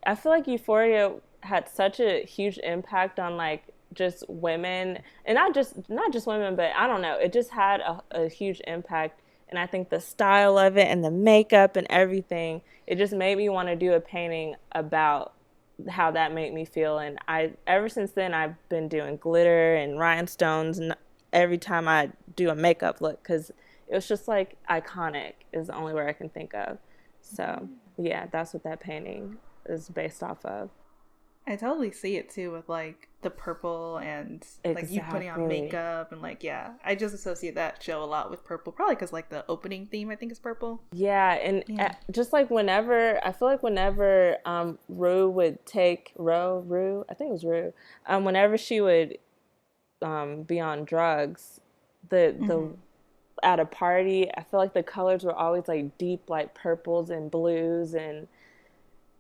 I 0.07 0.15
feel 0.15 0.31
like 0.31 0.47
Euphoria 0.47 1.15
had 1.41 1.69
such 1.69 1.99
a 1.99 2.25
huge 2.25 2.59
impact 2.59 3.19
on 3.19 3.37
like 3.37 3.65
just 3.95 4.25
women 4.29 4.99
and 5.25 5.35
not 5.35 5.55
just 5.55 5.89
not 5.89 6.13
just 6.13 6.27
women 6.27 6.55
but 6.55 6.71
I 6.77 6.87
don't 6.87 7.03
know, 7.03 7.19
it 7.19 7.33
just 7.33 7.51
had 7.51 7.81
a, 7.81 8.03
a 8.13 8.29
huge 8.29 8.61
impact 8.67 9.22
and 9.53 9.59
I 9.59 9.67
think 9.67 9.91
the 9.91 10.01
style 10.01 10.57
of 10.57 10.79
it 10.79 10.89
and 10.89 11.05
the 11.05 11.11
makeup 11.11 11.77
and 11.77 11.87
everything, 11.91 12.63
it 12.87 12.97
just 12.97 13.13
made 13.13 13.37
me 13.37 13.51
want 13.51 13.69
to 13.69 13.77
do 13.77 13.93
a 13.93 14.01
painting 14.01 14.57
about 14.73 15.35
how 15.91 16.11
that 16.13 16.33
made 16.33 16.55
me 16.55 16.65
feel. 16.65 16.97
And 16.97 17.19
I, 17.29 17.53
ever 17.67 17.91
since 17.91 18.13
then, 18.13 18.33
I've 18.33 18.55
been 18.71 18.89
doing 18.89 19.19
glitter 19.19 19.75
and 19.75 19.99
rhinestones 19.99 20.79
and 20.79 20.97
every 21.35 21.59
time 21.59 21.87
I 21.87 22.13
do 22.35 22.49
a 22.49 22.55
makeup 22.55 23.03
look 23.03 23.23
because 23.23 23.51
it 23.89 23.95
was 23.95 24.09
just 24.09 24.27
like 24.27 24.57
iconic 24.71 25.35
is 25.53 25.67
the 25.67 25.75
only 25.75 25.93
word 25.93 26.09
I 26.09 26.15
can 26.15 26.31
think 26.31 26.55
of. 26.55 26.79
So 27.21 27.69
yeah, 27.99 28.29
that's 28.33 28.55
what 28.55 28.65
that 28.65 28.81
painting 28.81 29.37
is 29.67 29.91
based 29.91 30.23
off 30.23 30.43
of. 30.47 30.71
I 31.47 31.57
totally 31.57 31.91
see 31.91 32.17
it 32.17 32.31
too 32.31 32.53
with 32.53 32.69
like 32.69 33.09
the 33.23 33.31
purple 33.31 33.97
and 33.99 34.45
exactly. 34.65 34.75
like 34.75 34.91
you 34.91 35.01
putting 35.13 35.29
on 35.29 35.49
makeup 35.49 36.13
and 36.13 36.23
like 36.23 36.45
yeah, 36.45 36.75
I 36.85 36.95
just 36.95 37.15
associate 37.15 37.57
that 37.57 37.83
show 37.83 38.03
a 38.03 38.07
lot 38.07 38.31
with 38.31 38.45
purple, 38.45 38.73
probably 38.73 38.95
because 38.95 39.13
like 39.13 39.29
the 39.29 39.45
opening 39.49 39.87
theme 39.87 40.11
I 40.11 40.17
think 40.17 40.31
is 40.31 40.39
purple. 40.39 40.83
Yeah, 40.93 41.35
and 41.35 41.65
yeah. 41.67 41.95
just 42.13 42.33
like 42.33 42.49
whenever 42.51 43.25
I 43.25 43.33
feel 43.33 43.49
like 43.49 43.63
whenever 43.63 44.37
um 44.45 44.79
Rue 44.89 45.29
would 45.31 45.65
take 45.67 46.13
Ro 46.17 46.63
Rue, 46.67 47.05
I 47.11 47.15
think 47.15 47.31
it 47.31 47.33
was 47.33 47.45
Rue, 47.45 47.73
um 48.07 48.25
whenever 48.25 48.57
she 48.57 48.81
would 48.81 49.19
um 50.01 50.45
be 50.45 50.61
on 50.61 50.85
drugs, 50.85 51.61
the 52.09 52.37
the 52.39 52.55
mm-hmm. 52.55 52.75
at 53.43 53.59
a 53.59 53.65
party, 53.65 54.31
I 54.37 54.45
feel 54.45 54.61
like 54.61 54.75
the 54.75 54.85
colors 54.85 55.25
were 55.25 55.35
always 55.35 55.67
like 55.67 55.99
deep 55.99 56.31
like 56.31 56.55
purples 56.55 57.11
and 57.11 57.33
blues 57.33 57.95
and 57.95 58.29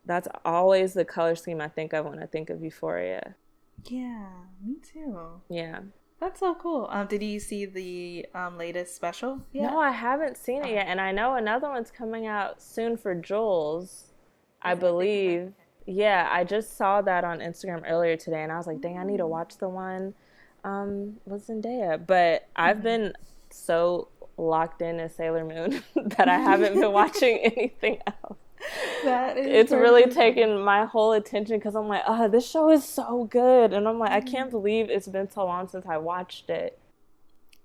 that's 0.04 0.28
always 0.44 0.94
the 0.94 1.04
color 1.04 1.34
scheme 1.34 1.60
I 1.60 1.68
think 1.68 1.92
of 1.92 2.06
when 2.06 2.18
I 2.18 2.26
think 2.26 2.50
of 2.50 2.62
Euphoria. 2.62 3.34
Yeah, 3.84 4.26
me 4.64 4.76
too. 4.82 5.18
Yeah. 5.48 5.80
That's 6.20 6.38
so 6.38 6.54
cool. 6.54 6.86
Um, 6.90 7.08
did 7.08 7.22
you 7.22 7.40
see 7.40 7.66
the 7.66 8.26
um, 8.32 8.56
latest 8.56 8.94
special? 8.94 9.40
Yet? 9.52 9.72
No, 9.72 9.78
I 9.78 9.90
haven't 9.90 10.36
seen 10.36 10.64
it 10.64 10.70
yet, 10.70 10.86
and 10.86 11.00
I 11.00 11.10
know 11.10 11.34
another 11.34 11.68
one's 11.68 11.90
coming 11.90 12.26
out 12.26 12.62
soon 12.62 12.96
for 12.96 13.12
Jules, 13.12 14.12
I 14.60 14.74
believe. 14.74 15.52
Yeah, 15.84 16.28
I 16.30 16.44
just 16.44 16.76
saw 16.76 17.02
that 17.02 17.24
on 17.24 17.40
Instagram 17.40 17.82
earlier 17.88 18.16
today, 18.16 18.44
and 18.44 18.52
I 18.52 18.56
was 18.56 18.68
like, 18.68 18.80
"Dang, 18.80 18.98
I 18.98 19.04
need 19.04 19.16
to 19.16 19.24
mm. 19.24 19.30
watch 19.30 19.58
the 19.58 19.68
one 19.68 20.14
um, 20.62 21.16
with 21.24 21.48
Zendaya." 21.48 22.06
But 22.06 22.46
I've 22.54 22.76
mm-hmm. 22.76 22.84
been 22.84 23.12
so 23.50 24.06
locked 24.36 24.80
in 24.80 25.00
as 25.00 25.16
Sailor 25.16 25.44
Moon 25.44 25.82
that 26.16 26.28
I 26.28 26.38
haven't 26.38 26.74
been 26.74 26.92
watching 26.92 27.38
anything 27.42 27.98
else 28.06 28.38
that 29.04 29.36
is 29.36 29.46
it's 29.46 29.72
really 29.72 30.06
taken 30.10 30.60
my 30.60 30.84
whole 30.84 31.12
attention 31.12 31.58
because 31.58 31.74
I'm 31.74 31.88
like, 31.88 32.02
oh, 32.06 32.28
this 32.28 32.48
show 32.48 32.70
is 32.70 32.84
so 32.84 33.24
good, 33.24 33.72
and 33.72 33.88
I'm 33.88 33.98
like, 33.98 34.12
I 34.12 34.20
can't 34.20 34.48
mm-hmm. 34.48 34.50
believe 34.50 34.90
it's 34.90 35.08
been 35.08 35.30
so 35.30 35.44
long 35.44 35.68
since 35.68 35.86
I 35.86 35.98
watched 35.98 36.50
it. 36.50 36.78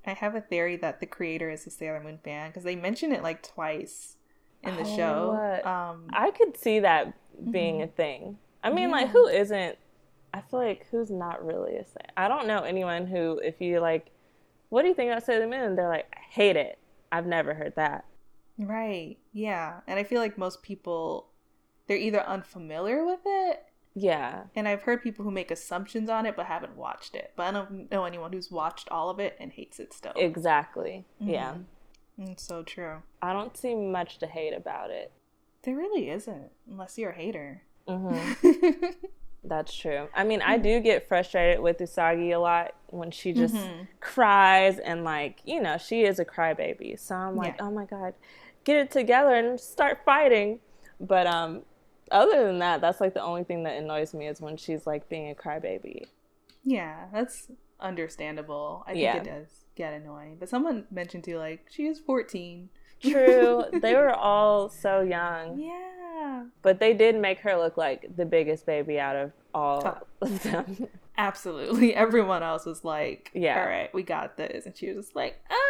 I 0.06 0.14
have 0.14 0.36
a 0.36 0.42
theory 0.42 0.78
that 0.78 1.00
the 1.00 1.06
creator 1.06 1.50
is 1.50 1.68
a 1.68 1.70
Sailor 1.70 2.02
Moon 2.02 2.20
fan 2.24 2.50
because 2.50 2.64
they 2.64 2.76
mention 2.76 3.12
it 3.12 3.24
like 3.24 3.44
twice 3.44 4.16
in 4.64 4.76
the 4.76 4.84
oh, 4.84 4.96
show. 4.96 5.70
Um, 5.70 6.06
I 6.14 6.32
could 6.32 6.58
see 6.58 6.80
that 6.80 7.14
being 7.52 7.76
mm-hmm. 7.76 7.84
a 7.84 7.88
thing. 7.88 8.38
I 8.64 8.70
mean, 8.70 8.90
yeah. 8.90 8.96
like, 8.96 9.10
who 9.10 9.28
isn't? 9.28 9.78
I 10.34 10.42
feel 10.42 10.60
like 10.60 10.88
who's 10.92 11.10
not 11.10 11.46
really 11.46 11.78
a 11.78 11.84
fan. 11.84 12.08
I 12.16 12.28
don't 12.28 12.48
know 12.48 12.60
anyone 12.60 13.08
who, 13.08 13.40
if 13.44 13.62
you 13.62 13.80
like, 13.80 14.12
what 14.70 14.82
do 14.82 14.90
you 14.90 14.94
think 14.94 15.12
about 15.12 15.26
Sailor 15.26 15.48
Moon? 15.48 15.76
They're 15.76 15.90
like, 15.90 16.08
I 16.16 16.20
hate 16.30 16.56
it. 16.56 16.78
I've 17.12 17.26
never 17.26 17.54
heard 17.54 17.74
that. 17.76 18.06
Right. 18.58 19.18
Yeah. 19.34 19.82
And 19.88 20.00
I 20.00 20.04
feel 20.04 20.22
like 20.22 20.38
most 20.38 20.64
people 20.64 21.28
they're 21.88 21.98
either 21.98 22.22
unfamiliar 22.22 23.06
with 23.06 23.22
it. 23.26 23.64
Yeah. 23.96 24.44
And 24.56 24.68
I've 24.68 24.84
heard 24.84 25.02
people 25.02 25.24
who 25.24 25.32
make 25.32 25.50
assumptions 25.50 26.10
on 26.10 26.26
it 26.26 26.36
but 26.36 26.46
haven't 26.46 26.76
watched 26.76 27.16
it. 27.16 27.32
But 27.36 27.44
I 27.44 27.52
don't 27.52 27.92
know 27.92 28.06
anyone 28.06 28.34
who's 28.34 28.52
watched 28.52 28.90
all 28.90 29.10
of 29.10 29.20
it 29.20 29.36
and 29.40 29.52
hates 29.52 29.80
it 29.80 29.94
still. 29.94 30.14
Exactly. 30.16 31.06
Mm-hmm. 31.22 31.32
Yeah. 31.32 31.56
It's 32.20 32.44
so 32.44 32.64
true. 32.64 33.04
I 33.22 33.34
don't 33.34 33.56
see 33.56 33.76
much 33.76 34.18
to 34.20 34.28
hate 34.28 34.54
about 34.54 34.90
it. 34.90 35.12
There 35.64 35.76
really 35.76 36.10
isn't, 36.10 36.52
unless 36.70 36.98
you're 36.98 37.12
a 37.12 37.16
hater. 37.16 37.64
Mm-hmm. 37.88 38.86
That's 39.44 39.74
true. 39.76 40.10
I 40.14 40.24
mean, 40.24 40.42
I 40.42 40.58
do 40.58 40.80
get 40.80 41.08
frustrated 41.08 41.62
with 41.62 41.78
Usagi 41.78 42.36
a 42.36 42.38
lot 42.38 42.74
when 42.88 43.12
she 43.12 43.34
just 43.34 43.56
mm-hmm. 43.56 43.84
cries 44.00 44.80
and 44.80 45.04
like, 45.04 45.40
you 45.46 45.62
know, 45.62 45.78
she 45.78 46.04
is 46.04 46.20
a 46.20 46.26
crybaby. 46.26 47.00
So 47.00 47.16
I'm 47.16 47.36
like, 47.36 47.56
yeah. 47.58 47.66
oh 47.66 47.72
my 47.72 47.86
god, 47.86 48.14
get 48.68 48.78
it 48.78 48.92
together 48.92 49.34
and 49.34 49.60
start 49.60 50.02
fighting. 50.06 50.60
But 51.00 51.26
um, 51.26 51.62
other 52.12 52.46
than 52.46 52.60
that, 52.60 52.82
that's 52.82 53.00
like 53.00 53.14
the 53.14 53.24
only 53.24 53.46
thing 53.46 53.64
that 53.64 53.78
annoys 53.78 54.14
me 54.14 54.28
is 54.28 54.42
when 54.42 54.58
she's 54.58 54.86
like 54.86 55.08
being 55.10 55.32
a 55.32 55.34
crybaby. 55.34 56.04
Yeah, 56.64 57.06
that's 57.14 57.50
understandable. 57.80 58.84
I 58.86 58.92
think 58.92 59.04
yeah. 59.04 59.18
it 59.18 59.24
does 59.24 59.48
get 59.76 59.94
annoying. 59.94 60.36
But 60.38 60.50
someone 60.50 60.86
mentioned 60.92 61.24
too, 61.24 61.38
like 61.38 61.68
she 61.72 61.88
is 61.88 62.00
14. 62.00 62.70
True. 63.02 63.64
they 63.82 63.96
were 63.96 64.14
all 64.14 64.70
so 64.70 65.02
young. 65.02 65.58
Yeah. 65.58 66.44
But 66.62 66.80
they 66.80 66.94
did 66.94 67.16
make 67.16 67.40
her 67.40 67.56
look 67.56 67.78
like 67.78 68.18
the 68.18 68.26
biggest 68.26 68.66
baby 68.66 69.00
out 69.00 69.16
of 69.16 69.32
all 69.54 70.04
of 70.22 70.44
them. 70.44 70.88
Absolutely. 71.18 71.96
Everyone 71.96 72.44
else 72.44 72.66
was 72.66 72.84
like, 72.84 73.32
yeah. 73.34 73.62
all 73.62 73.68
right, 73.68 73.94
we 73.94 74.04
got 74.04 74.36
this. 74.36 74.66
And 74.66 74.76
she 74.76 74.88
was 74.90 75.06
just 75.06 75.16
like, 75.16 75.40
ah. 75.50 75.67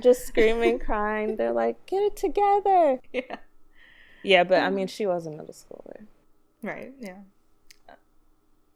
Just 0.00 0.26
screaming, 0.26 0.78
crying. 0.78 1.36
They're 1.36 1.52
like, 1.52 1.84
get 1.86 2.02
it 2.02 2.16
together. 2.16 3.00
Yeah. 3.12 3.36
Yeah, 4.22 4.44
but 4.44 4.62
I 4.62 4.70
mean, 4.70 4.86
she 4.86 5.06
was 5.06 5.26
a 5.26 5.30
middle 5.30 5.48
schooler. 5.48 6.06
Right, 6.62 6.94
yeah. 6.98 7.18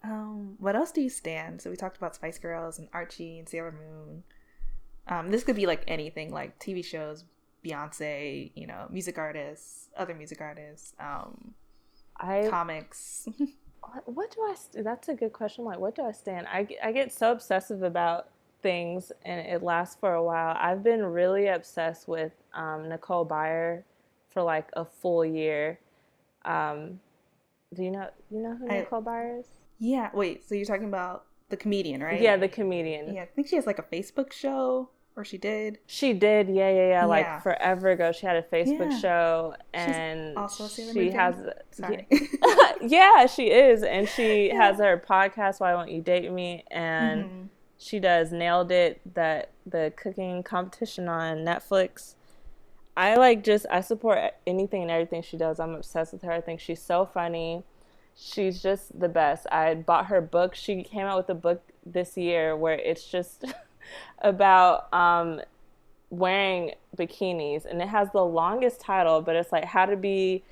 Um, 0.04 0.56
what 0.58 0.76
else 0.76 0.92
do 0.92 1.00
you 1.00 1.08
stand? 1.08 1.62
So 1.62 1.70
we 1.70 1.76
talked 1.76 1.96
about 1.96 2.14
Spice 2.14 2.38
Girls 2.38 2.78
and 2.78 2.88
Archie 2.92 3.38
and 3.38 3.48
Sailor 3.48 3.72
Moon. 3.72 4.24
Um, 5.08 5.30
this 5.30 5.42
could 5.42 5.56
be 5.56 5.66
like 5.66 5.84
anything, 5.88 6.30
like 6.30 6.58
TV 6.58 6.84
shows, 6.84 7.24
Beyonce, 7.64 8.52
you 8.54 8.66
know, 8.66 8.86
music 8.90 9.18
artists, 9.18 9.88
other 9.96 10.14
music 10.14 10.40
artists, 10.40 10.92
um, 11.00 11.54
I 12.18 12.46
comics. 12.48 13.26
what 14.04 14.30
do 14.30 14.42
I? 14.42 14.82
That's 14.82 15.08
a 15.08 15.14
good 15.14 15.32
question. 15.32 15.64
Like, 15.64 15.78
what 15.78 15.94
do 15.94 16.02
I 16.02 16.12
stand? 16.12 16.46
I 16.48 16.68
I 16.82 16.92
get 16.92 17.12
so 17.12 17.32
obsessive 17.32 17.82
about 17.82 18.28
things, 18.62 19.12
and 19.24 19.46
it 19.46 19.62
lasts 19.62 19.96
for 19.98 20.14
a 20.14 20.22
while. 20.22 20.56
I've 20.58 20.82
been 20.82 21.04
really 21.04 21.48
obsessed 21.48 22.08
with 22.08 22.32
um, 22.54 22.88
Nicole 22.88 23.26
Byer 23.26 23.82
for 24.30 24.42
like 24.42 24.68
a 24.74 24.84
full 24.84 25.24
year. 25.24 25.80
Um, 26.44 27.00
do 27.74 27.82
you 27.82 27.90
know 27.90 28.08
you 28.30 28.42
know 28.42 28.56
who 28.56 28.68
I, 28.70 28.80
Nicole 28.80 29.02
Byer 29.02 29.40
is? 29.40 29.46
Yeah. 29.78 30.10
Wait. 30.12 30.48
So 30.48 30.54
you're 30.54 30.66
talking 30.66 30.88
about 30.88 31.26
the 31.48 31.56
comedian, 31.56 32.02
right? 32.02 32.20
Yeah, 32.20 32.36
the 32.36 32.48
comedian. 32.48 33.14
Yeah, 33.14 33.22
I 33.22 33.26
think 33.26 33.48
she 33.48 33.56
has 33.56 33.66
like 33.66 33.78
a 33.78 33.82
Facebook 33.82 34.32
show 34.32 34.90
or 35.18 35.24
she 35.24 35.36
did. 35.36 35.78
She 35.86 36.12
did, 36.12 36.48
yeah, 36.48 36.70
yeah, 36.70 36.88
yeah. 36.88 37.04
Like 37.04 37.26
yeah. 37.26 37.40
forever 37.40 37.90
ago, 37.90 38.12
she 38.12 38.24
had 38.24 38.36
a 38.36 38.42
Facebook 38.42 38.92
yeah. 38.92 38.98
show, 39.00 39.54
and 39.74 40.30
She's 40.30 40.60
also 40.60 40.92
she 40.92 41.10
has. 41.10 41.34
Sorry. 41.72 42.06
yeah, 42.80 43.26
she 43.26 43.50
is, 43.50 43.82
and 43.82 44.08
she 44.08 44.46
yeah. 44.52 44.62
has 44.62 44.78
her 44.78 45.02
podcast. 45.06 45.58
Why 45.58 45.74
won't 45.74 45.90
you 45.90 46.00
date 46.00 46.30
me? 46.30 46.64
And 46.70 47.24
mm-hmm. 47.24 47.42
She 47.78 48.00
does 48.00 48.32
nailed 48.32 48.72
it 48.72 49.00
that 49.14 49.50
the 49.64 49.92
cooking 49.96 50.42
competition 50.42 51.08
on 51.08 51.38
Netflix. 51.38 52.14
I 52.96 53.14
like 53.14 53.44
just 53.44 53.66
I 53.70 53.80
support 53.80 54.18
anything 54.46 54.82
and 54.82 54.90
everything 54.90 55.22
she 55.22 55.36
does. 55.36 55.60
I'm 55.60 55.74
obsessed 55.74 56.12
with 56.12 56.22
her. 56.22 56.32
I 56.32 56.40
think 56.40 56.58
she's 56.58 56.82
so 56.82 57.06
funny. 57.06 57.62
She's 58.16 58.60
just 58.60 58.98
the 58.98 59.08
best. 59.08 59.46
I 59.52 59.74
bought 59.74 60.06
her 60.06 60.20
book. 60.20 60.56
She 60.56 60.82
came 60.82 61.06
out 61.06 61.16
with 61.16 61.30
a 61.30 61.34
book 61.34 61.62
this 61.86 62.16
year 62.16 62.56
where 62.56 62.74
it's 62.74 63.08
just 63.08 63.44
about 64.18 64.92
um, 64.92 65.40
wearing 66.10 66.72
bikinis, 66.96 67.64
and 67.64 67.80
it 67.80 67.88
has 67.88 68.08
the 68.12 68.24
longest 68.24 68.80
title, 68.80 69.22
but 69.22 69.36
it's 69.36 69.52
like 69.52 69.64
how 69.64 69.86
to 69.86 69.96
be 69.96 70.42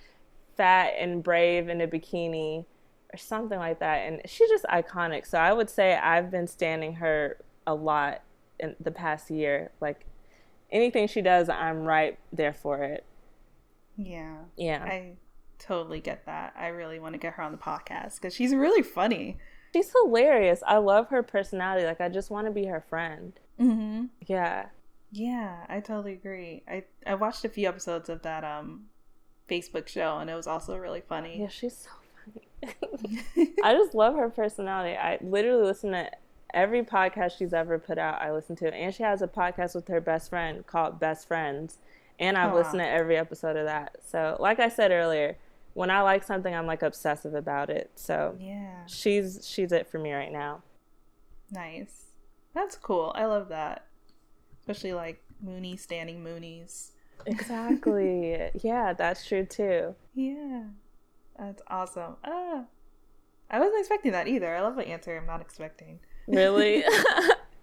fat 0.57 0.93
and 0.97 1.25
brave 1.25 1.69
in 1.69 1.81
a 1.81 1.89
bikini 1.89 2.65
or 3.12 3.16
something 3.16 3.59
like 3.59 3.79
that. 3.81 3.99
And 4.07 4.21
she's 4.27 4.49
just 4.49 4.64
iconic. 4.64 5.27
So 5.27 5.38
I 5.38 5.53
would 5.53 5.71
say 5.71 5.95
I've 5.95 6.31
been 6.31 6.47
standing 6.47 6.95
her 6.95 7.38
a 7.66 7.75
lot 7.75 8.23
in 8.59 8.77
the 8.81 8.90
past 8.90 9.31
year. 9.31 9.71
Like 9.81 10.07
anything 10.71 11.07
she 11.09 11.23
does, 11.23 11.49
I'm 11.49 11.85
right 11.85 12.19
there 12.33 12.53
for 12.53 12.83
it. 12.83 13.05
Yeah. 13.97 14.37
Yeah. 14.57 14.85
I 14.85 15.12
totally 15.59 16.01
get 16.01 16.27
that. 16.27 16.55
I 16.59 16.69
really 16.69 16.99
want 16.99 17.14
to 17.14 17.19
get 17.19 17.35
her 17.35 17.42
on 17.42 17.53
the 17.53 17.59
podcast 17.59 18.16
because 18.16 18.35
she's 18.35 18.55
really 18.55 18.83
funny. 18.83 19.38
She's 19.75 19.92
hilarious. 19.92 20.62
I 20.66 20.79
love 20.79 21.09
her 21.09 21.23
personality. 21.23 21.87
Like 21.87 22.01
I 22.01 22.09
just 22.09 22.31
want 22.31 22.47
to 22.47 22.53
be 22.53 22.66
her 22.66 22.81
friend. 22.81 23.33
Mm-hmm. 23.61 24.05
Yeah. 24.27 24.66
Yeah, 25.12 25.64
I 25.69 25.81
totally 25.81 26.12
agree. 26.12 26.62
I 26.69 26.85
I 27.07 27.14
watched 27.14 27.45
a 27.45 27.49
few 27.49 27.69
episodes 27.69 28.09
of 28.09 28.23
that 28.23 28.45
um 28.45 28.87
Facebook 29.49 29.87
show 29.87 30.19
and 30.19 30.29
it 30.29 30.35
was 30.35 30.47
also 30.47 30.77
really 30.77 31.01
funny. 31.01 31.40
Yeah, 31.40 31.49
she's 31.49 31.77
so 31.77 31.90
funny. 31.90 32.06
I 33.62 33.75
just 33.75 33.95
love 33.95 34.16
her 34.16 34.31
personality. 34.31 34.97
I 34.97 35.19
literally 35.21 35.64
listen 35.64 35.92
to 35.92 36.11
every 36.55 36.83
podcast 36.83 37.38
she's 37.38 37.53
ever 37.53 37.79
put 37.79 37.99
out. 37.99 38.21
I 38.21 38.33
listen 38.33 38.57
to, 38.57 38.73
and 38.73 38.95
she 38.95 39.03
has 39.03 39.23
a 39.23 39.29
podcast 39.29 39.75
with 39.75 39.88
her 39.88 40.01
best 40.01 40.31
friend 40.31 40.66
called 40.66 40.99
Best 40.99 41.29
Friends, 41.29 41.79
and 42.19 42.37
I've 42.37 42.55
listened 42.55 42.81
to 42.81 42.88
every 42.88 43.16
episode 43.16 43.57
of 43.57 43.66
that. 43.66 43.97
So, 44.09 44.37
like 44.40 44.59
I 44.59 44.69
said 44.69 44.90
earlier, 44.90 45.37
when 45.77 45.90
I 45.90 46.01
like 46.01 46.25
something, 46.25 46.55
I'm 46.55 46.66
like 46.66 46.83
obsessive 46.83 47.35
about 47.35 47.69
it. 47.69 47.90
So 47.97 48.35
yeah, 48.40 48.87
she's 48.87 49.47
she's 49.47 49.73
it 49.73 49.87
for 49.87 49.99
me 49.99 50.12
right 50.12 50.33
now. 50.33 50.62
Nice, 51.51 52.07
that's 52.55 52.77
cool. 52.77 53.12
I 53.14 53.27
love 53.27 53.51
that, 53.51 53.87
especially 54.59 54.95
like 54.95 55.23
Mooney 55.42 55.77
standing 55.77 56.25
Moonies. 56.25 56.92
Exactly. 57.27 58.51
yeah, 58.62 58.95
that's 58.95 59.27
true 59.27 59.45
too. 59.45 59.95
Yeah, 60.14 60.62
that's 61.38 61.62
awesome. 61.68 62.16
Ah, 62.25 62.64
I 63.51 63.59
wasn't 63.59 63.81
expecting 63.81 64.12
that 64.12 64.29
either. 64.29 64.55
I 64.55 64.61
love 64.61 64.77
the 64.77 64.87
answer. 64.88 65.16
I'm 65.16 65.27
not 65.27 65.40
expecting. 65.40 66.01
Really. 66.27 66.85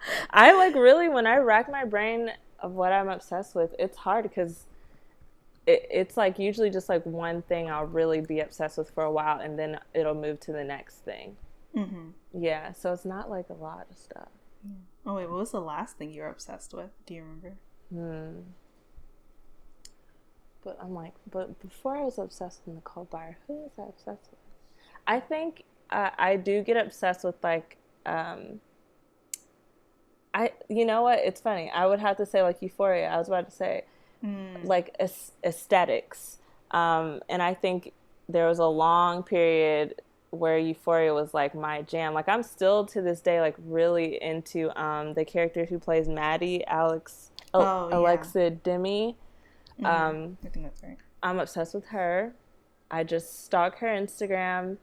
I 0.30 0.54
like 0.54 0.76
really 0.76 1.10
when 1.10 1.28
I 1.28 1.38
rack 1.38 1.70
my 1.70 1.86
brain 1.86 2.32
of 2.60 2.74
what 2.74 2.92
I'm 2.92 3.10
obsessed 3.10 3.56
with. 3.56 3.76
It's 3.80 3.98
hard 3.98 4.24
because 4.24 4.66
it, 5.66 5.88
it's 5.90 6.18
like 6.18 6.40
usually 6.40 6.70
just 6.70 6.90
like 6.90 7.06
one 7.06 7.42
thing 7.44 7.70
I'll 7.70 7.86
really 7.86 8.22
be 8.22 8.40
obsessed 8.40 8.78
with 8.78 8.90
for 8.90 9.04
a 9.04 9.12
while, 9.12 9.40
and 9.40 9.58
then 9.58 9.80
it'll 9.94 10.16
move 10.16 10.40
to 10.42 10.52
the 10.52 10.64
next 10.64 10.98
thing. 11.06 11.36
Mm-hmm. 11.76 12.10
Yeah, 12.34 12.74
so 12.74 12.94
it's 12.94 13.06
not 13.06 13.30
like 13.30 13.50
a 13.50 13.54
lot 13.54 13.88
of 13.90 13.98
stuff. 13.98 14.30
Oh 15.06 15.16
wait, 15.16 15.30
what 15.30 15.40
was 15.40 15.52
the 15.52 15.62
last 15.62 15.98
thing 15.98 16.12
you 16.12 16.22
were 16.22 16.30
obsessed 16.30 16.74
with? 16.74 16.92
Do 17.06 17.14
you 17.14 17.24
remember? 17.24 17.54
Hmm. 17.94 18.40
But 20.64 20.78
I'm 20.82 20.94
like, 20.94 21.14
but 21.30 21.60
before 21.62 21.98
I 21.98 22.02
was 22.02 22.18
obsessed 22.18 22.62
with 22.66 22.76
Nicole 22.76 23.08
Byer, 23.12 23.36
who 23.48 23.54
was 23.54 23.72
I 23.78 23.84
obsessed 23.84 24.30
with? 24.32 24.40
I 25.06 25.20
think 25.20 25.64
uh, 25.90 26.12
I 26.18 26.38
do 26.38 26.64
get 26.64 26.78
obsessed 26.78 27.24
with 27.24 27.36
like, 27.44 27.78
um, 28.06 28.62
I 30.34 30.52
you 30.70 30.86
know 30.86 31.02
what? 31.02 31.20
It's 31.20 31.42
funny. 31.42 31.70
I 31.70 31.86
would 31.86 32.00
have 32.00 32.18
to 32.18 32.26
say 32.26 32.42
like 32.42 32.62
Euphoria. 32.62 33.08
I 33.08 33.18
was 33.18 33.28
about 33.28 33.50
to 33.50 33.56
say 33.56 33.84
mm. 34.24 34.64
like 34.66 34.96
aesthetics. 35.44 36.40
Um, 36.72 37.22
and 37.30 37.42
I 37.42 37.54
think 37.54 37.94
there 38.28 38.48
was 38.48 38.60
a 38.60 38.66
long 38.66 39.24
period 39.24 40.02
where 40.32 40.58
Euphoria 40.58 41.14
was 41.14 41.34
like 41.34 41.54
my 41.54 41.84
jam. 41.84 42.14
Like 42.14 42.28
I'm 42.28 42.42
still 42.42 42.86
to 42.88 43.02
this 43.02 43.22
day 43.22 43.40
like 43.40 43.56
really 43.66 44.22
into 44.22 44.72
um, 44.82 45.14
the 45.14 45.24
character 45.26 45.66
who 45.66 45.78
plays 45.78 46.08
Maddie, 46.08 46.66
Alex, 46.66 47.30
oh, 47.54 47.90
Alexa 47.92 48.42
yeah. 48.44 48.50
Demie. 48.64 49.16
Mm-hmm. 49.82 49.86
Um, 49.86 50.38
I 50.46 50.50
think 50.50 50.66
that's 50.66 50.84
right. 50.84 50.98
I'm 51.22 51.40
obsessed 51.40 51.74
with 51.74 51.86
her. 51.88 52.34
I 52.92 53.04
just 53.04 53.46
stalk 53.46 53.80
her 53.80 53.88
Instagram 53.88 54.78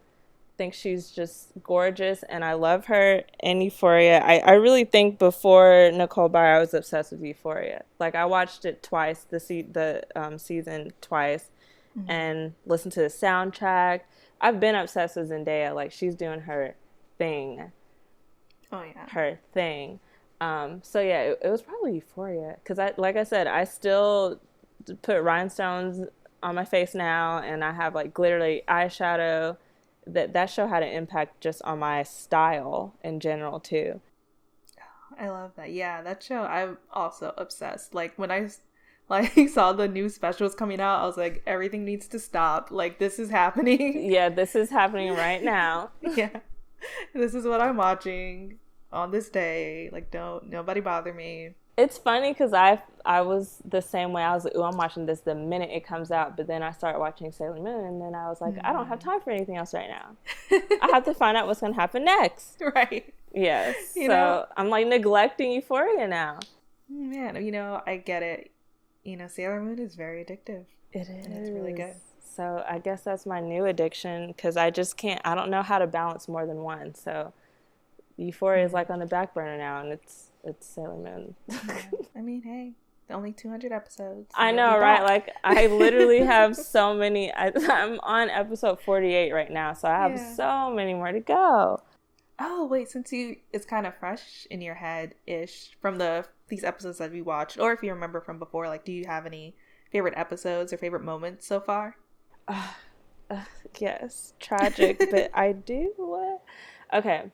think 0.60 0.74
she's 0.74 1.10
just 1.10 1.52
gorgeous 1.62 2.22
and 2.24 2.44
I 2.44 2.52
love 2.52 2.84
her 2.84 3.22
in 3.42 3.62
Euphoria. 3.62 4.20
I, 4.20 4.40
I 4.40 4.52
really 4.52 4.84
think 4.84 5.18
before 5.18 5.90
Nicole 5.90 6.28
Byer, 6.28 6.56
I 6.56 6.58
was 6.58 6.74
obsessed 6.74 7.12
with 7.12 7.22
Euphoria. 7.22 7.84
Like 7.98 8.14
I 8.14 8.26
watched 8.26 8.66
it 8.66 8.82
twice, 8.82 9.24
the 9.30 9.40
se- 9.40 9.68
the 9.72 10.02
um, 10.14 10.36
season 10.36 10.92
twice, 11.00 11.48
mm-hmm. 11.98 12.10
and 12.10 12.52
listened 12.66 12.92
to 12.92 13.00
the 13.00 13.06
soundtrack. 13.06 14.00
I've 14.38 14.60
been 14.60 14.74
obsessed 14.74 15.16
with 15.16 15.30
Zendaya. 15.30 15.74
Like 15.74 15.92
she's 15.92 16.14
doing 16.14 16.40
her 16.40 16.74
thing. 17.16 17.72
Oh 18.70 18.82
yeah, 18.82 19.08
her 19.12 19.40
thing. 19.54 19.98
Um, 20.42 20.80
so 20.82 21.00
yeah, 21.00 21.22
it, 21.22 21.38
it 21.42 21.48
was 21.48 21.62
probably 21.62 21.94
Euphoria 21.94 22.56
because 22.62 22.78
I, 22.78 22.92
like 22.98 23.16
I 23.16 23.24
said, 23.24 23.46
I 23.46 23.64
still 23.64 24.38
put 25.02 25.22
rhinestones 25.22 26.06
on 26.42 26.54
my 26.54 26.64
face 26.64 26.94
now, 26.94 27.38
and 27.38 27.64
I 27.64 27.72
have 27.72 27.94
like 27.94 28.14
glittery 28.14 28.62
eyeshadow 28.68 29.56
that 30.06 30.32
that 30.32 30.50
show 30.50 30.66
had 30.66 30.82
an 30.82 30.90
impact 30.90 31.40
just 31.40 31.62
on 31.62 31.78
my 31.78 32.02
style 32.02 32.94
in 33.02 33.20
general 33.20 33.60
too. 33.60 34.00
I 35.18 35.28
love 35.28 35.52
that. 35.56 35.72
Yeah, 35.72 36.02
that 36.02 36.22
show 36.22 36.42
I'm 36.42 36.78
also 36.92 37.34
obsessed. 37.36 37.94
Like 37.94 38.14
when 38.16 38.30
I 38.30 38.48
like 39.08 39.48
saw 39.48 39.72
the 39.72 39.88
new 39.88 40.08
specials 40.08 40.54
coming 40.54 40.80
out, 40.80 41.02
I 41.02 41.06
was 41.06 41.16
like 41.16 41.42
everything 41.46 41.84
needs 41.84 42.08
to 42.08 42.18
stop. 42.18 42.70
Like 42.70 42.98
this 42.98 43.18
is 43.18 43.30
happening. 43.30 44.10
Yeah, 44.10 44.28
this 44.30 44.54
is 44.54 44.70
happening 44.70 45.12
right 45.12 45.42
now. 45.42 45.90
yeah. 46.16 46.40
This 47.14 47.34
is 47.34 47.44
what 47.44 47.60
I'm 47.60 47.76
watching 47.76 48.58
on 48.92 49.10
this 49.10 49.28
day. 49.28 49.90
Like 49.92 50.10
don't 50.10 50.48
nobody 50.48 50.80
bother 50.80 51.12
me 51.12 51.54
it's 51.80 51.98
funny 51.98 52.32
because 52.32 52.52
I 52.52 52.82
I 53.04 53.22
was 53.22 53.62
the 53.64 53.80
same 53.80 54.12
way. 54.12 54.22
I 54.22 54.34
was 54.34 54.44
like, 54.44 54.54
"Ooh, 54.54 54.62
I'm 54.62 54.76
watching 54.76 55.06
this 55.06 55.20
the 55.20 55.34
minute 55.34 55.70
it 55.72 55.84
comes 55.84 56.10
out," 56.10 56.36
but 56.36 56.46
then 56.46 56.62
I 56.62 56.70
started 56.72 56.98
watching 56.98 57.32
Sailor 57.32 57.56
Moon, 57.56 57.84
and 57.86 58.00
then 58.00 58.14
I 58.14 58.28
was 58.28 58.40
like, 58.40 58.54
mm. 58.54 58.60
"I 58.62 58.72
don't 58.72 58.86
have 58.86 58.98
mm. 58.98 59.04
time 59.04 59.20
for 59.20 59.30
anything 59.30 59.56
else 59.56 59.72
right 59.72 59.88
now. 59.88 60.16
I 60.82 60.90
have 60.92 61.04
to 61.06 61.14
find 61.14 61.36
out 61.36 61.46
what's 61.46 61.60
going 61.60 61.72
to 61.72 61.80
happen 61.80 62.04
next." 62.04 62.62
Right. 62.74 63.12
Yes. 63.34 63.92
You 63.96 64.06
so 64.06 64.08
know? 64.08 64.46
I'm 64.56 64.68
like 64.68 64.86
neglecting 64.86 65.52
Euphoria 65.52 66.06
now. 66.06 66.38
Man, 66.88 67.42
you 67.44 67.52
know, 67.52 67.82
I 67.86 67.96
get 67.96 68.22
it. 68.22 68.50
You 69.02 69.16
know, 69.16 69.28
Sailor 69.28 69.60
Moon 69.60 69.78
is 69.78 69.94
very 69.94 70.24
addictive. 70.24 70.64
It 70.92 71.08
is. 71.08 71.26
And 71.26 71.34
it's 71.34 71.50
really 71.50 71.72
good. 71.72 71.94
So 72.20 72.64
I 72.68 72.78
guess 72.78 73.02
that's 73.02 73.26
my 73.26 73.40
new 73.40 73.64
addiction 73.66 74.28
because 74.28 74.56
I 74.56 74.70
just 74.70 74.96
can't. 74.96 75.20
I 75.24 75.34
don't 75.34 75.50
know 75.50 75.62
how 75.62 75.78
to 75.78 75.86
balance 75.86 76.28
more 76.28 76.46
than 76.46 76.58
one. 76.58 76.94
So 76.94 77.32
Euphoria 78.16 78.64
is 78.64 78.72
mm. 78.72 78.74
like 78.74 78.90
on 78.90 78.98
the 78.98 79.06
back 79.06 79.34
burner 79.34 79.56
now, 79.56 79.80
and 79.80 79.92
it's 79.92 80.29
it's 80.44 80.66
Sailor 80.66 80.96
Moon. 80.96 81.34
I 82.16 82.20
mean, 82.20 82.42
hey, 82.42 82.72
only 83.10 83.32
200 83.32 83.72
episodes. 83.72 84.30
I 84.34 84.52
know, 84.52 84.78
right? 84.78 85.02
Like, 85.02 85.30
I 85.42 85.66
literally 85.66 86.20
have 86.20 86.56
so 86.56 86.94
many. 86.94 87.32
I, 87.32 87.52
am 87.68 88.00
on 88.02 88.30
episode 88.30 88.80
48 88.80 89.32
right 89.32 89.50
now, 89.50 89.72
so 89.74 89.88
I 89.88 89.98
have 89.98 90.12
yeah. 90.12 90.34
so 90.34 90.70
many 90.74 90.94
more 90.94 91.12
to 91.12 91.20
go. 91.20 91.82
Oh 92.42 92.64
wait, 92.64 92.88
since 92.90 93.12
you 93.12 93.36
it's 93.52 93.66
kind 93.66 93.86
of 93.86 93.94
fresh 93.98 94.46
in 94.50 94.62
your 94.62 94.74
head 94.74 95.14
ish 95.26 95.76
from 95.78 95.98
the 95.98 96.24
these 96.48 96.64
episodes 96.64 96.96
that 96.96 97.12
we 97.12 97.20
watched, 97.20 97.58
or 97.58 97.72
if 97.72 97.82
you 97.82 97.92
remember 97.92 98.22
from 98.22 98.38
before, 98.38 98.66
like, 98.66 98.84
do 98.84 98.92
you 98.92 99.04
have 99.06 99.26
any 99.26 99.54
favorite 99.92 100.14
episodes 100.16 100.72
or 100.72 100.78
favorite 100.78 101.02
moments 101.02 101.46
so 101.46 101.60
far? 101.60 101.96
Uh, 102.48 102.66
uh, 103.30 103.44
yes, 103.78 104.34
tragic, 104.40 104.98
but 105.10 105.30
I 105.34 105.52
do. 105.52 105.92
Uh, 106.92 106.96
okay, 106.98 107.30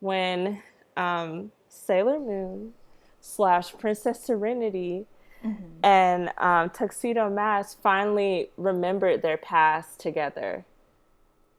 when 0.00 0.62
um, 0.96 1.52
Sailor 1.78 2.18
Moon 2.18 2.74
slash 3.20 3.76
Princess 3.78 4.22
Serenity 4.22 5.06
mm-hmm. 5.44 5.64
and 5.82 6.30
um, 6.38 6.70
Tuxedo 6.70 7.30
Mask 7.30 7.80
finally 7.80 8.50
remembered 8.56 9.22
their 9.22 9.36
past 9.36 9.98
together. 9.98 10.64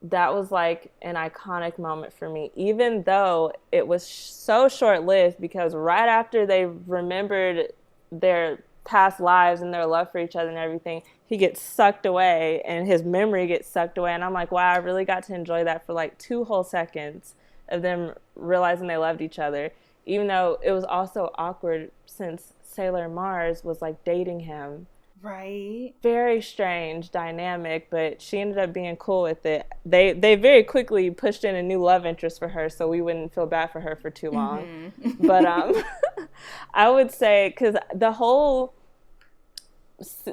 That 0.01 0.33
was 0.33 0.51
like 0.51 0.91
an 1.01 1.15
iconic 1.15 1.77
moment 1.77 2.13
for 2.13 2.29
me, 2.29 2.51
even 2.55 3.03
though 3.03 3.53
it 3.71 3.85
was 3.87 4.05
so 4.05 4.69
short 4.69 5.05
lived 5.05 5.41
because 5.41 5.75
right 5.75 6.07
after 6.07 6.45
they 6.45 6.65
remembered 6.65 7.73
their 8.11 8.63
past 8.85 9.19
lives 9.19 9.61
and 9.61 9.73
their 9.73 9.85
love 9.85 10.11
for 10.11 10.19
each 10.19 10.35
other 10.35 10.49
and 10.49 10.57
everything, 10.57 11.03
he 11.25 11.37
gets 11.37 11.61
sucked 11.61 12.05
away 12.05 12.61
and 12.65 12.87
his 12.87 13.03
memory 13.03 13.45
gets 13.45 13.67
sucked 13.67 13.97
away. 13.97 14.13
And 14.13 14.23
I'm 14.23 14.33
like, 14.33 14.51
wow, 14.51 14.73
I 14.73 14.77
really 14.77 15.05
got 15.05 15.23
to 15.23 15.35
enjoy 15.35 15.63
that 15.65 15.85
for 15.85 15.93
like 15.93 16.17
two 16.17 16.45
whole 16.45 16.63
seconds 16.63 17.35
of 17.67 17.81
them 17.81 18.13
realizing 18.35 18.87
they 18.87 18.97
loved 18.97 19.21
each 19.21 19.37
other, 19.37 19.71
even 20.09 20.27
though 20.27 20.59
it 20.63 20.71
was 20.71 20.83
also 20.83 21.31
awkward 21.35 21.91
since 22.05 22.53
Sailor 22.61 23.07
Mars 23.07 23.63
was 23.63 23.81
like 23.81 24.03
dating 24.03 24.41
him. 24.41 24.87
Right. 25.21 25.93
Very 26.01 26.41
strange 26.41 27.11
dynamic, 27.11 27.89
but 27.89 28.21
she 28.21 28.39
ended 28.39 28.57
up 28.57 28.71
being 28.73 28.95
cool 28.95 29.23
with 29.23 29.45
it. 29.45 29.67
They 29.85 30.13
they 30.13 30.35
very 30.35 30.63
quickly 30.63 31.11
pushed 31.11 31.43
in 31.43 31.55
a 31.55 31.63
new 31.63 31.81
love 31.81 32.05
interest 32.05 32.39
for 32.39 32.47
her, 32.49 32.69
so 32.69 32.87
we 32.87 33.01
wouldn't 33.01 33.33
feel 33.33 33.45
bad 33.45 33.71
for 33.71 33.81
her 33.81 33.95
for 33.95 34.09
too 34.09 34.31
long. 34.31 34.91
Mm-hmm. 35.01 35.27
but 35.27 35.45
um, 35.57 35.75
I 36.73 36.89
would 36.89 37.11
say 37.11 37.49
because 37.49 37.75
the 37.93 38.13
whole, 38.13 38.73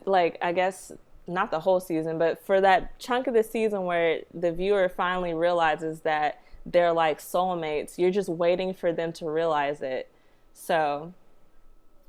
like 0.04 0.38
I 0.40 0.52
guess 0.52 0.92
not 1.26 1.50
the 1.50 1.60
whole 1.60 1.80
season, 1.80 2.18
but 2.18 2.44
for 2.46 2.60
that 2.60 2.98
chunk 3.00 3.26
of 3.26 3.34
the 3.34 3.42
season 3.42 3.84
where 3.84 4.20
the 4.32 4.52
viewer 4.52 4.88
finally 4.88 5.34
realizes 5.34 6.00
that 6.02 6.40
they're 6.66 6.92
like 6.92 7.20
soulmates. 7.20 7.96
You're 7.96 8.10
just 8.10 8.28
waiting 8.28 8.74
for 8.74 8.92
them 8.92 9.12
to 9.14 9.30
realize 9.30 9.80
it. 9.80 10.10
So 10.52 11.14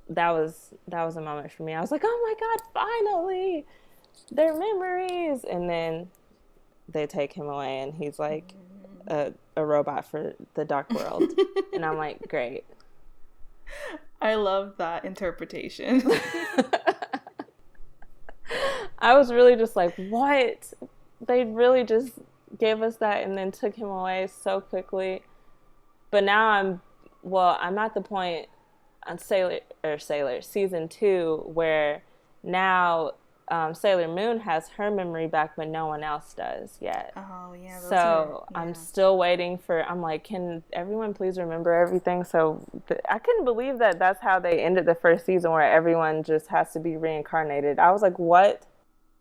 that 0.10 0.32
was 0.32 0.74
that 0.88 1.04
was 1.04 1.16
a 1.16 1.22
moment 1.22 1.52
for 1.52 1.62
me. 1.64 1.74
I 1.74 1.82
was 1.82 1.92
like, 1.92 2.02
"Oh 2.04 2.20
my 2.24 2.34
god, 2.40 2.60
finally. 2.74 3.66
Their 4.32 4.58
memories." 4.58 5.44
And 5.44 5.70
then 5.70 6.10
they 6.90 7.06
take 7.06 7.34
him 7.34 7.48
away 7.48 7.82
and 7.82 7.94
he's 7.94 8.18
like 8.18 8.54
a, 9.08 9.34
a 9.56 9.66
robot 9.66 10.06
for 10.06 10.34
the 10.56 10.66
dark 10.66 10.92
world. 10.92 11.24
and 11.74 11.86
I'm 11.86 11.98
like, 11.98 12.28
"Great." 12.28 12.66
I 14.20 14.34
love 14.36 14.78
that 14.78 15.06
interpretation. 15.06 16.02
I 19.00 19.16
was 19.16 19.32
really 19.32 19.56
just 19.56 19.76
like, 19.76 19.94
"What?" 20.10 20.74
They 21.26 21.46
really 21.46 21.84
just 21.84 22.14
gave 22.58 22.82
us 22.82 22.98
that 22.98 23.24
and 23.24 23.38
then 23.38 23.52
took 23.52 23.76
him 23.76 23.88
away 23.88 24.28
so 24.28 24.62
quickly. 24.62 25.24
But 26.12 26.24
now 26.24 26.48
I'm, 26.50 26.82
well, 27.22 27.58
I'm 27.60 27.78
at 27.78 27.94
the 27.94 28.02
point 28.02 28.48
on 29.06 29.18
Sailor 29.18 29.60
or 29.84 30.00
Sailor 30.00 30.42
season 30.42 30.88
two 30.88 31.42
where 31.46 32.04
now 32.44 33.14
um, 33.50 33.74
Sailor 33.74 34.08
Moon 34.10 34.42
has 34.42 34.70
her 34.70 34.92
memory 34.92 35.28
back, 35.28 35.56
but 35.56 35.70
no 35.70 35.88
one 35.88 36.04
else 36.04 36.34
does 36.34 36.78
yet. 36.82 37.14
Oh 37.16 37.54
yeah. 37.54 37.80
So 37.80 37.96
are, 37.96 38.46
yeah. 38.52 38.60
I'm 38.60 38.76
still 38.76 39.18
waiting 39.18 39.58
for. 39.58 39.84
I'm 39.84 40.02
like, 40.02 40.26
can 40.26 40.64
everyone 40.74 41.14
please 41.14 41.38
remember 41.38 41.74
everything? 41.74 42.26
So 42.26 42.62
th- 42.88 43.00
I 43.10 43.20
couldn't 43.20 43.46
believe 43.46 43.80
that 43.80 44.00
that's 44.00 44.22
how 44.22 44.40
they 44.40 44.64
ended 44.64 44.86
the 44.86 44.96
first 44.96 45.26
season, 45.26 45.52
where 45.52 45.62
everyone 45.62 46.24
just 46.24 46.48
has 46.48 46.74
to 46.74 46.80
be 46.80 46.98
reincarnated. 46.98 47.80
I 47.80 47.92
was 47.92 48.02
like, 48.02 48.20
what? 48.20 48.64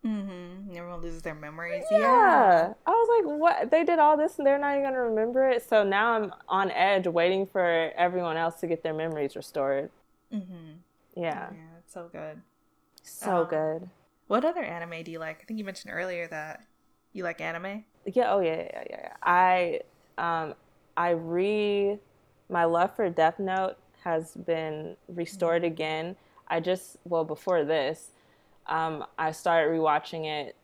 Mm-hmm. 0.05 0.75
Everyone 0.75 1.01
loses 1.01 1.21
their 1.21 1.35
memories. 1.35 1.83
Yeah. 1.91 1.97
yeah. 1.99 2.73
I 2.85 2.91
was 2.91 3.09
like, 3.17 3.39
what? 3.39 3.71
They 3.71 3.83
did 3.83 3.99
all 3.99 4.15
this 4.15 4.37
and 4.37 4.45
they're 4.45 4.59
not 4.59 4.71
even 4.71 4.83
going 4.83 4.93
to 4.93 5.01
remember 5.01 5.49
it. 5.49 5.67
So 5.67 5.83
now 5.83 6.13
I'm 6.13 6.33
on 6.47 6.71
edge 6.71 7.07
waiting 7.07 7.45
for 7.45 7.91
everyone 7.97 8.37
else 8.37 8.55
to 8.61 8.67
get 8.67 8.83
their 8.83 8.93
memories 8.93 9.35
restored. 9.35 9.89
Mm-hmm. 10.33 10.73
Yeah. 11.15 11.49
Yeah, 11.51 11.77
it's 11.79 11.93
so 11.93 12.09
good. 12.11 12.41
So 13.03 13.41
um, 13.41 13.47
good. 13.47 13.89
What 14.27 14.45
other 14.45 14.63
anime 14.63 15.03
do 15.03 15.11
you 15.11 15.19
like? 15.19 15.39
I 15.41 15.45
think 15.45 15.57
you 15.57 15.65
mentioned 15.65 15.93
earlier 15.93 16.27
that 16.27 16.63
you 17.13 17.23
like 17.23 17.41
anime. 17.41 17.85
Yeah. 18.05 18.33
Oh, 18.33 18.39
yeah, 18.39 18.55
yeah, 18.55 18.83
yeah. 18.89 18.99
yeah. 19.01 19.13
I, 19.23 19.81
um, 20.17 20.53
I 20.95 21.11
re, 21.11 21.97
my 22.49 22.65
love 22.65 22.95
for 22.95 23.09
Death 23.09 23.39
Note 23.39 23.77
has 24.03 24.33
been 24.35 24.95
restored 25.07 25.63
mm-hmm. 25.63 25.73
again. 25.73 26.15
I 26.47 26.59
just, 26.59 26.97
well, 27.03 27.25
before 27.25 27.65
this, 27.65 28.11
um, 28.67 29.05
I 29.17 29.31
started 29.31 29.71
rewatching 29.71 30.25
it. 30.25 30.55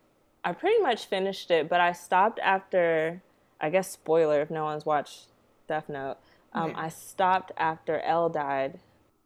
I 0.44 0.54
pretty 0.54 0.82
much 0.82 1.06
finished 1.06 1.52
it, 1.52 1.70
but 1.70 1.80
I 1.80 1.94
stopped 1.94 2.40
after, 2.40 3.22
I 3.62 3.70
guess, 3.70 3.90
spoiler 3.90 4.42
if 4.42 4.50
no 4.50 4.66
one's 4.66 4.86
watched 4.86 5.28
Death 5.68 5.88
Note. 5.88 6.18
Um, 6.54 6.74
I 6.76 6.90
stopped 6.90 7.52
after 7.58 8.00
L 8.02 8.30
died. 8.30 8.80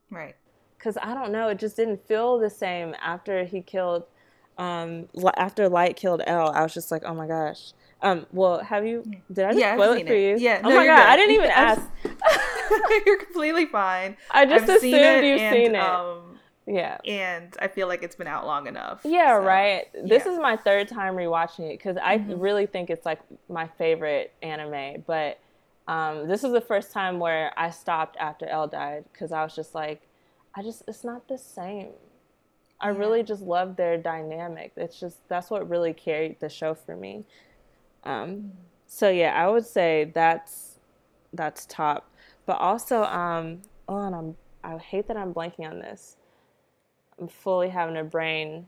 Right. 0.09 0.35
Because 0.77 0.97
I 1.01 1.13
don't 1.13 1.31
know, 1.31 1.49
it 1.49 1.57
just 1.57 1.75
didn't 1.75 2.07
feel 2.07 2.39
the 2.39 2.49
same 2.49 2.95
after 3.01 3.43
he 3.43 3.61
killed, 3.61 4.03
um, 4.57 5.09
after 5.35 5.67
Light 5.67 5.95
killed 5.95 6.21
L. 6.25 6.51
I 6.51 6.61
was 6.61 6.73
just 6.73 6.91
like, 6.91 7.03
oh 7.03 7.13
my 7.13 7.27
gosh. 7.27 7.73
Um, 8.01 8.27
well, 8.31 8.63
have 8.63 8.85
you? 8.85 9.03
Did 9.31 9.45
I 9.45 9.49
just 9.49 9.59
yeah, 9.59 9.75
spoil 9.75 9.93
it 9.93 10.07
for 10.07 10.13
you? 10.13 10.37
Yeah. 10.37 10.61
Oh 10.63 10.69
no, 10.69 10.75
my 10.75 10.85
god, 10.85 10.97
good. 10.97 11.09
I 11.09 11.15
didn't 11.15 11.35
even 11.35 11.49
ask. 11.53 11.81
you're 13.05 13.17
completely 13.17 13.65
fine. 13.65 14.17
I 14.29 14.45
just 14.45 14.69
I've 14.69 14.77
assumed 14.77 15.25
you've 15.25 15.41
and, 15.41 15.55
seen 15.55 15.75
it. 15.75 15.81
Um, 15.81 16.36
yeah. 16.67 16.97
And 17.05 17.55
I 17.59 17.69
feel 17.69 17.87
like 17.87 18.03
it's 18.03 18.17
been 18.17 18.27
out 18.27 18.45
long 18.45 18.67
enough. 18.67 18.99
Yeah, 19.05 19.39
so, 19.39 19.45
right. 19.45 19.85
This 19.93 20.25
yeah. 20.25 20.33
is 20.33 20.39
my 20.39 20.57
third 20.57 20.89
time 20.89 21.15
rewatching 21.15 21.71
it 21.71 21.77
because 21.77 21.95
I 21.95 22.17
mm-hmm. 22.17 22.39
really 22.39 22.65
think 22.65 22.89
it's 22.89 23.05
like 23.05 23.21
my 23.47 23.67
favorite 23.77 24.33
anime. 24.43 25.03
But 25.07 25.39
um, 25.87 26.27
this 26.27 26.43
is 26.43 26.51
the 26.51 26.59
first 26.59 26.91
time 26.91 27.19
where 27.19 27.53
I 27.57 27.69
stopped 27.69 28.17
after 28.19 28.45
L 28.45 28.67
died 28.67 29.05
because 29.13 29.31
I 29.31 29.43
was 29.43 29.55
just 29.55 29.73
like, 29.73 30.01
I 30.55 30.61
just, 30.61 30.83
it's 30.89 31.05
not 31.05 31.29
the 31.29 31.37
same. 31.37 31.91
I 32.81 32.91
yeah. 32.91 32.97
really 32.97 33.23
just 33.23 33.41
love 33.41 33.77
their 33.77 33.97
dynamic. 33.97 34.73
It's 34.75 34.99
just, 34.99 35.25
that's 35.29 35.49
what 35.49 35.69
really 35.69 35.93
carried 35.93 36.41
the 36.41 36.49
show 36.49 36.73
for 36.73 36.97
me. 36.97 37.23
Um, 38.03 38.51
so 38.87 39.09
yeah, 39.09 39.41
I 39.41 39.47
would 39.47 39.65
say 39.65 40.11
that's, 40.13 40.79
that's 41.31 41.65
top. 41.65 42.11
But 42.45 42.57
also, 42.59 43.03
um, 43.03 43.61
oh, 43.87 44.05
and 44.05 44.13
I'm, 44.13 44.35
I 44.65 44.77
hate 44.77 45.07
that 45.07 45.15
I'm 45.15 45.33
blanking 45.33 45.69
on 45.69 45.79
this 45.79 46.16
fully 47.29 47.69
having 47.69 47.97
a 47.97 48.03
brain. 48.03 48.67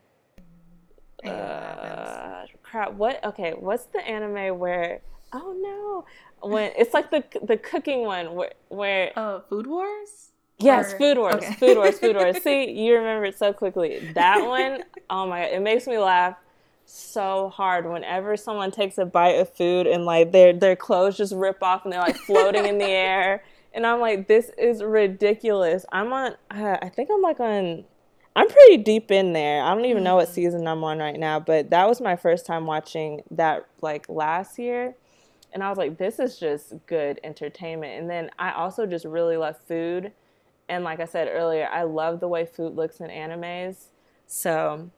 Uh, 1.23 2.45
crap. 2.63 2.93
What? 2.93 3.23
Okay. 3.23 3.53
What's 3.57 3.85
the 3.85 3.99
anime 3.99 4.57
where? 4.57 5.01
Oh 5.33 5.55
no! 5.59 6.05
When 6.47 6.71
it's 6.77 6.93
like 6.93 7.11
the 7.11 7.23
the 7.43 7.57
cooking 7.57 8.01
one 8.05 8.33
where 8.35 8.53
where. 8.69 9.11
Oh, 9.15 9.43
Food 9.49 9.67
Wars. 9.67 10.31
Yes, 10.57 10.93
or... 10.93 10.97
Food 10.97 11.17
Wars. 11.17 11.35
Okay. 11.35 11.53
Food 11.53 11.77
Wars. 11.77 11.99
Food 11.99 12.15
Wars. 12.15 12.41
See, 12.43 12.71
you 12.85 12.95
remember 12.95 13.25
it 13.25 13.37
so 13.37 13.53
quickly. 13.53 14.11
That 14.13 14.45
one. 14.45 14.83
Oh 15.09 15.27
my 15.27 15.41
god! 15.41 15.53
It 15.53 15.61
makes 15.61 15.87
me 15.87 15.97
laugh 15.97 16.35
so 16.89 17.49
hard 17.49 17.87
whenever 17.87 18.35
someone 18.35 18.71
takes 18.71 18.97
a 18.97 19.05
bite 19.05 19.35
of 19.35 19.47
food 19.53 19.85
and 19.85 20.05
like 20.05 20.31
their 20.31 20.53
their 20.53 20.75
clothes 20.75 21.15
just 21.15 21.33
rip 21.35 21.61
off 21.61 21.83
and 21.83 21.93
they're 21.93 22.01
like 22.01 22.17
floating 22.17 22.65
in 22.65 22.79
the 22.79 22.85
air 22.89 23.43
and 23.73 23.85
I'm 23.85 23.99
like 23.99 24.27
this 24.27 24.49
is 24.57 24.81
ridiculous. 24.81 25.85
I'm 25.91 26.11
on 26.11 26.31
uh, 26.49 26.77
I 26.81 26.89
think 26.89 27.09
I'm 27.13 27.21
like 27.21 27.39
on 27.39 27.85
I'm 28.35 28.47
pretty 28.47 28.77
deep 28.77 29.11
in 29.11 29.33
there. 29.33 29.63
I 29.63 29.73
don't 29.73 29.85
even 29.85 30.03
know 30.03 30.15
what 30.15 30.27
mm-hmm. 30.27 30.35
season 30.35 30.67
I'm 30.67 30.83
on 30.83 30.99
right 30.99 31.19
now, 31.19 31.39
but 31.39 31.69
that 31.71 31.87
was 31.87 31.99
my 31.99 32.15
first 32.15 32.45
time 32.45 32.65
watching 32.65 33.21
that 33.31 33.65
like 33.81 34.07
last 34.07 34.59
year. 34.59 34.95
And 35.51 35.63
I 35.63 35.69
was 35.69 35.77
like, 35.77 35.97
this 35.97 36.19
is 36.19 36.37
just 36.37 36.73
good 36.85 37.19
entertainment. 37.23 37.99
And 37.99 38.09
then 38.09 38.29
I 38.37 38.51
also 38.51 38.85
just 38.85 39.05
really 39.05 39.35
love 39.35 39.57
food. 39.67 40.11
And 40.67 40.83
like 40.83 40.99
I 40.99 41.05
said 41.05 41.27
earlier, 41.31 41.67
I 41.71 41.83
love 41.83 42.19
the 42.19 42.27
way 42.27 42.45
food 42.45 42.75
looks 42.75 42.99
in 42.99 43.07
animes. 43.07 43.85
So 44.27 44.91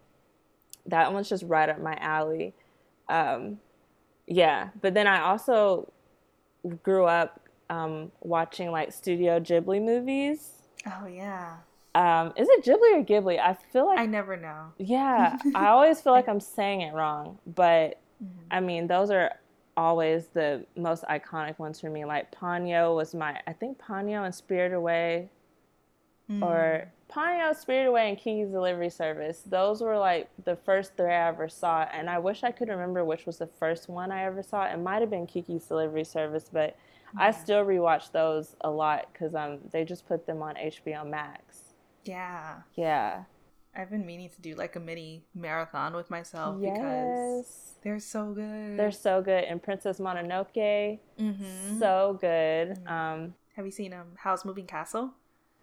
that 0.85 1.13
one's 1.13 1.29
just 1.29 1.43
right 1.43 1.69
up 1.69 1.79
my 1.79 1.95
alley. 2.01 2.53
Um, 3.07 3.59
yeah. 4.27 4.69
But 4.81 4.93
then 4.93 5.07
I 5.07 5.21
also 5.21 5.91
grew 6.83 7.05
up 7.05 7.39
um, 7.69 8.11
watching 8.19 8.71
like 8.71 8.91
Studio 8.91 9.39
Ghibli 9.39 9.81
movies. 9.81 10.51
Oh, 10.85 11.07
yeah. 11.07 11.57
Um, 11.93 12.33
is 12.37 12.47
it 12.49 12.63
Ghibli 12.63 12.99
or 12.99 13.03
Ghibli? 13.03 13.39
I 13.39 13.53
feel 13.53 13.85
like 13.85 13.99
I 13.99 14.05
never 14.05 14.37
know. 14.37 14.67
Yeah, 14.77 15.37
I 15.55 15.67
always 15.67 16.01
feel 16.01 16.13
like 16.13 16.29
I'm 16.29 16.39
saying 16.39 16.81
it 16.81 16.93
wrong, 16.93 17.37
but 17.45 17.99
mm-hmm. 18.23 18.47
I 18.49 18.59
mean 18.61 18.87
those 18.87 19.11
are 19.11 19.31
always 19.77 20.27
the 20.27 20.65
most 20.75 21.03
iconic 21.05 21.59
ones 21.59 21.79
for 21.79 21.89
me. 21.89 22.05
Like 22.05 22.33
Ponyo 22.33 22.95
was 22.95 23.13
my, 23.13 23.39
I 23.47 23.53
think 23.53 23.77
Ponyo 23.79 24.25
and 24.25 24.33
Spirit 24.33 24.73
Away, 24.73 25.29
mm. 26.29 26.41
or 26.41 26.91
Ponyo, 27.09 27.55
Spirit 27.55 27.87
Away, 27.87 28.09
and 28.09 28.17
Kiki's 28.17 28.49
Delivery 28.49 28.89
Service. 28.89 29.43
Those 29.45 29.81
were 29.81 29.97
like 29.97 30.29
the 30.43 30.55
first 30.55 30.95
three 30.95 31.11
I 31.11 31.27
ever 31.27 31.49
saw, 31.49 31.83
and 31.91 32.09
I 32.09 32.19
wish 32.19 32.43
I 32.43 32.51
could 32.51 32.69
remember 32.69 33.03
which 33.03 33.25
was 33.25 33.37
the 33.37 33.47
first 33.47 33.89
one 33.89 34.11
I 34.11 34.23
ever 34.25 34.43
saw. 34.43 34.65
It 34.65 34.79
might 34.79 35.01
have 35.01 35.09
been 35.09 35.27
Kiki's 35.27 35.65
Delivery 35.65 36.03
Service, 36.03 36.49
but 36.51 36.77
I 37.17 37.31
still 37.31 37.65
rewatch 37.65 38.11
those 38.11 38.55
a 38.61 38.69
lot 38.69 39.09
because 39.11 39.35
um 39.35 39.59
they 39.71 39.83
just 39.83 40.07
put 40.07 40.25
them 40.25 40.41
on 40.41 40.55
HBO 40.55 41.07
Max. 41.07 41.60
Yeah. 42.03 42.61
Yeah. 42.75 43.23
I've 43.75 43.89
been 43.89 44.05
meaning 44.05 44.29
to 44.29 44.41
do 44.41 44.55
like 44.55 44.75
a 44.75 44.79
mini 44.79 45.23
marathon 45.33 45.95
with 45.95 46.09
myself 46.09 46.57
yes. 46.59 46.73
because 46.73 47.73
they're 47.83 47.99
so 47.99 48.33
good. 48.33 48.77
They're 48.77 48.91
so 48.91 49.21
good. 49.21 49.45
And 49.45 49.63
Princess 49.63 49.99
Mononoke, 49.99 50.99
mm-hmm. 51.19 51.79
so 51.79 52.17
good. 52.19 52.69
Mm-hmm. 52.69 52.87
Um, 52.87 53.33
Have 53.55 53.65
you 53.65 53.71
seen 53.71 53.93
um 53.93 54.07
Howl's 54.17 54.43
Moving 54.43 54.67
Castle? 54.67 55.11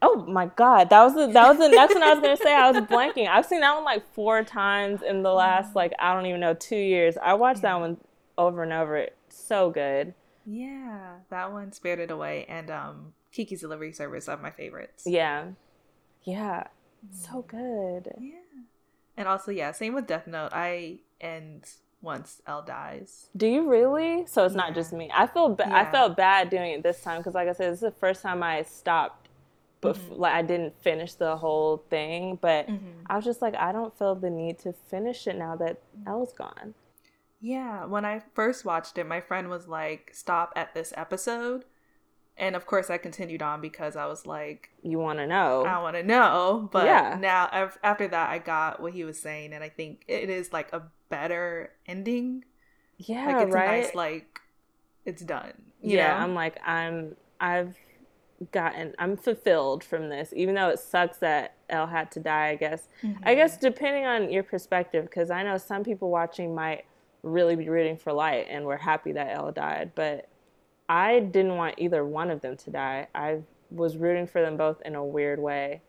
Oh 0.01 0.25
my 0.27 0.47
god, 0.47 0.91
that 0.91 1.03
was 1.03 1.15
the, 1.15 1.27
that 1.27 1.49
was 1.49 1.59
the 1.59 1.69
next 1.75 1.95
one 1.95 2.03
I 2.03 2.15
was 2.15 2.23
gonna 2.23 2.37
say. 2.37 2.55
I 2.55 2.71
was 2.71 2.81
blanking. 2.83 3.29
I've 3.29 3.45
seen 3.45 3.61
that 3.61 3.75
one 3.75 3.85
like 3.85 4.11
four 4.15 4.43
times 4.43 5.03
in 5.03 5.23
the 5.23 5.33
last 5.33 5.77
like 5.77 5.93
I 5.99 6.15
don't 6.15 6.27
even 6.27 6.41
know 6.41 6.55
two 6.55 6.77
years. 6.77 7.17
I 7.21 7.35
watched 7.35 7.59
yeah. 7.59 7.75
that 7.75 7.81
one 7.81 7.97
over 8.39 8.63
and 8.63 8.73
over. 8.73 9.07
So 9.29 9.71
good. 9.71 10.15
Yeah, 10.47 11.17
that 11.29 11.53
one, 11.53 11.73
Spirited 11.73 12.11
Away, 12.11 12.47
and 12.49 12.71
um 12.71 13.13
Kiki's 13.33 13.61
Delivery 13.61 13.93
Service 13.93 14.29
are 14.29 14.39
my 14.39 14.51
favorites. 14.51 15.03
Yeah, 15.05 15.49
yeah, 16.25 16.65
so 17.13 17.43
mm. 17.43 17.47
good. 17.47 18.15
Yeah, 18.21 18.35
and 19.17 19.29
also 19.29 19.51
yeah, 19.51 19.73
same 19.73 19.95
with 19.95 20.07
Death 20.07 20.27
Note. 20.27 20.51
I 20.53 20.99
end 21.21 21.71
once 22.01 22.41
L 22.47 22.63
dies. 22.63 23.29
Do 23.37 23.47
you 23.47 23.69
really? 23.69 24.27
So 24.27 24.45
it's 24.45 24.55
yeah. 24.55 24.63
not 24.63 24.75
just 24.75 24.93
me. 24.93 25.11
I 25.13 25.27
feel 25.27 25.51
ba- 25.51 25.67
yeah. 25.69 25.79
I 25.79 25.91
felt 25.91 26.17
bad 26.17 26.51
doing 26.51 26.73
it 26.73 26.83
this 26.83 27.03
time 27.03 27.19
because, 27.19 27.35
like 27.35 27.49
I 27.49 27.53
said, 27.53 27.73
this 27.73 27.79
is 27.79 27.81
the 27.81 27.91
first 27.91 28.23
time 28.23 28.43
I 28.43 28.63
stopped 28.63 29.29
but 29.81 29.97
mm-hmm. 29.97 30.15
like 30.15 30.35
I 30.35 30.43
didn't 30.43 30.81
finish 30.81 31.15
the 31.15 31.37
whole 31.37 31.85
thing. 31.91 32.39
But 32.41 32.69
mm-hmm. 32.69 33.03
I 33.07 33.17
was 33.17 33.25
just 33.25 33.43
like, 33.43 33.55
I 33.57 33.73
don't 33.73 33.97
feel 33.97 34.15
the 34.15 34.31
need 34.31 34.59
to 34.61 34.73
finish 34.73 35.27
it 35.27 35.37
now 35.37 35.57
that 35.57 35.79
L's 36.07 36.33
gone. 36.33 36.75
Yeah, 37.41 37.85
when 37.85 38.05
I 38.05 38.23
first 38.35 38.65
watched 38.65 38.99
it, 38.99 39.07
my 39.07 39.21
friend 39.21 39.49
was 39.49 39.69
like, 39.69 40.11
"Stop 40.13 40.53
at 40.57 40.75
this 40.75 40.93
episode," 40.97 41.65
and 42.39 42.55
of 42.55 42.67
course, 42.67 42.89
I 42.89 42.99
continued 42.99 43.43
on 43.43 43.61
because 43.61 43.97
I 43.97 44.07
was 44.07 44.25
like, 44.25 44.71
"You 44.83 44.99
want 44.99 45.19
to 45.19 45.27
know? 45.27 45.65
I 45.65 45.83
want 45.83 45.97
to 45.97 46.03
know." 46.03 46.69
But 46.73 46.87
yeah. 46.87 47.17
now, 47.21 47.71
after 47.83 48.07
that, 48.09 48.31
I 48.31 48.39
got 48.39 48.81
what 48.81 48.93
he 48.93 49.05
was 49.05 49.21
saying, 49.21 49.53
and 49.53 49.65
I 49.65 49.69
think 49.69 50.05
it 50.07 50.31
is 50.31 50.53
like 50.53 50.73
a 50.73 50.83
better 51.09 51.73
ending. 51.87 52.45
Yeah, 52.97 53.27
like 53.27 53.47
it's 53.47 53.55
right. 53.55 53.83
nice, 53.83 53.95
like 53.95 54.41
it's 55.05 55.23
done. 55.23 55.53
yeah, 55.83 56.17
know? 56.17 56.25
I'm 56.25 56.35
like, 56.35 56.59
I'm, 56.67 57.17
I've 57.41 57.77
gotten 58.53 58.95
I'm 58.99 59.17
fulfilled 59.17 59.83
from 59.83 60.09
this, 60.09 60.33
even 60.35 60.55
though 60.55 60.69
it 60.69 60.79
sucks 60.79 61.19
that 61.19 61.57
L 61.69 61.89
had 61.89 62.13
to 62.13 62.21
die. 62.21 62.51
I 62.51 62.57
guess. 62.57 62.89
Mm-hmm. 63.03 63.25
I 63.25 63.35
guess 63.35 63.57
depending 63.57 64.07
on 64.07 64.31
your 64.31 64.45
perspective, 64.45 65.05
because 65.05 65.31
I 65.31 65.43
know 65.43 65.59
some 65.59 65.83
people 65.83 66.11
watching 66.11 66.55
might 66.55 66.85
really 67.25 67.57
be 67.57 67.69
rooting 67.69 67.97
for 67.97 68.13
Light 68.13 68.47
and 68.49 68.65
were 68.65 68.77
happy 68.77 69.11
that 69.13 69.35
L 69.35 69.51
died, 69.51 69.91
but 69.97 70.29
I 70.89 71.21
didn't 71.21 71.57
want 71.57 71.75
either 71.79 72.05
one 72.05 72.31
of 72.31 72.41
them 72.41 72.57
to 72.57 72.71
die. 72.71 73.09
I 73.15 73.41
was 73.71 73.97
rooting 73.97 74.27
for 74.27 74.41
them 74.41 74.57
both 74.57 74.81
in 74.85 74.95
a 74.95 75.05
weird 75.05 75.39
way. 75.39 75.83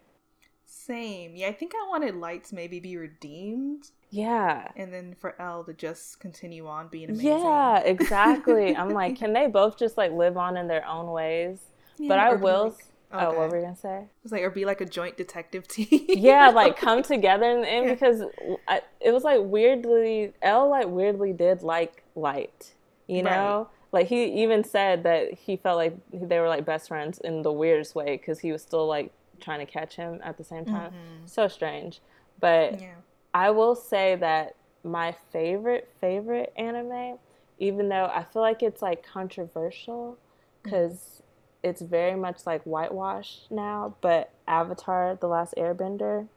Same. 0.66 1.36
Yeah, 1.36 1.48
I 1.48 1.54
think 1.54 1.74
I 1.74 1.88
wanted 1.90 2.16
Light 2.16 2.44
to 2.46 2.56
maybe 2.56 2.80
be 2.80 2.98
redeemed. 2.98 3.92
Yeah. 4.12 4.68
And 4.76 4.94
then 4.94 5.16
for 5.20 5.40
L 5.42 5.64
to 5.64 5.74
just 5.74 6.20
continue 6.20 6.68
on 6.68 6.90
being 6.90 7.10
amazing. 7.10 7.28
Yeah, 7.28 7.80
exactly. 7.86 8.76
I'm 8.76 8.90
like, 8.90 9.18
can 9.18 9.34
they 9.34 9.48
both 9.48 9.78
just 9.78 9.98
like 9.98 10.12
live 10.12 10.38
on 10.38 10.58
in 10.58 10.68
their 10.68 10.86
own 10.86 11.12
ways? 11.12 11.60
but 12.08 12.20
I 12.20 12.34
will. 12.34 12.64
Like, 12.64 12.74
okay. 12.74 12.84
Oh, 13.12 13.20
oh, 13.20 13.40
what 13.40 13.50
were 13.50 13.58
you 13.58 13.64
gonna 13.64 13.76
say? 13.76 13.98
It 14.00 14.24
was 14.24 14.32
like, 14.32 14.44
or 14.44 14.50
be 14.50 14.66
like 14.66 14.82
a 14.82 14.86
joint 14.86 15.18
detective 15.18 15.68
team. 15.68 16.06
yeah, 16.08 16.50
like 16.54 16.78
come 16.78 17.04
together 17.04 17.50
in 17.50 17.62
the 17.62 17.70
end 17.70 17.88
yeah. 17.88 17.94
because 17.94 18.24
I, 18.68 18.82
it 19.02 19.12
was 19.12 19.24
like 19.24 19.40
weirdly, 19.42 20.34
L 20.42 20.70
like 20.70 20.88
weirdly 20.88 21.34
did 21.34 21.64
like 21.64 22.04
light, 22.16 22.74
you 23.08 23.24
know. 23.24 23.70
Right. 23.70 23.79
Like 23.92 24.08
he 24.08 24.44
even 24.44 24.64
said 24.64 25.04
that 25.04 25.34
he 25.34 25.58
felt 25.58 25.78
like 25.78 25.98
they 26.14 26.40
were 26.40 26.48
like 26.48 26.66
best 26.66 26.88
friends 26.88 27.20
in 27.24 27.42
the 27.42 27.52
weirdest 27.52 27.96
way 27.96 28.18
because 28.18 28.40
he 28.40 28.52
was 28.52 28.62
still 28.62 28.88
like 28.88 29.12
trying 29.40 29.66
to 29.66 29.72
catch 29.72 29.96
him 29.96 30.20
at 30.24 30.38
the 30.38 30.44
same 30.44 30.66
time. 30.66 30.92
Mm-hmm. 30.92 31.26
So 31.26 31.48
strange, 31.48 32.02
but 32.40 32.80
yeah. 32.80 32.96
I 33.34 33.50
will 33.52 33.76
say 33.76 34.16
that 34.18 34.56
my 34.84 35.16
favorite 35.32 35.90
favorite 36.00 36.54
anime, 36.56 37.18
even 37.58 37.90
though 37.90 38.12
I 38.14 38.24
feel 38.24 38.42
like 38.42 38.62
it's 38.62 38.82
like 38.82 39.06
controversial, 39.06 40.18
because 40.64 40.94
mm-hmm 40.94 41.20
it's 41.64 41.82
very 41.82 42.16
much 42.16 42.46
like 42.46 42.64
whitewashed 42.64 43.52
now, 43.52 43.96
but 44.02 44.32
Avatar: 44.48 45.18
The 45.20 45.28
Last 45.28 45.54
Airbender. 45.58 46.28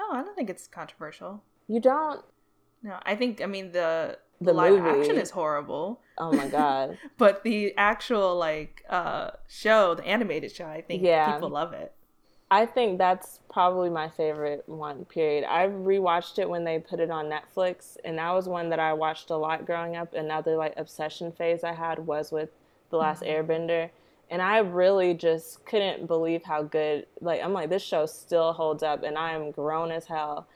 Oh, 0.00 0.10
I 0.12 0.22
don't 0.22 0.34
think 0.34 0.50
it's 0.50 0.66
controversial. 0.66 1.42
You 1.68 1.80
don't? 1.80 2.24
No, 2.82 2.98
I 3.02 3.14
think 3.14 3.40
I 3.40 3.46
mean 3.46 3.72
the 3.72 4.18
the, 4.40 4.46
the 4.46 4.52
live 4.52 4.82
movie. 4.82 5.00
action 5.00 5.16
is 5.16 5.30
horrible. 5.30 6.00
Oh 6.18 6.32
my 6.32 6.48
god! 6.48 6.98
but 7.18 7.42
the 7.42 7.74
actual 7.76 8.36
like 8.36 8.84
uh 8.88 9.30
show, 9.48 9.94
the 9.94 10.06
animated 10.06 10.52
show, 10.52 10.66
I 10.66 10.80
think 10.80 11.02
yeah. 11.02 11.32
people 11.32 11.50
love 11.50 11.72
it. 11.72 11.92
I 12.50 12.66
think 12.66 12.98
that's 12.98 13.40
probably 13.50 13.90
my 13.90 14.08
favorite 14.08 14.62
one. 14.66 15.06
Period. 15.06 15.44
I 15.44 15.66
rewatched 15.66 16.38
it 16.38 16.48
when 16.48 16.64
they 16.64 16.78
put 16.78 17.00
it 17.00 17.10
on 17.10 17.26
Netflix, 17.26 17.96
and 18.04 18.18
that 18.18 18.30
was 18.32 18.48
one 18.48 18.68
that 18.70 18.78
I 18.78 18.92
watched 18.92 19.30
a 19.30 19.36
lot 19.36 19.66
growing 19.66 19.96
up. 19.96 20.14
Another 20.14 20.56
like 20.56 20.74
obsession 20.76 21.32
phase 21.32 21.64
I 21.64 21.72
had 21.72 21.98
was 21.98 22.30
with 22.30 22.50
the 22.90 22.96
Last 22.96 23.22
mm-hmm. 23.22 23.50
Airbender 23.50 23.90
and 24.30 24.40
I 24.42 24.58
really 24.58 25.14
just 25.14 25.64
couldn't 25.64 26.06
believe 26.06 26.42
how 26.42 26.62
good 26.62 27.06
like 27.20 27.42
I'm 27.42 27.52
like 27.52 27.70
this 27.70 27.82
show 27.82 28.06
still 28.06 28.52
holds 28.52 28.82
up 28.82 29.02
and 29.02 29.18
I 29.18 29.32
am 29.32 29.50
grown 29.50 29.90
as 29.90 30.06
hell 30.06 30.46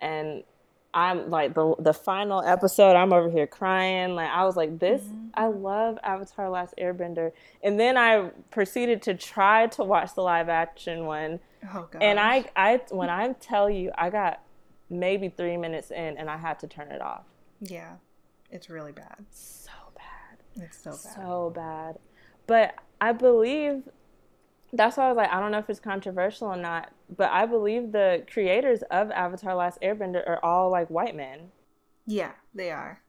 and 0.00 0.44
I'm 0.94 1.28
like 1.28 1.54
the 1.54 1.74
the 1.80 1.92
final 1.92 2.40
episode 2.42 2.94
I'm 2.94 3.12
over 3.12 3.28
here 3.28 3.48
crying. 3.48 4.14
Like 4.14 4.30
I 4.30 4.44
was 4.44 4.56
like 4.56 4.78
this 4.78 5.02
mm-hmm. 5.02 5.28
I 5.34 5.46
love 5.46 5.98
Avatar 6.04 6.48
Last 6.48 6.74
Airbender. 6.80 7.32
And 7.62 7.78
then 7.78 7.96
I 7.96 8.30
proceeded 8.50 9.02
to 9.02 9.14
try 9.14 9.66
to 9.68 9.82
watch 9.82 10.14
the 10.14 10.22
live 10.22 10.48
action 10.48 11.04
one. 11.04 11.40
Oh, 11.74 11.88
and 12.00 12.20
I 12.20 12.44
I 12.54 12.80
when 12.90 13.10
I 13.10 13.32
tell 13.34 13.68
you 13.68 13.90
I 13.98 14.10
got 14.10 14.40
maybe 14.88 15.28
3 15.28 15.56
minutes 15.56 15.90
in 15.90 16.16
and 16.16 16.30
I 16.30 16.36
had 16.36 16.60
to 16.60 16.68
turn 16.68 16.92
it 16.92 17.02
off. 17.02 17.24
Yeah. 17.60 17.96
It's 18.50 18.70
really 18.70 18.92
bad. 18.92 19.24
So 19.30 19.72
bad. 19.96 20.62
It's 20.64 20.78
so 20.78 20.90
bad. 20.90 20.98
So 21.00 21.52
bad. 21.54 21.98
But 22.46 22.76
I 23.00 23.12
believe 23.12 23.88
that's 24.76 24.96
why 24.96 25.06
I 25.06 25.08
was 25.08 25.16
like, 25.16 25.32
I 25.32 25.40
don't 25.40 25.52
know 25.52 25.58
if 25.58 25.70
it's 25.70 25.80
controversial 25.80 26.48
or 26.48 26.56
not, 26.56 26.92
but 27.16 27.30
I 27.30 27.46
believe 27.46 27.92
the 27.92 28.24
creators 28.30 28.82
of 28.90 29.10
Avatar 29.10 29.54
Last 29.54 29.80
Airbender 29.80 30.26
are 30.26 30.44
all 30.44 30.70
like 30.70 30.88
white 30.88 31.16
men. 31.16 31.52
Yeah, 32.06 32.32
they 32.54 32.70
are. 32.70 33.00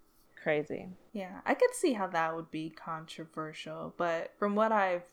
Crazy. 0.41 0.89
Yeah, 1.11 1.39
I 1.45 1.53
could 1.53 1.73
see 1.73 1.93
how 1.93 2.07
that 2.07 2.35
would 2.35 2.51
be 2.51 2.69
controversial, 2.69 3.93
but 3.97 4.33
from 4.37 4.55
what 4.55 4.71
I've 4.71 5.03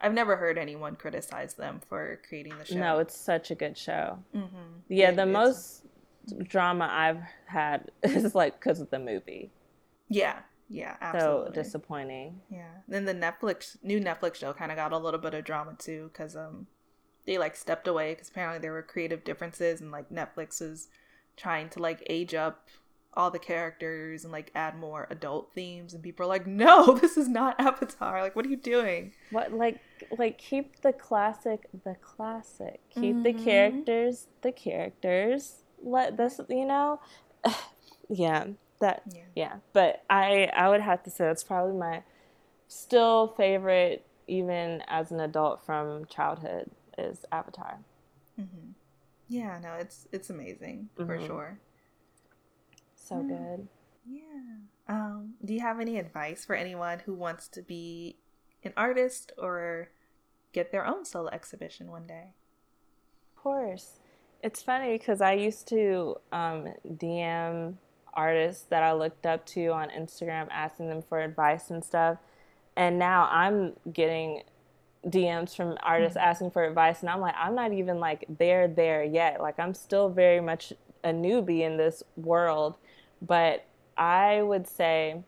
I've 0.00 0.14
never 0.14 0.34
heard 0.34 0.58
anyone 0.58 0.96
criticize 0.96 1.54
them 1.54 1.80
for 1.88 2.18
creating 2.28 2.58
the 2.58 2.64
show. 2.64 2.74
No, 2.74 2.98
it's 2.98 3.16
such 3.16 3.52
a 3.52 3.54
good 3.54 3.78
show. 3.78 4.18
Mm-hmm. 4.34 4.56
Yeah, 4.88 5.10
it, 5.10 5.16
the 5.16 5.26
most 5.26 5.84
drama 6.42 6.88
I've 6.90 7.22
had 7.46 7.92
is 8.02 8.34
like 8.34 8.58
because 8.58 8.80
of 8.80 8.90
the 8.90 8.98
movie. 8.98 9.50
Yeah, 10.08 10.40
yeah, 10.72 10.96
absolutely. 11.02 11.48
So 11.48 11.52
disappointing. 11.52 12.40
Yeah. 12.50 12.70
Then 12.88 13.04
the 13.04 13.14
Netflix 13.14 13.76
new 13.82 14.00
Netflix 14.00 14.36
show 14.36 14.52
kind 14.54 14.72
of 14.72 14.76
got 14.76 14.92
a 14.92 14.98
little 14.98 15.20
bit 15.20 15.34
of 15.34 15.44
drama 15.44 15.74
too 15.78 16.10
because 16.12 16.34
um 16.34 16.66
they 17.26 17.36
like 17.38 17.56
stepped 17.56 17.86
away 17.86 18.14
because 18.14 18.30
apparently 18.30 18.58
there 18.58 18.72
were 18.72 18.82
creative 18.82 19.22
differences 19.22 19.80
and 19.80 19.90
like 19.90 20.08
Netflix 20.10 20.60
was 20.60 20.88
trying 21.36 21.68
to 21.70 21.78
like 21.80 22.02
age 22.08 22.34
up 22.34 22.68
all 23.14 23.30
the 23.30 23.38
characters 23.38 24.24
and 24.24 24.32
like 24.32 24.50
add 24.54 24.78
more 24.78 25.06
adult 25.10 25.52
themes 25.54 25.92
and 25.92 26.02
people 26.02 26.24
are 26.24 26.28
like 26.28 26.46
no 26.46 26.94
this 27.00 27.18
is 27.18 27.28
not 27.28 27.58
avatar 27.60 28.22
like 28.22 28.34
what 28.34 28.46
are 28.46 28.48
you 28.48 28.56
doing 28.56 29.12
what 29.30 29.52
like 29.52 29.78
like 30.16 30.38
keep 30.38 30.80
the 30.80 30.94
classic 30.94 31.68
the 31.84 31.94
classic 31.96 32.80
keep 32.88 33.14
mm-hmm. 33.16 33.22
the 33.22 33.34
characters 33.34 34.28
the 34.40 34.50
characters 34.50 35.64
let 35.82 36.16
this 36.16 36.40
you 36.48 36.64
know 36.64 36.98
yeah 38.08 38.46
that 38.82 39.02
yeah. 39.10 39.22
yeah. 39.34 39.56
But 39.72 40.04
I 40.10 40.50
I 40.54 40.68
would 40.68 40.82
have 40.82 41.02
to 41.04 41.10
say 41.10 41.24
that's 41.24 41.42
probably 41.42 41.76
my 41.78 42.02
still 42.68 43.34
favorite 43.36 44.06
even 44.26 44.82
as 44.86 45.10
an 45.10 45.20
adult 45.20 45.64
from 45.64 46.04
childhood 46.06 46.70
is 46.98 47.24
Avatar. 47.32 47.78
Mm-hmm. 48.38 48.70
Yeah, 49.28 49.58
no, 49.62 49.74
it's 49.74 50.06
it's 50.12 50.30
amazing 50.30 50.90
mm-hmm. 50.96 51.06
for 51.06 51.20
sure. 51.20 51.58
So 52.94 53.16
mm. 53.16 53.28
good. 53.28 53.68
Yeah. 54.06 54.56
Um, 54.88 55.34
do 55.44 55.54
you 55.54 55.60
have 55.60 55.80
any 55.80 55.98
advice 55.98 56.44
for 56.44 56.54
anyone 56.54 57.00
who 57.06 57.14
wants 57.14 57.48
to 57.48 57.62
be 57.62 58.16
an 58.64 58.72
artist 58.76 59.32
or 59.38 59.88
get 60.52 60.72
their 60.72 60.86
own 60.86 61.04
solo 61.04 61.28
exhibition 61.30 61.90
one 61.90 62.06
day? 62.06 62.34
Of 63.36 63.42
course. 63.42 64.00
It's 64.42 64.62
funny 64.62 64.98
because 64.98 65.20
I 65.20 65.34
used 65.34 65.68
to 65.68 66.16
um, 66.32 66.68
DM 66.86 67.74
artists 68.14 68.64
that 68.70 68.82
I 68.82 68.92
looked 68.92 69.26
up 69.26 69.46
to 69.46 69.68
on 69.68 69.88
Instagram 69.90 70.48
asking 70.50 70.88
them 70.88 71.02
for 71.02 71.20
advice 71.20 71.70
and 71.70 71.84
stuff. 71.84 72.18
And 72.76 72.98
now 72.98 73.28
I'm 73.30 73.74
getting 73.92 74.42
DMs 75.06 75.54
from 75.56 75.76
artists 75.82 76.16
mm-hmm. 76.16 76.28
asking 76.28 76.50
for 76.52 76.64
advice 76.64 77.00
and 77.00 77.10
I'm 77.10 77.20
like 77.20 77.34
I'm 77.36 77.56
not 77.56 77.72
even 77.72 77.98
like 77.98 78.24
there 78.38 78.68
there 78.68 79.02
yet. 79.02 79.40
Like 79.40 79.58
I'm 79.58 79.74
still 79.74 80.08
very 80.08 80.40
much 80.40 80.72
a 81.02 81.08
newbie 81.08 81.62
in 81.62 81.76
this 81.76 82.02
world, 82.16 82.76
but 83.20 83.66
I 83.96 84.42
would 84.42 84.68
say 84.68 85.22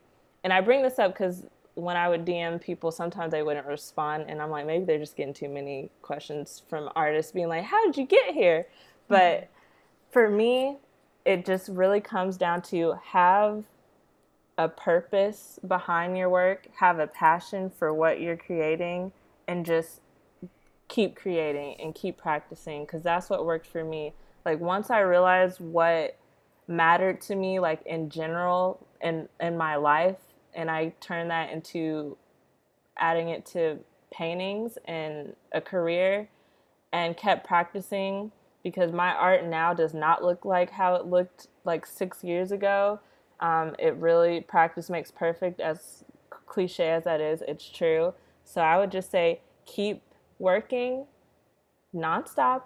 and 0.44 0.52
I 0.52 0.60
bring 0.60 0.82
this 0.82 0.98
up 0.98 1.14
cuz 1.16 1.44
when 1.74 1.96
I 1.96 2.08
would 2.08 2.24
DM 2.24 2.60
people, 2.60 2.90
sometimes 2.92 3.32
they 3.32 3.42
wouldn't 3.42 3.66
respond, 3.66 4.26
and 4.28 4.40
I'm 4.40 4.50
like, 4.50 4.66
maybe 4.66 4.84
they're 4.84 4.98
just 4.98 5.16
getting 5.16 5.34
too 5.34 5.48
many 5.48 5.90
questions 6.02 6.62
from 6.68 6.88
artists 6.94 7.32
being 7.32 7.48
like, 7.48 7.64
"How 7.64 7.84
did 7.84 7.96
you 7.96 8.06
get 8.06 8.32
here?" 8.32 8.66
But 9.08 9.42
mm-hmm. 9.42 10.12
for 10.12 10.30
me, 10.30 10.78
it 11.24 11.44
just 11.46 11.68
really 11.68 12.00
comes 12.00 12.36
down 12.36 12.62
to 12.62 12.94
have 13.02 13.64
a 14.56 14.68
purpose 14.68 15.58
behind 15.66 16.16
your 16.16 16.28
work, 16.28 16.68
have 16.78 16.98
a 16.98 17.06
passion 17.06 17.70
for 17.70 17.92
what 17.92 18.20
you're 18.20 18.36
creating, 18.36 19.12
and 19.48 19.66
just 19.66 20.00
keep 20.88 21.16
creating 21.16 21.76
and 21.80 21.94
keep 21.94 22.16
practicing 22.16 22.84
because 22.84 23.02
that's 23.02 23.30
what 23.30 23.44
worked 23.44 23.66
for 23.66 23.84
me. 23.84 24.12
Like 24.44 24.60
once 24.60 24.90
I 24.90 25.00
realized 25.00 25.60
what 25.60 26.16
mattered 26.68 27.20
to 27.22 27.34
me, 27.34 27.58
like 27.58 27.84
in 27.86 28.10
general 28.10 28.86
in 29.00 29.28
in 29.40 29.56
my 29.56 29.76
life, 29.76 30.18
and 30.54 30.70
I 30.70 30.94
turned 31.00 31.30
that 31.30 31.50
into 31.50 32.16
adding 32.96 33.30
it 33.30 33.44
to 33.46 33.78
paintings 34.12 34.78
and 34.84 35.34
a 35.52 35.60
career, 35.60 36.28
and 36.92 37.16
kept 37.16 37.46
practicing 37.46 38.30
because 38.64 38.90
my 38.90 39.12
art 39.12 39.44
now 39.44 39.72
does 39.72 39.94
not 39.94 40.24
look 40.24 40.44
like 40.44 40.70
how 40.70 40.96
it 40.96 41.06
looked 41.06 41.46
like 41.64 41.86
six 41.86 42.24
years 42.24 42.50
ago 42.50 42.98
um, 43.40 43.74
it 43.78 43.94
really 43.96 44.40
practice 44.40 44.88
makes 44.88 45.10
perfect, 45.10 45.60
as 45.60 46.04
cliche 46.46 46.90
as 46.90 47.04
that 47.04 47.20
is, 47.20 47.42
it's 47.46 47.68
true. 47.68 48.14
So 48.44 48.60
I 48.60 48.78
would 48.78 48.90
just 48.90 49.10
say 49.10 49.40
keep 49.66 50.02
working 50.38 51.06
nonstop 51.94 52.62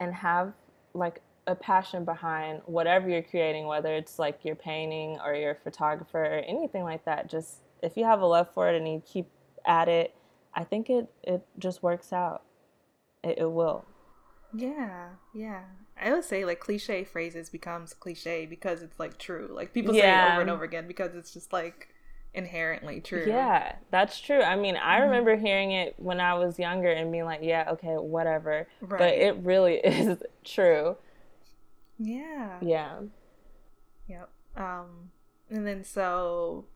and 0.00 0.14
have 0.14 0.52
like 0.94 1.20
a 1.46 1.54
passion 1.54 2.04
behind 2.04 2.60
whatever 2.66 3.08
you're 3.08 3.22
creating, 3.22 3.66
whether 3.66 3.94
it's 3.94 4.18
like 4.18 4.44
your 4.44 4.54
painting 4.54 5.18
or 5.24 5.34
your 5.34 5.54
photographer 5.54 6.22
or 6.22 6.38
anything 6.38 6.84
like 6.84 7.04
that. 7.04 7.28
Just 7.28 7.62
if 7.82 7.96
you 7.96 8.04
have 8.04 8.20
a 8.20 8.26
love 8.26 8.48
for 8.52 8.68
it 8.68 8.76
and 8.76 8.86
you 8.86 9.02
keep 9.06 9.28
at 9.66 9.88
it, 9.88 10.14
I 10.54 10.64
think 10.64 10.90
it 10.90 11.08
it 11.22 11.44
just 11.58 11.82
works 11.82 12.12
out. 12.12 12.42
It, 13.24 13.38
it 13.38 13.50
will. 13.50 13.84
Yeah, 14.54 15.08
yeah. 15.34 15.62
I 16.00 16.12
would 16.12 16.24
say 16.24 16.44
like 16.44 16.60
cliche 16.60 17.04
phrases 17.04 17.50
becomes 17.50 17.92
cliche 17.92 18.46
because 18.46 18.82
it's 18.82 18.98
like 18.98 19.18
true. 19.18 19.50
Like 19.52 19.72
people 19.72 19.94
yeah. 19.94 20.02
say 20.02 20.28
it 20.28 20.32
over 20.32 20.40
and 20.42 20.50
over 20.50 20.64
again 20.64 20.86
because 20.86 21.14
it's 21.14 21.32
just 21.32 21.52
like 21.52 21.88
inherently 22.34 23.00
true. 23.00 23.24
Yeah, 23.26 23.74
that's 23.90 24.20
true. 24.20 24.42
I 24.42 24.56
mean, 24.56 24.76
I 24.76 24.96
mm-hmm. 24.96 25.04
remember 25.04 25.36
hearing 25.36 25.72
it 25.72 25.94
when 25.98 26.20
I 26.20 26.34
was 26.34 26.58
younger 26.58 26.90
and 26.90 27.10
being 27.10 27.24
like, 27.24 27.40
yeah, 27.42 27.68
okay, 27.72 27.94
whatever. 27.94 28.68
Right. 28.80 28.98
But 28.98 29.14
it 29.14 29.36
really 29.36 29.74
is 29.84 30.22
true. 30.44 30.96
Yeah. 31.98 32.58
Yeah. 32.62 33.00
Yep. 34.08 34.28
Um 34.56 35.10
and 35.50 35.66
then 35.66 35.84
so 35.84 36.66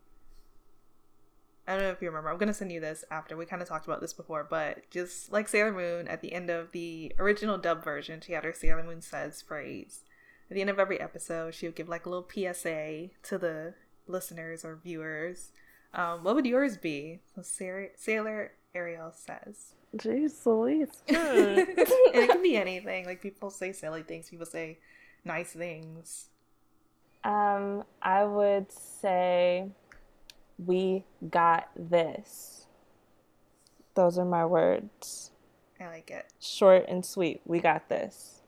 I 1.67 1.75
don't 1.75 1.83
know 1.83 1.91
if 1.91 2.03
you 2.03 2.09
remember. 2.09 2.31
I'm 2.31 2.39
gonna 2.39 2.55
send 2.55 2.73
you 2.73 2.81
this 2.81 3.05
after. 3.11 3.37
We 3.37 3.47
kind 3.47 3.63
of 3.63 3.69
talked 3.69 3.87
about 3.87 4.01
this 4.01 4.13
before, 4.13 4.47
but 4.49 4.91
just 4.91 5.31
like 5.31 5.49
Sailor 5.49 5.73
Moon, 5.73 6.09
at 6.09 6.21
the 6.21 6.33
end 6.33 6.51
of 6.51 6.73
the 6.73 7.13
original 7.19 7.57
dub 7.57 7.85
version, 7.85 8.21
she 8.21 8.33
had 8.33 8.45
her 8.45 8.53
Sailor 8.53 8.83
Moon 8.83 9.01
says 9.01 9.43
phrase. 9.43 10.01
At 10.51 10.55
the 10.55 10.61
end 10.61 10.71
of 10.71 10.81
every 10.81 11.01
episode, 11.01 11.55
she 11.55 11.67
would 11.67 11.77
give 11.77 11.89
like 11.89 12.05
a 12.05 12.11
little 12.11 12.29
PSA 12.29 13.11
to 13.23 13.39
the 13.39 13.75
listeners 14.07 14.65
or 14.65 14.77
viewers. 14.77 15.53
Um, 15.95 16.25
what 16.25 16.35
would 16.35 16.47
yours 16.47 16.77
be? 16.77 17.21
So 17.35 17.43
Sailor, 17.43 17.91
Sailor 17.97 18.53
Ariel 18.75 19.13
says. 19.15 19.75
Jeez 19.97 20.45
Louise. 20.47 21.03
it 21.07 22.31
can 22.31 22.43
be 22.43 22.57
anything. 22.57 23.07
Like 23.07 23.23
people 23.23 23.51
say 23.51 23.73
silly 23.73 24.03
things, 24.03 24.31
people 24.31 24.47
say 24.47 24.79
nice 25.25 25.53
things. 25.53 26.29
Um, 27.25 27.85
I 28.01 28.25
would 28.25 28.73
say 28.73 29.69
we 30.59 31.05
got 31.31 31.69
this. 31.77 32.67
Those 33.95 34.19
are 34.19 34.25
my 34.25 34.47
words. 34.47 35.31
I 35.81 35.87
like 35.89 36.11
it. 36.11 36.27
Short 36.41 36.87
and 36.89 37.05
sweet. 37.05 37.41
We 37.45 37.59
got 37.59 37.89
this. 37.89 38.43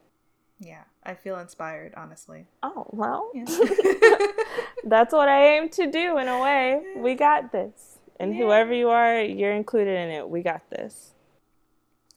Yeah, 0.61 0.85
I 1.03 1.15
feel 1.15 1.39
inspired, 1.39 1.95
honestly. 1.97 2.47
Oh, 2.63 2.87
well. 2.91 3.31
Yeah. 3.35 3.45
That's 4.85 5.13
what 5.13 5.29
I 5.29 5.57
aim 5.57 5.69
to 5.71 5.91
do 5.91 6.19
in 6.19 6.29
a 6.29 6.41
way. 6.41 6.81
We 6.97 7.15
got 7.15 7.53
this. 7.53 7.99
And 8.21 8.33
yeah. 8.33 8.45
whoever 8.45 8.73
you 8.73 8.89
are, 8.91 9.21
you're 9.21 9.53
included 9.53 9.99
in 9.99 10.11
it. 10.11 10.29
We 10.29 10.43
got 10.43 10.71
this. 10.71 11.15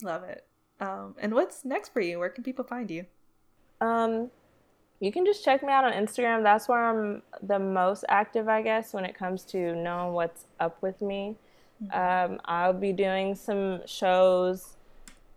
Love 0.04 0.24
it. 0.24 0.46
Um, 0.80 1.16
and 1.20 1.34
what's 1.34 1.66
next 1.66 1.92
for 1.92 2.02
you? 2.02 2.20
Where 2.20 2.30
can 2.30 2.44
people 2.44 2.64
find 2.64 2.90
you? 2.92 3.06
Um, 3.82 4.30
you 5.00 5.12
can 5.12 5.26
just 5.26 5.44
check 5.44 5.62
me 5.64 5.72
out 5.72 5.84
on 5.84 5.94
Instagram. 5.94 6.44
That's 6.44 6.68
where 6.68 6.84
I'm 6.84 7.22
the 7.42 7.60
most 7.60 8.04
active, 8.10 8.48
I 8.48 8.62
guess, 8.62 8.94
when 8.94 9.06
it 9.06 9.16
comes 9.16 9.44
to 9.46 9.76
knowing 9.76 10.14
what's 10.14 10.46
up 10.60 10.82
with 10.82 11.02
me. 11.02 11.36
Mm-hmm. 11.84 12.34
Um, 12.34 12.42
I'll 12.46 12.74
be 12.74 12.92
doing 12.92 13.36
some 13.36 13.82
shows 13.86 14.76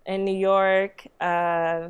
in 0.06 0.24
New 0.24 0.36
York 0.36 1.06
uh, 1.20 1.88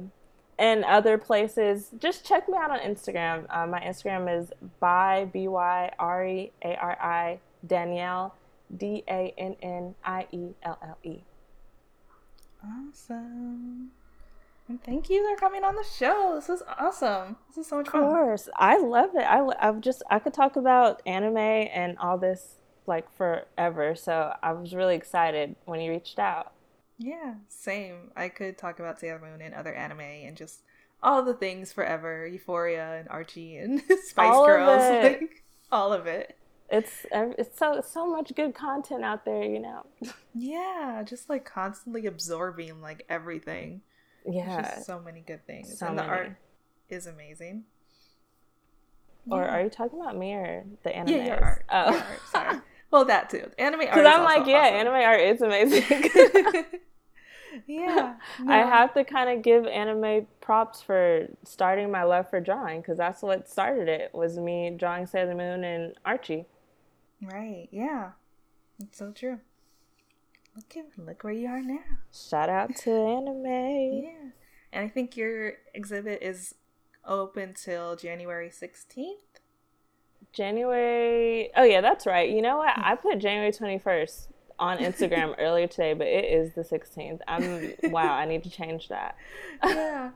and 0.59 0.85
other 0.85 1.17
places. 1.17 1.91
Just 1.99 2.27
check 2.27 2.49
me 2.49 2.57
out 2.59 2.73
on 2.73 2.81
Instagram. 2.81 3.47
Uh, 3.49 3.67
my 3.67 3.81
Instagram 3.81 4.41
is 4.41 4.51
by 4.81 5.29
B 5.33 5.47
Y 5.47 5.93
R 5.99 6.27
E 6.27 6.53
A 6.65 6.75
R 6.77 6.99
I 7.01 7.39
Danielle 7.67 8.35
D 8.77 9.05
A 9.09 9.33
N 9.39 9.57
N 9.63 9.95
I 10.05 10.27
E 10.33 10.49
L 10.65 10.79
L 10.83 10.99
E. 11.05 11.19
Awesome. 12.65 13.93
And 14.71 14.81
thank 14.85 15.11
you 15.11 15.29
for 15.29 15.41
coming 15.41 15.65
on 15.65 15.75
the 15.75 15.85
show. 15.99 16.35
This 16.37 16.49
is 16.49 16.63
awesome. 16.79 17.35
This 17.49 17.59
is 17.59 17.67
so 17.67 17.79
much 17.79 17.89
fun. 17.89 18.05
Of 18.05 18.11
course. 18.11 18.49
I 18.55 18.79
love 18.79 19.17
it. 19.17 19.25
I, 19.25 19.45
I've 19.59 19.81
just, 19.81 20.05
I 20.09 20.21
could 20.21 20.33
talk 20.33 20.55
about 20.55 21.03
anime 21.05 21.37
and 21.39 21.99
all 21.99 22.17
this 22.17 22.61
like 22.87 23.13
forever. 23.17 23.97
So 23.97 24.33
I 24.41 24.53
was 24.53 24.73
really 24.73 24.95
excited 24.95 25.57
when 25.65 25.81
you 25.81 25.91
reached 25.91 26.21
out. 26.21 26.53
Yeah, 26.99 27.35
same. 27.49 28.13
I 28.15 28.29
could 28.29 28.59
talk 28.59 28.79
about 28.79 29.01
Sailor 29.01 29.19
Moon 29.19 29.43
and 29.43 29.57
other 29.57 29.75
anime 29.75 30.03
and 30.03 30.37
just 30.37 30.61
all 31.03 31.25
the 31.25 31.35
things 31.35 31.73
forever. 31.73 32.25
Euphoria 32.25 33.01
and 33.01 33.09
Archie 33.09 33.57
and 33.57 33.83
Spice 34.05 34.33
all 34.33 34.47
Girls. 34.47 34.83
Like 35.03 35.43
all 35.73 35.93
of 35.93 36.07
it. 36.07 36.37
It's 36.71 37.07
it's 37.11 37.59
so 37.59 37.83
so 37.85 38.07
much 38.07 38.33
good 38.37 38.55
content 38.55 39.03
out 39.03 39.25
there, 39.25 39.43
you 39.43 39.59
know. 39.59 39.85
yeah, 40.37 41.03
just 41.05 41.29
like 41.29 41.45
constantly 41.45 42.07
absorbing 42.07 42.81
like 42.81 43.05
everything. 43.09 43.81
Yeah. 44.27 44.81
so 44.81 45.01
many 45.01 45.21
good 45.21 45.47
things. 45.47 45.79
So 45.79 45.87
and 45.87 45.97
many. 45.97 46.09
the 46.09 46.15
art 46.15 46.37
is 46.89 47.07
amazing. 47.07 47.65
Or 49.31 49.43
yeah. 49.43 49.55
are 49.55 49.63
you 49.63 49.71
talking 49.71 50.01
about 50.01 50.17
me 50.17 50.33
or 50.35 50.65
the 50.83 50.97
anime? 50.97 51.15
Yeah, 51.15 51.27
your 51.27 51.45
art. 51.45 51.65
Oh. 51.71 51.91
Your 51.93 52.01
art, 52.01 52.21
sorry. 52.31 52.59
well, 52.91 53.05
that 53.05 53.31
too. 53.31 53.51
Anime 53.59 53.81
art. 53.81 53.91
Because 53.95 54.07
I'm 54.07 54.25
like, 54.25 54.47
yeah, 54.47 54.63
awesome. 54.63 54.75
anime 54.75 54.95
art 54.95 55.21
is 55.21 55.43
amazing. 55.43 56.65
yeah, 57.67 58.15
I 58.47 58.59
have 58.59 58.95
to 58.95 59.05
kind 59.05 59.31
of 59.31 59.43
give 59.43 59.67
anime 59.67 60.27
props 60.41 60.83
for 60.83 61.29
starting 61.45 61.91
my 61.91 62.05
love 62.05 62.31
for 62.31 62.41
drawing 62.41 62.81
because 62.81 62.99
that's 62.99 63.23
what 63.23 63.49
started 63.49 63.89
it 63.89 64.11
was 64.15 64.39
me 64.39 64.71
drawing 64.77 65.07
Sailor 65.07 65.35
Moon 65.35 65.65
and 65.65 65.95
Archie. 66.05 66.47
Right. 67.23 67.69
Yeah. 67.71 68.13
It's 68.81 68.99
so 68.99 69.13
true. 69.13 69.41
Look 70.57 70.77
at 70.77 70.85
look 70.99 71.25
where 71.25 71.33
you 71.33 71.49
are 71.49 71.63
now. 71.63 71.79
Shout 72.13 72.49
out 72.49 72.75
to 72.77 72.91
anime. 72.91 74.03
yeah. 74.05 74.31
And 74.73 74.85
I 74.85 74.89
think 74.89 75.17
your 75.17 75.55
exhibit 75.75 76.23
is 76.23 76.55
open 77.05 77.55
till 77.55 77.97
January 77.97 78.51
16th. 78.51 79.15
January 80.33 81.51
Oh 81.57 81.65
yeah, 81.65 81.81
that's 81.81 82.07
right. 82.07 82.29
You 82.29 82.43
know 82.43 82.59
what? 82.59 82.73
I 82.77 82.95
put 82.95 83.19
January 83.19 83.53
21st 83.53 84.29
on 84.59 84.79
Instagram 84.79 85.35
earlier 85.39 85.67
today, 85.67 85.95
but 85.95 86.07
it 86.07 86.25
is 86.27 86.53
the 86.55 86.63
16th. 86.63 87.21
I'm 87.27 87.75
wow, 87.91 88.13
I 88.15 88.27
need 88.27 88.45
to 88.45 88.51
change 88.51 88.89
that. 88.89 89.17
yeah. 89.65 90.11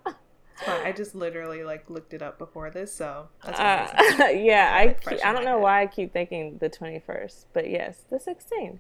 I 0.67 0.93
just 0.93 1.15
literally 1.17 1.65
like 1.65 1.91
looked 1.91 2.15
it 2.15 2.23
up 2.23 2.39
before 2.39 2.71
this, 2.71 2.95
so 2.95 3.29
that's 3.45 3.59
uh, 3.59 4.27
yeah, 4.29 4.71
I 4.73 4.93
keep, 4.93 5.25
I 5.25 5.33
don't 5.33 5.45
know 5.45 5.57
head. 5.57 5.63
why 5.63 5.83
I 5.83 5.87
keep 5.87 6.13
thinking 6.13 6.59
the 6.59 6.71
21st, 6.71 7.47
but 7.53 7.69
yes, 7.69 8.05
the 8.09 8.19
16th. 8.19 8.79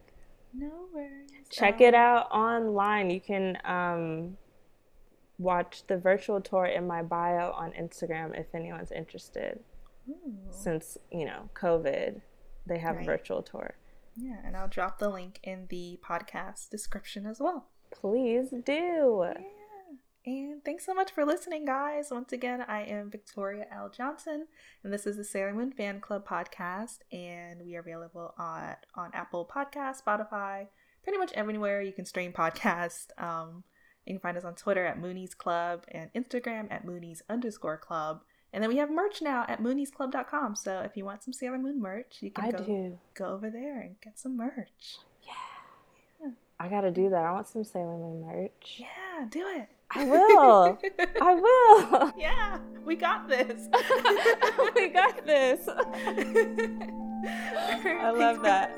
No 0.57 0.70
worries. 0.94 1.30
Check 1.50 1.80
it 1.80 1.94
out 1.94 2.30
online. 2.30 3.11
You 3.11 3.20
can 3.20 3.59
um, 3.64 4.36
watch 5.38 5.84
the 5.86 5.96
virtual 5.96 6.40
tour 6.40 6.66
in 6.66 6.86
my 6.86 7.02
bio 7.02 7.52
on 7.52 7.72
Instagram 7.72 8.38
if 8.38 8.55
anyone's 8.55 8.92
interested. 8.92 9.61
Ooh. 10.09 10.34
Since, 10.50 10.98
you 11.11 11.24
know, 11.24 11.48
COVID, 11.55 12.20
they 12.66 12.78
have 12.78 12.96
right. 12.96 13.02
a 13.02 13.07
virtual 13.07 13.42
tour. 13.42 13.74
Yeah, 14.16 14.36
and 14.44 14.57
I'll 14.57 14.68
drop 14.68 14.98
the 14.98 15.09
link 15.09 15.40
in 15.42 15.66
the 15.70 15.98
podcast 16.05 16.70
description 16.70 17.26
as 17.26 17.40
well. 17.40 17.66
Please 17.90 18.50
do. 18.64 19.24
Yeah. 19.24 19.40
And 20.27 20.64
thanks 20.64 20.87
so 20.87 20.95
much 20.95 21.11
for 21.11 21.27
listening, 21.27 21.66
guys. 21.66 22.09
Once 22.11 22.33
again, 22.33 22.64
I 22.66 22.83
am 22.85 23.11
Victoria 23.11 23.66
L. 23.70 23.91
Johnson, 23.91 24.47
and 24.83 24.91
this 24.91 25.07
is 25.07 25.18
the 25.18 25.25
Sailor 25.25 25.53
Moon 25.53 25.70
Fan 25.70 26.01
Club 26.01 26.27
podcast. 26.27 27.01
And 27.12 27.61
we 27.62 27.77
are 27.77 27.81
available 27.81 28.33
on, 28.39 28.77
on 28.95 29.11
Apple 29.12 29.47
Podcast, 29.55 30.03
Spotify, 30.03 30.68
pretty 31.03 31.18
much 31.18 31.33
everywhere 31.35 31.83
you 31.83 31.93
can 31.93 32.07
stream 32.07 32.33
podcasts. 32.33 33.09
Um, 33.18 33.64
you 34.07 34.14
can 34.14 34.20
find 34.20 34.37
us 34.37 34.45
on 34.45 34.55
Twitter 34.55 34.85
at 34.85 35.01
Moonies 35.01 35.35
Club 35.37 35.85
and 35.89 36.12
Instagram 36.12 36.70
at 36.70 36.87
Moonies 36.87 37.22
underscore 37.31 37.79
club. 37.79 38.20
And 38.53 38.62
then 38.62 38.68
we 38.68 38.77
have 38.77 38.91
merch 38.91 39.22
now 39.22 39.47
at 39.49 39.62
mooniesclub.com. 39.62 40.57
So 40.57 40.81
if 40.81 40.97
you 40.97 41.05
want 41.07 41.22
some 41.22 41.33
Sailor 41.33 41.59
Moon 41.59 41.81
merch, 41.81 42.18
you 42.20 42.31
can 42.31 42.45
I 42.45 42.51
go, 42.51 42.59
do. 42.59 42.99
go 43.14 43.27
over 43.29 43.49
there 43.49 43.81
and 43.81 43.97
get 44.03 44.18
some 44.18 44.37
merch. 44.37 44.99
Yeah. 45.22 45.33
yeah. 46.22 46.31
I 46.61 46.68
got 46.68 46.83
to 46.83 46.91
do 46.91 47.09
that. 47.11 47.25
I 47.25 47.33
want 47.33 47.49
some 47.49 47.64
Sailor 47.64 47.97
Moon 47.97 48.27
merch. 48.27 48.77
Yeah, 48.79 49.27
do 49.31 49.47
it. 49.49 49.68
I 49.91 50.05
will. 50.05 50.78
I 51.20 51.35
will. 51.35 52.12
Yeah, 52.18 52.59
we 52.85 52.97
got 52.97 53.28
this. 53.28 53.68
we 54.74 54.89
got 54.89 55.24
this. 55.26 55.68
I 57.26 58.11
love 58.11 58.43
that. 58.43 58.70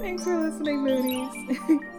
Thanks 0.00 0.24
for 0.24 0.36
listening, 0.38 0.84
Moonies. 0.84 1.96